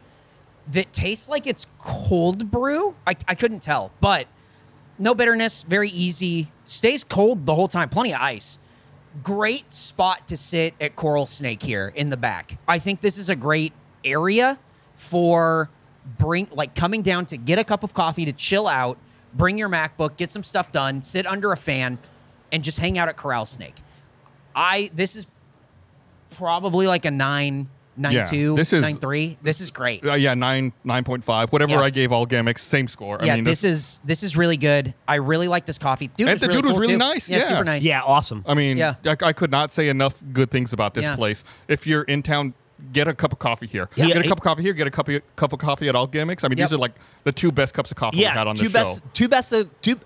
that 0.72 0.92
tastes 0.94 1.28
like 1.28 1.46
it's 1.48 1.68
cold 1.80 2.50
brew. 2.50 2.96
I, 3.06 3.16
I 3.28 3.36
couldn't 3.36 3.62
tell, 3.62 3.92
but 4.00 4.28
no 5.00 5.16
bitterness. 5.16 5.64
Very 5.64 5.90
easy. 5.90 6.52
Stays 6.66 7.04
cold 7.04 7.46
the 7.46 7.56
whole 7.56 7.68
time. 7.68 7.90
Plenty 7.90 8.14
of 8.14 8.22
ice. 8.22 8.60
Great 9.24 9.74
spot 9.74 10.28
to 10.28 10.38
sit 10.38 10.74
at 10.80 10.96
Coral 10.96 11.26
Snake 11.26 11.64
here 11.64 11.92
in 11.96 12.10
the 12.10 12.18
back. 12.18 12.58
I 12.68 12.80
think 12.80 13.02
this 13.02 13.18
is 13.18 13.30
a 13.30 13.36
great 13.36 13.74
area 14.04 14.60
for 14.96 15.70
bring 16.18 16.48
like 16.52 16.76
coming 16.76 17.02
down 17.02 17.26
to 17.28 17.38
get 17.38 17.60
a 17.60 17.64
cup 17.64 17.84
of 17.84 17.94
coffee 17.94 18.26
to 18.26 18.34
chill 18.34 18.68
out, 18.68 18.98
bring 19.34 19.58
your 19.58 19.70
MacBook, 19.70 20.18
get 20.18 20.32
some 20.32 20.44
stuff 20.44 20.72
done, 20.72 21.02
sit 21.02 21.26
under 21.26 21.52
a 21.52 21.58
fan, 21.58 21.98
and 22.52 22.64
just 22.64 22.80
hang 22.80 22.98
out 22.98 23.10
at 23.10 23.18
Coral 23.18 23.46
Snake. 23.46 23.76
I 24.56 24.92
this 24.94 25.16
is 25.16 25.28
probably 26.32 26.88
like 26.88 27.06
a 27.06 27.12
nine, 27.12 27.70
nine 27.98 28.14
Yeah, 28.14 28.26
two, 28.26 28.56
this 28.56 28.72
is- 28.74 28.82
nine 28.82 28.98
three. 28.98 29.38
This 29.42 29.60
is 29.60 29.72
great. 29.72 30.06
Uh, 30.06 30.14
yeah, 30.16 30.34
nine 30.34 30.72
nine 30.84 31.04
point 31.04 31.24
five. 31.24 31.52
Whatever 31.52 31.74
Yeah. 31.74 31.82
I 31.82 31.90
gave 31.90 32.12
all 32.12 32.26
gimmicks, 32.26 32.64
same 32.64 32.88
score. 32.88 33.18
yeah, 33.24 33.34
I 33.34 33.36
mean, 33.38 33.44
this 33.44 33.64
is 33.64 34.00
this 34.06 34.24
is 34.24 34.38
really 34.38 34.58
good. 34.58 34.94
I 35.08 35.16
really 35.16 35.48
like 35.48 35.66
this 35.66 35.78
coffee. 35.78 36.08
Dude, 36.08 36.28
And 36.28 36.36
was 36.36 36.42
the 36.42 36.48
really 36.48 36.58
dude 36.62 36.66
was 36.66 36.74
cool, 36.74 36.82
really 36.82 36.94
too. 36.94 36.98
nice, 37.00 37.30
Yeah, 37.30 37.38
yeah. 37.38 37.44
super 37.48 37.64
nice. 37.64 37.84
yeah, 37.84 38.02
awesome. 38.04 38.44
I 38.48 38.54
mean, 38.54 38.78
Yeah. 38.78 38.96
I, 39.06 39.16
I 39.22 39.34
could 39.34 39.52
not 39.52 39.72
say 39.72 39.90
enough 39.90 40.22
good 40.32 40.52
things 40.52 40.74
about 40.74 40.94
this 40.94 41.04
Yeah. 41.04 41.16
place. 41.16 41.44
If 41.68 41.88
you're 41.88 42.04
in 42.04 42.24
town, 42.24 42.54
get 42.94 43.08
a 43.08 43.14
cup 43.14 43.34
of 43.34 43.40
coffee 43.40 43.66
here. 43.68 43.90
Yeah. 43.96 44.06
Get 44.08 44.18
a 44.18 44.24
cup 44.28 44.38
of 44.38 44.44
coffee 44.44 44.62
here. 44.62 44.74
Get 44.74 44.86
a 44.88 44.92
cup 44.92 45.10
of, 45.10 45.22
cup 45.36 45.52
of 45.54 45.60
coffee 45.60 45.90
at 45.90 45.96
all 45.96 46.06
gimmicks. 46.08 46.44
I 46.44 46.48
mean, 46.48 46.58
Yep. 46.60 46.70
these 46.70 46.74
are 46.76 46.80
like 46.80 46.94
the 47.24 47.32
two 47.32 47.52
best 47.52 47.74
cups 47.74 47.90
of 47.90 47.98
coffee 47.98 48.18
we 48.18 48.24
yeah, 48.24 48.34
had 48.34 48.46
on 48.48 48.56
two 48.56 48.66
this 48.66 48.74
best, 48.74 48.96
show. 48.98 49.02
two 49.14 49.28
best, 49.28 49.54
uh, 49.54 49.64
two. 49.82 50.00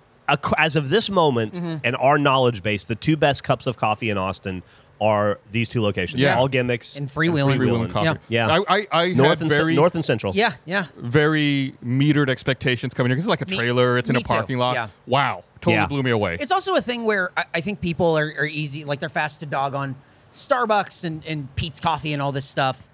As 0.57 0.77
of 0.77 0.89
this 0.89 1.09
moment 1.09 1.55
Mm-hmm. 1.55 1.77
and 1.83 1.97
our 1.97 2.17
knowledge 2.17 2.63
base, 2.63 2.85
the 2.85 2.95
two 2.95 3.17
best 3.17 3.43
cups 3.43 3.67
of 3.67 3.75
coffee 3.75 4.09
in 4.09 4.17
Austin 4.17 4.63
are 5.01 5.39
these 5.51 5.67
two 5.67 5.81
locations. 5.81 6.21
Yeah. 6.21 6.37
all 6.37 6.47
gimmicks 6.47 6.95
And 6.95 7.09
Freewheelin. 7.09 7.57
Freewheelin 7.57 7.87
Freewheelin. 7.87 7.91
coffee. 7.91 8.19
Yeah. 8.29 8.47
I, 8.69 8.77
I, 8.77 8.87
I 8.91 9.09
North 9.09 9.29
had 9.29 9.41
and 9.41 9.49
very, 9.49 9.73
ce- 9.73 9.75
north 9.75 9.95
and 9.95 10.05
central. 10.05 10.33
yeah, 10.35 10.53
yeah. 10.63 10.85
very 10.95 11.73
metered 11.83 12.29
expectations 12.29 12.93
coming 12.93 13.09
here 13.09 13.15
because 13.15 13.25
it's 13.25 13.29
like 13.29 13.41
a 13.41 13.49
Me- 13.49 13.57
trailer. 13.57 13.97
It's 13.97 14.09
in 14.09 14.13
me 14.13 14.19
a 14.19 14.23
too, 14.23 14.27
parking 14.27 14.57
lot. 14.59 14.75
yeah. 14.75 14.89
Wow, 15.07 15.43
totally 15.59 15.75
Yeah. 15.77 15.87
blew 15.87 16.03
me 16.03 16.11
away. 16.11 16.37
It's 16.39 16.51
also 16.51 16.75
a 16.75 16.81
thing 16.81 17.03
where 17.03 17.31
I, 17.35 17.45
I 17.55 17.61
think 17.61 17.81
people 17.81 18.15
are, 18.17 18.31
are 18.37 18.45
easy, 18.45 18.83
like 18.85 18.99
they're 18.99 19.09
fast 19.09 19.39
to 19.39 19.47
dog 19.47 19.73
on 19.73 19.95
Starbucks 20.31 21.03
and, 21.03 21.25
and 21.25 21.53
Peet's 21.55 21.79
Coffee 21.79 22.13
and 22.13 22.21
all 22.21 22.31
this 22.31 22.45
stuff 22.45 22.87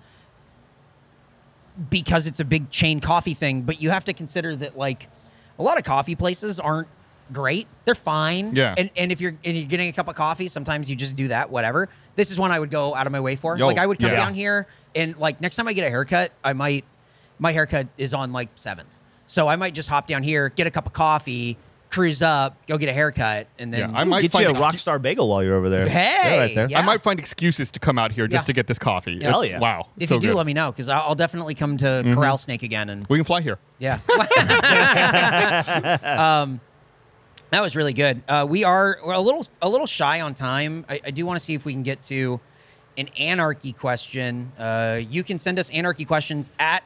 because 1.89 2.25
it's 2.25 2.39
a 2.39 2.45
big 2.45 2.69
chain 2.71 2.99
coffee 2.99 3.33
thing. 3.33 3.61
But 3.63 3.81
you 3.81 3.89
have 3.91 4.05
to 4.05 4.13
consider 4.13 4.55
that 4.55 4.77
like 4.77 5.09
a 5.59 5.63
lot 5.63 5.77
of 5.77 5.83
coffee 5.83 6.15
places 6.15 6.59
aren't 6.59 6.87
great. 7.31 7.67
They're 7.85 7.95
fine. 7.95 8.55
Yeah. 8.55 8.75
And 8.77 8.89
and 8.95 9.11
if 9.11 9.21
you're 9.21 9.35
and 9.45 9.57
you're 9.57 9.67
getting 9.67 9.89
a 9.89 9.93
cup 9.93 10.07
of 10.07 10.15
coffee, 10.15 10.47
sometimes 10.47 10.89
you 10.89 10.95
just 10.95 11.15
do 11.15 11.27
that, 11.29 11.49
whatever. 11.49 11.89
This 12.15 12.31
is 12.31 12.39
one 12.39 12.51
I 12.51 12.59
would 12.59 12.71
go 12.71 12.95
out 12.95 13.05
of 13.05 13.11
my 13.11 13.19
way 13.19 13.35
for. 13.35 13.57
Yo, 13.57 13.65
like 13.67 13.77
I 13.77 13.85
would 13.85 13.99
come 13.99 14.09
yeah. 14.11 14.17
down 14.17 14.33
here 14.33 14.67
and 14.95 15.15
like 15.17 15.39
next 15.41 15.55
time 15.55 15.67
I 15.67 15.73
get 15.73 15.85
a 15.85 15.89
haircut, 15.89 16.31
I 16.43 16.53
might 16.53 16.85
my 17.39 17.51
haircut 17.51 17.87
is 17.97 18.13
on 18.13 18.33
like 18.33 18.49
seventh. 18.55 18.99
So 19.27 19.47
I 19.47 19.55
might 19.57 19.73
just 19.73 19.89
hop 19.89 20.07
down 20.07 20.23
here, 20.23 20.49
get 20.49 20.67
a 20.67 20.71
cup 20.71 20.85
of 20.87 20.93
coffee, 20.93 21.57
cruise 21.89 22.21
up, 22.21 22.55
go 22.65 22.77
get 22.77 22.89
a 22.89 22.93
haircut, 22.93 23.47
and 23.59 23.73
then 23.73 23.91
Yeah, 23.91 23.97
I 23.97 24.03
might 24.05 24.21
Get 24.21 24.31
find 24.31 24.43
you 24.45 24.51
a 24.51 24.53
excu- 24.53 24.71
Rockstar 24.95 25.01
Bagel 25.01 25.27
while 25.27 25.43
you're 25.43 25.55
over 25.55 25.69
there. 25.69 25.87
Hey, 25.87 26.19
Yeah, 26.23 26.37
right 26.37 26.55
there. 26.55 26.67
yeah. 26.69 26.79
I 26.79 26.81
might 26.81 27.01
find 27.01 27.19
excuses 27.19 27.69
to 27.71 27.79
come 27.79 27.99
out 27.99 28.11
here 28.13 28.27
just 28.27 28.43
Yeah. 28.43 28.47
to 28.47 28.53
get 28.53 28.67
this 28.67 28.79
coffee. 28.79 29.21
Hell 29.21 29.45
yeah. 29.45 29.59
Wow. 29.59 29.87
If 29.97 30.09
so 30.09 30.15
you 30.15 30.21
do, 30.21 30.27
good. 30.27 30.29
Mm-hmm. 30.31 30.37
let 30.37 30.45
me 30.47 30.53
know 30.53 30.71
because 30.71 30.89
I'll 30.89 31.15
definitely 31.15 31.55
come 31.55 31.77
to 31.77 32.03
Coral 32.13 32.37
Snake 32.37 32.63
again. 32.63 32.89
And 32.89 33.05
We 33.07 33.17
can 33.17 33.25
fly 33.25 33.41
here. 33.41 33.59
yeah, 33.79 33.99
um, 36.43 36.59
that 37.51 37.61
was 37.61 37.75
really 37.75 37.93
good. 37.93 38.21
Uh, 38.27 38.45
we 38.49 38.63
are 38.63 38.99
a 39.03 39.21
little 39.21 39.45
a 39.61 39.69
little 39.69 39.87
shy 39.87 40.21
on 40.21 40.33
time. 40.33 40.85
I, 40.89 40.99
I 41.05 41.11
do 41.11 41.25
want 41.25 41.39
to 41.39 41.43
see 41.45 41.53
if 41.53 41.65
we 41.65 41.73
can 41.73 41.83
get 41.83 42.01
to 42.03 42.39
an 42.97 43.09
anarchy 43.19 43.71
question. 43.73 44.51
Uh, 44.57 44.99
you 45.09 45.23
can 45.23 45.39
send 45.39 45.59
us 45.59 45.69
anarchy 45.69 46.03
questions 46.05 46.49
at 46.59 46.83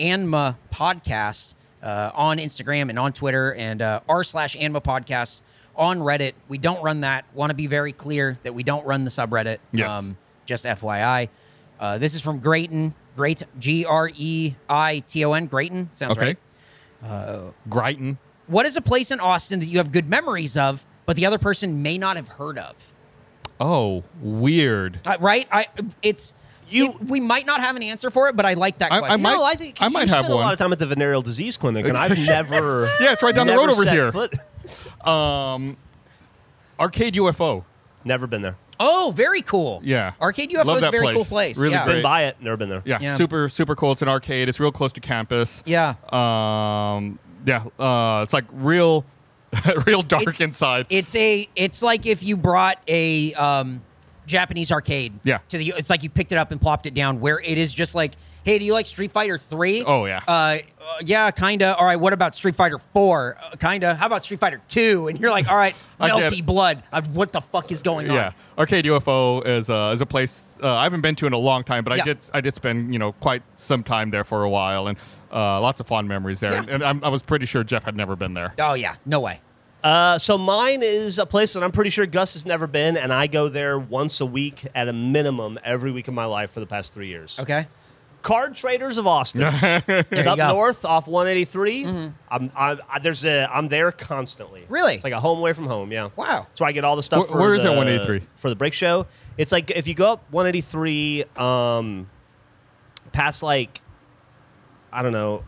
Anma 0.00 0.58
Podcast 0.72 1.54
uh, 1.82 2.10
on 2.14 2.38
Instagram 2.38 2.88
and 2.90 2.98
on 2.98 3.12
Twitter 3.12 3.54
and 3.54 3.80
uh, 3.80 4.00
r 4.08 4.24
slash 4.24 4.56
Anma 4.58 4.80
Podcast 4.80 5.42
on 5.76 6.00
Reddit. 6.00 6.32
We 6.48 6.58
don't 6.58 6.82
run 6.82 7.00
that. 7.02 7.24
Want 7.34 7.50
to 7.50 7.54
be 7.54 7.66
very 7.66 7.92
clear 7.92 8.38
that 8.42 8.54
we 8.54 8.62
don't 8.62 8.84
run 8.84 9.04
the 9.04 9.10
subreddit. 9.10 9.58
Yes. 9.72 10.10
just 10.46 10.64
FYI. 10.64 11.28
Uh, 11.80 11.98
this 11.98 12.14
is 12.14 12.20
from 12.22 12.38
Grayton. 12.40 12.94
Great 13.16 13.42
G 13.58 13.84
R 13.84 14.10
E 14.14 14.54
I 14.68 15.00
T 15.06 15.24
O 15.24 15.32
N. 15.32 15.46
Grayton 15.46 15.90
sounds 15.92 16.12
Okay. 16.18 16.36
right. 17.02 17.52
Brighton. 17.66 18.18
What 18.52 18.66
is 18.66 18.76
a 18.76 18.82
place 18.82 19.10
in 19.10 19.18
Austin 19.18 19.60
that 19.60 19.66
you 19.66 19.78
have 19.78 19.90
good 19.90 20.08
memories 20.08 20.56
of, 20.56 20.84
but 21.06 21.16
the 21.16 21.24
other 21.26 21.38
person 21.38 21.82
may 21.82 21.96
not 21.98 22.16
have 22.16 22.28
heard 22.28 22.58
of? 22.58 22.92
Oh, 23.58 24.04
weird. 24.20 25.00
Uh, 25.06 25.16
right? 25.20 25.46
I 25.50 25.66
it's 26.02 26.34
You- 26.68 26.84
you. 26.86 26.98
we 27.06 27.18
might 27.20 27.46
not 27.46 27.60
have 27.60 27.76
an 27.76 27.82
answer 27.82 28.10
for 28.10 28.28
it, 28.28 28.36
but 28.36 28.44
I 28.44 28.54
like 28.54 28.78
that 28.78 28.92
I- 28.92 28.96
I 28.96 28.98
question. 29.00 29.22
might- 29.22 29.32
no, 29.34 29.44
I 29.44 29.54
think 29.54 29.76
'cause 29.76 29.86
I 29.86 29.88
might 29.88 30.08
have 30.10 30.24
one. 30.28 30.32
a 30.32 30.34
lot 30.36 30.52
of 30.52 30.58
time 30.58 30.72
at 30.72 30.78
the 30.78 30.86
venereal 30.86 31.22
disease 31.22 31.56
clinic, 31.56 31.86
and 31.86 31.96
I've 31.96 32.18
never. 32.26 32.90
Yeah, 33.00 33.12
it's 33.12 33.22
right 33.22 33.34
down 33.34 33.46
the 33.46 33.56
road 33.56 33.70
over 33.70 33.88
here. 33.88 34.12
foot- 34.12 34.34
Um, 35.06 35.76
Arcade 36.78 37.14
UFO. 37.14 37.64
Never 38.04 38.26
been 38.26 38.42
there. 38.42 38.56
oh, 38.80 39.12
very 39.14 39.42
cool. 39.42 39.80
Yeah. 39.84 40.12
Arcade 40.20 40.50
UFO 40.50 40.72
is 40.76 40.78
a 40.78 40.80
that 40.86 40.90
very 40.92 41.04
place. 41.04 41.16
cool 41.16 41.24
place. 41.24 41.58
Really 41.58 41.72
yeah. 41.72 41.84
great. 41.84 41.94
Been 41.94 42.02
by 42.02 42.24
it. 42.24 42.36
Never 42.40 42.56
been 42.56 42.68
there. 42.68 42.82
Yeah, 42.84 42.98
Yeah. 43.00 43.16
super 43.16 43.48
super 43.48 43.74
cool. 43.76 43.92
It's 43.92 44.02
an 44.02 44.08
arcade. 44.08 44.48
It's 44.48 44.58
real 44.60 44.72
close 44.72 44.92
to 44.94 45.00
campus. 45.00 45.62
Yeah. 45.66 45.94
Um, 46.10 47.18
yeah. 47.44 47.64
Uh, 47.78 48.22
it's 48.22 48.32
like 48.32 48.44
real, 48.52 49.04
real 49.86 50.02
dark 50.02 50.28
It- 50.28 50.40
inside. 50.40 50.86
It's 50.90 51.14
a 51.14 51.46
it's 51.56 51.82
like 51.82 52.06
if 52.06 52.22
you 52.22 52.36
brought 52.36 52.78
a 52.88 53.34
um, 53.34 53.82
Japanese 54.26 54.70
arcade. 54.72 55.12
Yeah. 55.24 55.38
To 55.48 55.58
the 55.58 55.74
it's 55.76 55.90
like 55.90 56.02
you 56.02 56.10
picked 56.10 56.32
it 56.32 56.38
up 56.38 56.50
and 56.50 56.60
plopped 56.60 56.86
it 56.86 56.94
down 56.94 57.20
where 57.20 57.40
it 57.40 57.58
is 57.58 57.74
just 57.74 57.94
like, 57.94 58.12
hey, 58.44 58.58
do 58.58 58.64
you 58.64 58.72
like 58.72 58.86
Street 58.86 59.12
Fighter 59.12 59.38
Three? 59.38 59.82
Oh, 59.84 60.04
yeah. 60.06 60.20
Uh, 60.26 60.30
uh, 60.32 60.58
yeah, 61.04 61.30
kinda. 61.30 61.76
All 61.76 61.84
right, 61.86 61.96
what 61.96 62.12
about 62.12 62.34
Street 62.34 62.56
Fighter 62.56 62.78
Four? 62.92 63.36
Uh, 63.40 63.54
kinda. 63.56 63.94
How 63.94 64.06
about 64.06 64.24
Street 64.24 64.40
Fighter 64.40 64.60
Two? 64.68 65.06
And 65.08 65.18
you're 65.20 65.30
like, 65.30 65.48
all 65.48 65.56
right, 65.56 65.76
melty 66.00 66.44
blood. 66.44 66.82
Uh, 66.92 67.02
what 67.12 67.32
the 67.32 67.40
fuck 67.40 67.70
is 67.70 67.82
going 67.82 68.08
on? 68.10 68.16
yeah, 68.16 68.32
Arcade 68.58 68.84
UFO 68.86 69.46
is 69.46 69.70
uh, 69.70 69.92
is 69.94 70.00
a 70.00 70.06
place 70.06 70.58
uh, 70.62 70.74
I 70.74 70.82
haven't 70.84 71.00
been 71.02 71.14
to 71.16 71.26
in 71.26 71.32
a 71.32 71.38
long 71.38 71.62
time, 71.64 71.84
but 71.84 71.96
Yeah. 71.96 72.02
I 72.02 72.06
did 72.06 72.18
I 72.34 72.40
did 72.40 72.54
spend 72.54 72.92
you 72.92 72.98
know 72.98 73.12
quite 73.12 73.42
some 73.54 73.82
time 73.84 74.10
there 74.10 74.24
for 74.24 74.42
a 74.44 74.50
while, 74.50 74.86
and 74.88 74.98
uh, 75.32 75.60
lots 75.60 75.80
of 75.80 75.86
fond 75.86 76.08
memories 76.08 76.40
there. 76.40 76.52
Yeah. 76.52 76.58
And, 76.60 76.70
and 76.70 76.84
I'm, 76.84 77.04
I 77.04 77.08
was 77.08 77.22
pretty 77.22 77.46
sure 77.46 77.64
Geoff 77.64 77.84
had 77.84 77.96
never 77.96 78.16
been 78.16 78.34
there. 78.34 78.54
Oh 78.58 78.74
yeah, 78.74 78.96
no 79.06 79.20
way. 79.20 79.40
Uh, 79.82 80.16
so 80.18 80.38
mine 80.38 80.82
is 80.82 81.18
a 81.18 81.26
place 81.26 81.54
that 81.54 81.62
I'm 81.64 81.72
pretty 81.72 81.90
sure 81.90 82.06
Gus 82.06 82.34
has 82.34 82.46
never 82.46 82.66
been, 82.68 82.96
and 82.96 83.12
I 83.12 83.26
go 83.26 83.48
there 83.48 83.78
once 83.78 84.20
a 84.20 84.26
week 84.26 84.64
at 84.76 84.86
a 84.88 84.92
minimum 84.92 85.58
every 85.64 85.90
week 85.90 86.06
of 86.06 86.14
my 86.14 86.24
life 86.26 86.52
for 86.52 86.60
the 86.60 86.66
past 86.66 86.94
three 86.94 87.08
years. 87.08 87.38
Okay. 87.40 87.66
Card 88.22 88.54
Traders 88.54 88.98
of 88.98 89.08
Austin. 89.08 89.42
it's 89.52 90.26
up 90.26 90.36
go. 90.36 90.48
north 90.52 90.84
off 90.84 91.08
183. 91.08 91.84
I'm, 91.86 92.14
I'm, 92.30 92.50
I, 92.56 92.98
there's 93.00 93.24
a, 93.24 93.48
I'm 93.52 93.66
there 93.68 93.90
constantly. 93.90 94.64
Really? 94.68 94.94
It's 94.94 95.02
like 95.02 95.12
a 95.12 95.18
home 95.18 95.38
away 95.40 95.52
from 95.52 95.66
home. 95.66 95.90
Yeah. 95.90 96.10
Wow. 96.14 96.46
So 96.54 96.64
I 96.64 96.70
get 96.70 96.84
all 96.84 96.94
the 96.94 97.02
stuff. 97.02 97.26
Wh- 97.26 97.32
for 97.32 97.40
where 97.40 97.54
is 97.54 97.64
the- 97.64 97.70
that 97.70 97.76
183? 97.76 98.24
for 98.36 98.48
the 98.48 98.54
break 98.54 98.74
show? 98.74 99.06
It's 99.36 99.50
like 99.50 99.72
if 99.72 99.88
you 99.88 99.94
go 99.94 100.12
up 100.12 100.24
183, 100.30 101.24
um, 101.36 102.08
past 103.10 103.42
like, 103.42 103.80
I 104.92 105.02
don't 105.02 105.12
know. 105.12 105.44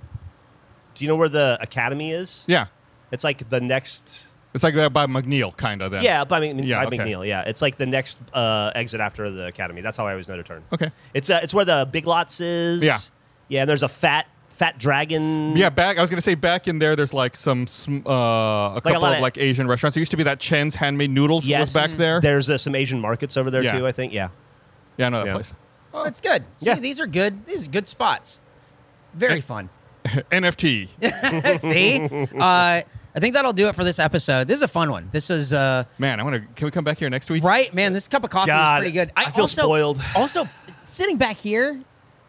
Do 0.94 1.04
you 1.04 1.08
know 1.08 1.16
where 1.16 1.28
the 1.28 1.58
Academy 1.60 2.12
is? 2.12 2.44
Yeah, 2.46 2.66
It's 3.10 3.24
like 3.24 3.48
the 3.50 3.60
next. 3.60 4.28
it's 4.54 4.62
like 4.62 4.74
that 4.76 4.92
by 4.92 5.06
McNeil, 5.06 5.56
kind 5.56 5.82
of. 5.82 5.90
Then. 5.90 6.02
Yeah, 6.04 6.24
by, 6.24 6.38
Mc- 6.40 6.64
Yeah, 6.64 6.80
by 6.84 6.86
okay. 6.86 6.98
McNeil. 6.98 7.26
Yeah, 7.26 7.42
it's 7.42 7.60
like 7.60 7.76
the 7.76 7.86
next 7.86 8.18
uh, 8.32 8.70
exit 8.74 9.00
after 9.00 9.30
the 9.30 9.46
Academy. 9.46 9.80
That's 9.80 9.96
how 9.96 10.06
I 10.06 10.12
always 10.12 10.28
know 10.28 10.36
to 10.36 10.42
turn. 10.44 10.62
Okay. 10.72 10.90
It's 11.12 11.28
uh, 11.30 11.40
it's 11.42 11.52
where 11.52 11.64
the 11.64 11.88
Big 11.90 12.06
Lots 12.06 12.40
is. 12.40 12.80
Yeah. 12.82 12.98
Yeah, 13.48 13.62
and 13.62 13.70
there's 13.70 13.82
a 13.82 13.88
fat 13.88 14.26
fat 14.48 14.78
dragon. 14.78 15.56
Yeah, 15.56 15.68
back. 15.70 15.98
I 15.98 16.00
was 16.00 16.10
gonna 16.10 16.22
say 16.22 16.36
back 16.36 16.68
in 16.68 16.78
there. 16.78 16.94
There's 16.94 17.12
like 17.12 17.34
some 17.34 17.66
uh, 18.06 18.74
a 18.76 18.80
couple 18.80 19.00
lot 19.00 19.12
of 19.12 19.16
of- 19.16 19.20
like 19.22 19.36
Asian 19.36 19.66
restaurants. 19.66 19.96
There 19.96 20.00
used 20.00 20.12
to 20.12 20.16
be 20.16 20.22
that 20.22 20.38
Chen's 20.38 20.76
handmade 20.76 21.10
noodles 21.10 21.44
Yes. 21.44 21.74
was 21.74 21.74
back 21.74 21.90
there. 21.98 22.20
There's 22.20 22.48
uh, 22.48 22.56
some 22.56 22.74
Asian 22.76 23.00
markets 23.00 23.36
over 23.36 23.50
there 23.50 23.62
Yeah. 23.64 23.76
too. 23.78 23.86
I 23.86 23.92
think. 23.92 24.12
Yeah. 24.12 24.28
Yeah, 24.96 25.06
I 25.06 25.08
know 25.08 25.18
that 25.20 25.26
Yeah. 25.26 25.32
place. 25.34 25.54
That's 25.92 26.20
good. 26.20 26.44
See, 26.58 26.66
Yeah. 26.70 26.74
these 26.76 27.00
are 27.00 27.06
good. 27.08 27.46
These 27.46 27.66
are 27.66 27.70
good 27.70 27.88
spots. 27.88 28.40
Very 29.14 29.40
fun. 29.40 29.68
NFT. 30.04 30.88
See, 31.58 32.00
uh, 32.38 32.82
I 33.16 33.20
think 33.20 33.34
that'll 33.34 33.52
do 33.52 33.68
it 33.68 33.74
for 33.74 33.84
this 33.84 33.98
episode. 33.98 34.48
This 34.48 34.58
is 34.58 34.62
a 34.62 34.68
fun 34.68 34.90
one. 34.90 35.08
This 35.12 35.30
is 35.30 35.52
uh, 35.52 35.84
Man, 35.98 36.20
I 36.20 36.22
want 36.24 36.34
to. 36.34 36.40
Can 36.54 36.66
we 36.66 36.70
come 36.70 36.84
back 36.84 36.98
here 36.98 37.08
next 37.08 37.30
week? 37.30 37.42
right, 37.44 37.72
man. 37.72 37.92
This 37.92 38.08
cup 38.08 38.24
of 38.24 38.30
coffee 38.30 38.48
God, 38.48 38.76
is 38.76 38.80
pretty 38.80 38.92
good. 38.92 39.12
I 39.16 39.30
feel 39.30 39.42
also, 39.42 39.62
spoiled. 39.62 40.02
Also, 40.14 40.48
sitting 40.84 41.16
back 41.16 41.38
here 41.38 41.80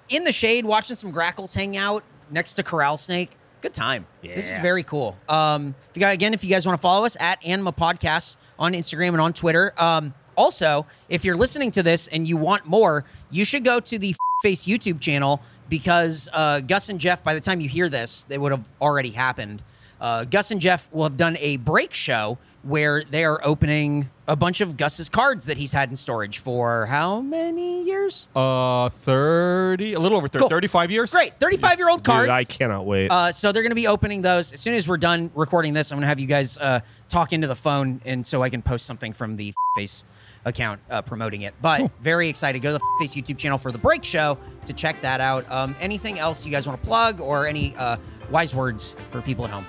in 0.10 0.24
the 0.24 0.32
shade, 0.32 0.66
watching 0.66 0.96
some 0.96 1.12
grackles 1.12 1.54
hang 1.54 1.76
out 1.76 2.04
next 2.30 2.54
to 2.54 2.64
Coral 2.64 2.98
Snake. 2.98 3.32
Good 3.62 3.74
time. 3.74 4.06
This 4.22 4.46
is 4.46 4.52
Yeah. 4.52 4.62
very 4.62 4.84
cool. 4.84 5.18
Um, 5.28 5.74
if 5.90 5.98
you 5.98 6.02
guys, 6.02 6.14
again, 6.14 6.34
if 6.36 6.44
you 6.44 6.50
guys 6.52 6.68
want 6.68 6.78
to 6.78 6.82
follow 6.82 7.04
us 7.06 7.18
at 7.20 7.44
Anma 7.44 7.72
Podcasts 7.74 8.38
on 8.60 8.74
Instagram 8.74 9.10
and 9.10 9.22
on 9.22 9.34
Twitter. 9.34 9.74
Um, 9.78 10.14
also, 10.38 10.86
if 11.10 11.26
you're 11.26 11.36
listening 11.36 11.72
to 11.72 11.82
this 11.82 12.08
and 12.08 12.28
you 12.28 12.38
want 12.38 12.66
more, 12.68 13.06
you 13.32 13.44
should 13.44 13.64
go 13.64 13.80
to 13.80 13.98
the 13.98 14.16
Face 14.44 14.66
YouTube 14.66 15.00
channel 15.00 15.42
because 15.70 16.30
uh, 16.34 16.60
Gus 16.62 16.90
and 16.90 17.00
Geoff, 17.00 17.24
by 17.24 17.34
the 17.34 17.42
time 17.42 17.60
you 17.62 17.70
hear 17.70 17.90
this, 17.90 18.24
they 18.24 18.38
would 18.38 18.52
have 18.52 18.68
already 18.82 19.10
happened. 19.12 19.64
Uh, 20.00 20.24
Gus 20.26 20.52
and 20.52 20.60
Geoff 20.62 20.92
will 20.92 21.04
have 21.04 21.18
done 21.18 21.38
a 21.40 21.58
break 21.58 21.94
show 21.94 22.38
where 22.64 23.04
they 23.04 23.24
are 23.24 23.40
opening 23.46 24.10
a 24.28 24.36
bunch 24.36 24.60
of 24.60 24.76
Gus's 24.76 25.08
cards 25.08 25.46
that 25.46 25.58
he's 25.58 25.72
had 25.72 25.92
in 25.92 25.96
storage 25.96 26.40
for 26.40 26.88
how 26.88 27.22
many 27.22 27.84
years? 27.84 28.28
Uh, 28.36 28.90
30, 28.90 29.94
a 29.94 30.00
little 30.00 30.18
over 30.18 30.28
30, 30.28 30.40
Cool. 30.42 30.50
35 30.50 30.90
years. 30.92 31.12
Great, 31.12 31.40
35 31.40 31.78
year 31.78 31.90
old 31.90 32.04
cards. 32.04 32.24
Dude, 32.26 32.34
cards. 32.34 32.50
I 32.50 32.52
cannot 32.52 32.86
wait. 32.88 33.12
Uh, 33.12 33.32
so 33.32 33.52
they're 33.52 33.62
going 33.62 33.70
to 33.72 33.76
be 33.76 33.86
opening 33.88 34.24
those 34.24 34.52
as 34.52 34.62
soon 34.62 34.74
as 34.74 34.88
we're 34.88 34.98
done 34.98 35.30
recording 35.36 35.74
this. 35.76 35.92
I'm 35.92 35.98
going 35.98 36.02
to 36.04 36.08
have 36.08 36.20
you 36.20 36.26
guys 36.26 36.58
uh, 36.58 36.80
talk 37.08 37.34
into 37.34 37.46
the 37.48 37.56
phone, 37.56 38.02
and 38.04 38.26
so 38.26 38.42
I 38.42 38.50
can 38.50 38.64
post 38.64 38.88
something 38.88 39.14
from 39.14 39.36
the 39.38 39.54
Face 39.76 40.04
account 40.46 40.80
uh, 40.90 41.02
promoting 41.02 41.42
it. 41.42 41.54
But 41.62 41.92
very 42.02 42.30
excited. 42.30 42.62
Go 42.62 42.74
to 42.74 42.78
the 42.78 42.86
Face 43.00 43.16
YouTube 43.16 43.38
channel 43.38 43.58
for 43.58 43.72
the 43.72 43.78
break 43.78 44.04
show 44.04 44.38
to 44.66 44.74
check 44.74 45.02
that 45.02 45.20
out. 45.20 45.50
Um, 45.52 45.76
anything 45.80 46.20
else 46.20 46.46
you 46.46 46.52
guys 46.52 46.68
want 46.68 46.82
to 46.82 46.88
plug, 46.88 47.20
or 47.20 47.48
any 47.48 47.76
uh, 47.76 47.98
wise 48.30 48.56
words 48.56 48.96
for 49.12 49.22
people 49.22 49.46
at 49.46 49.52
home? 49.52 49.66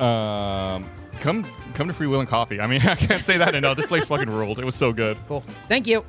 Um, 0.00 0.90
come 1.20 1.46
come 1.74 1.88
to 1.88 1.94
Freewheelin 1.94 2.26
Coffee. 2.26 2.60
I 2.60 2.66
mean, 2.66 2.80
I 2.84 2.94
can't 2.96 3.24
say 3.24 3.38
that 3.38 3.54
enough. 3.54 3.76
This 3.76 3.86
place 3.86 4.04
fucking 4.04 4.30
ruled. 4.30 4.58
It 4.58 4.64
was 4.64 4.74
so 4.74 4.92
good. 4.92 5.16
Cool. 5.28 5.44
Thank 5.68 5.86
you. 5.86 6.04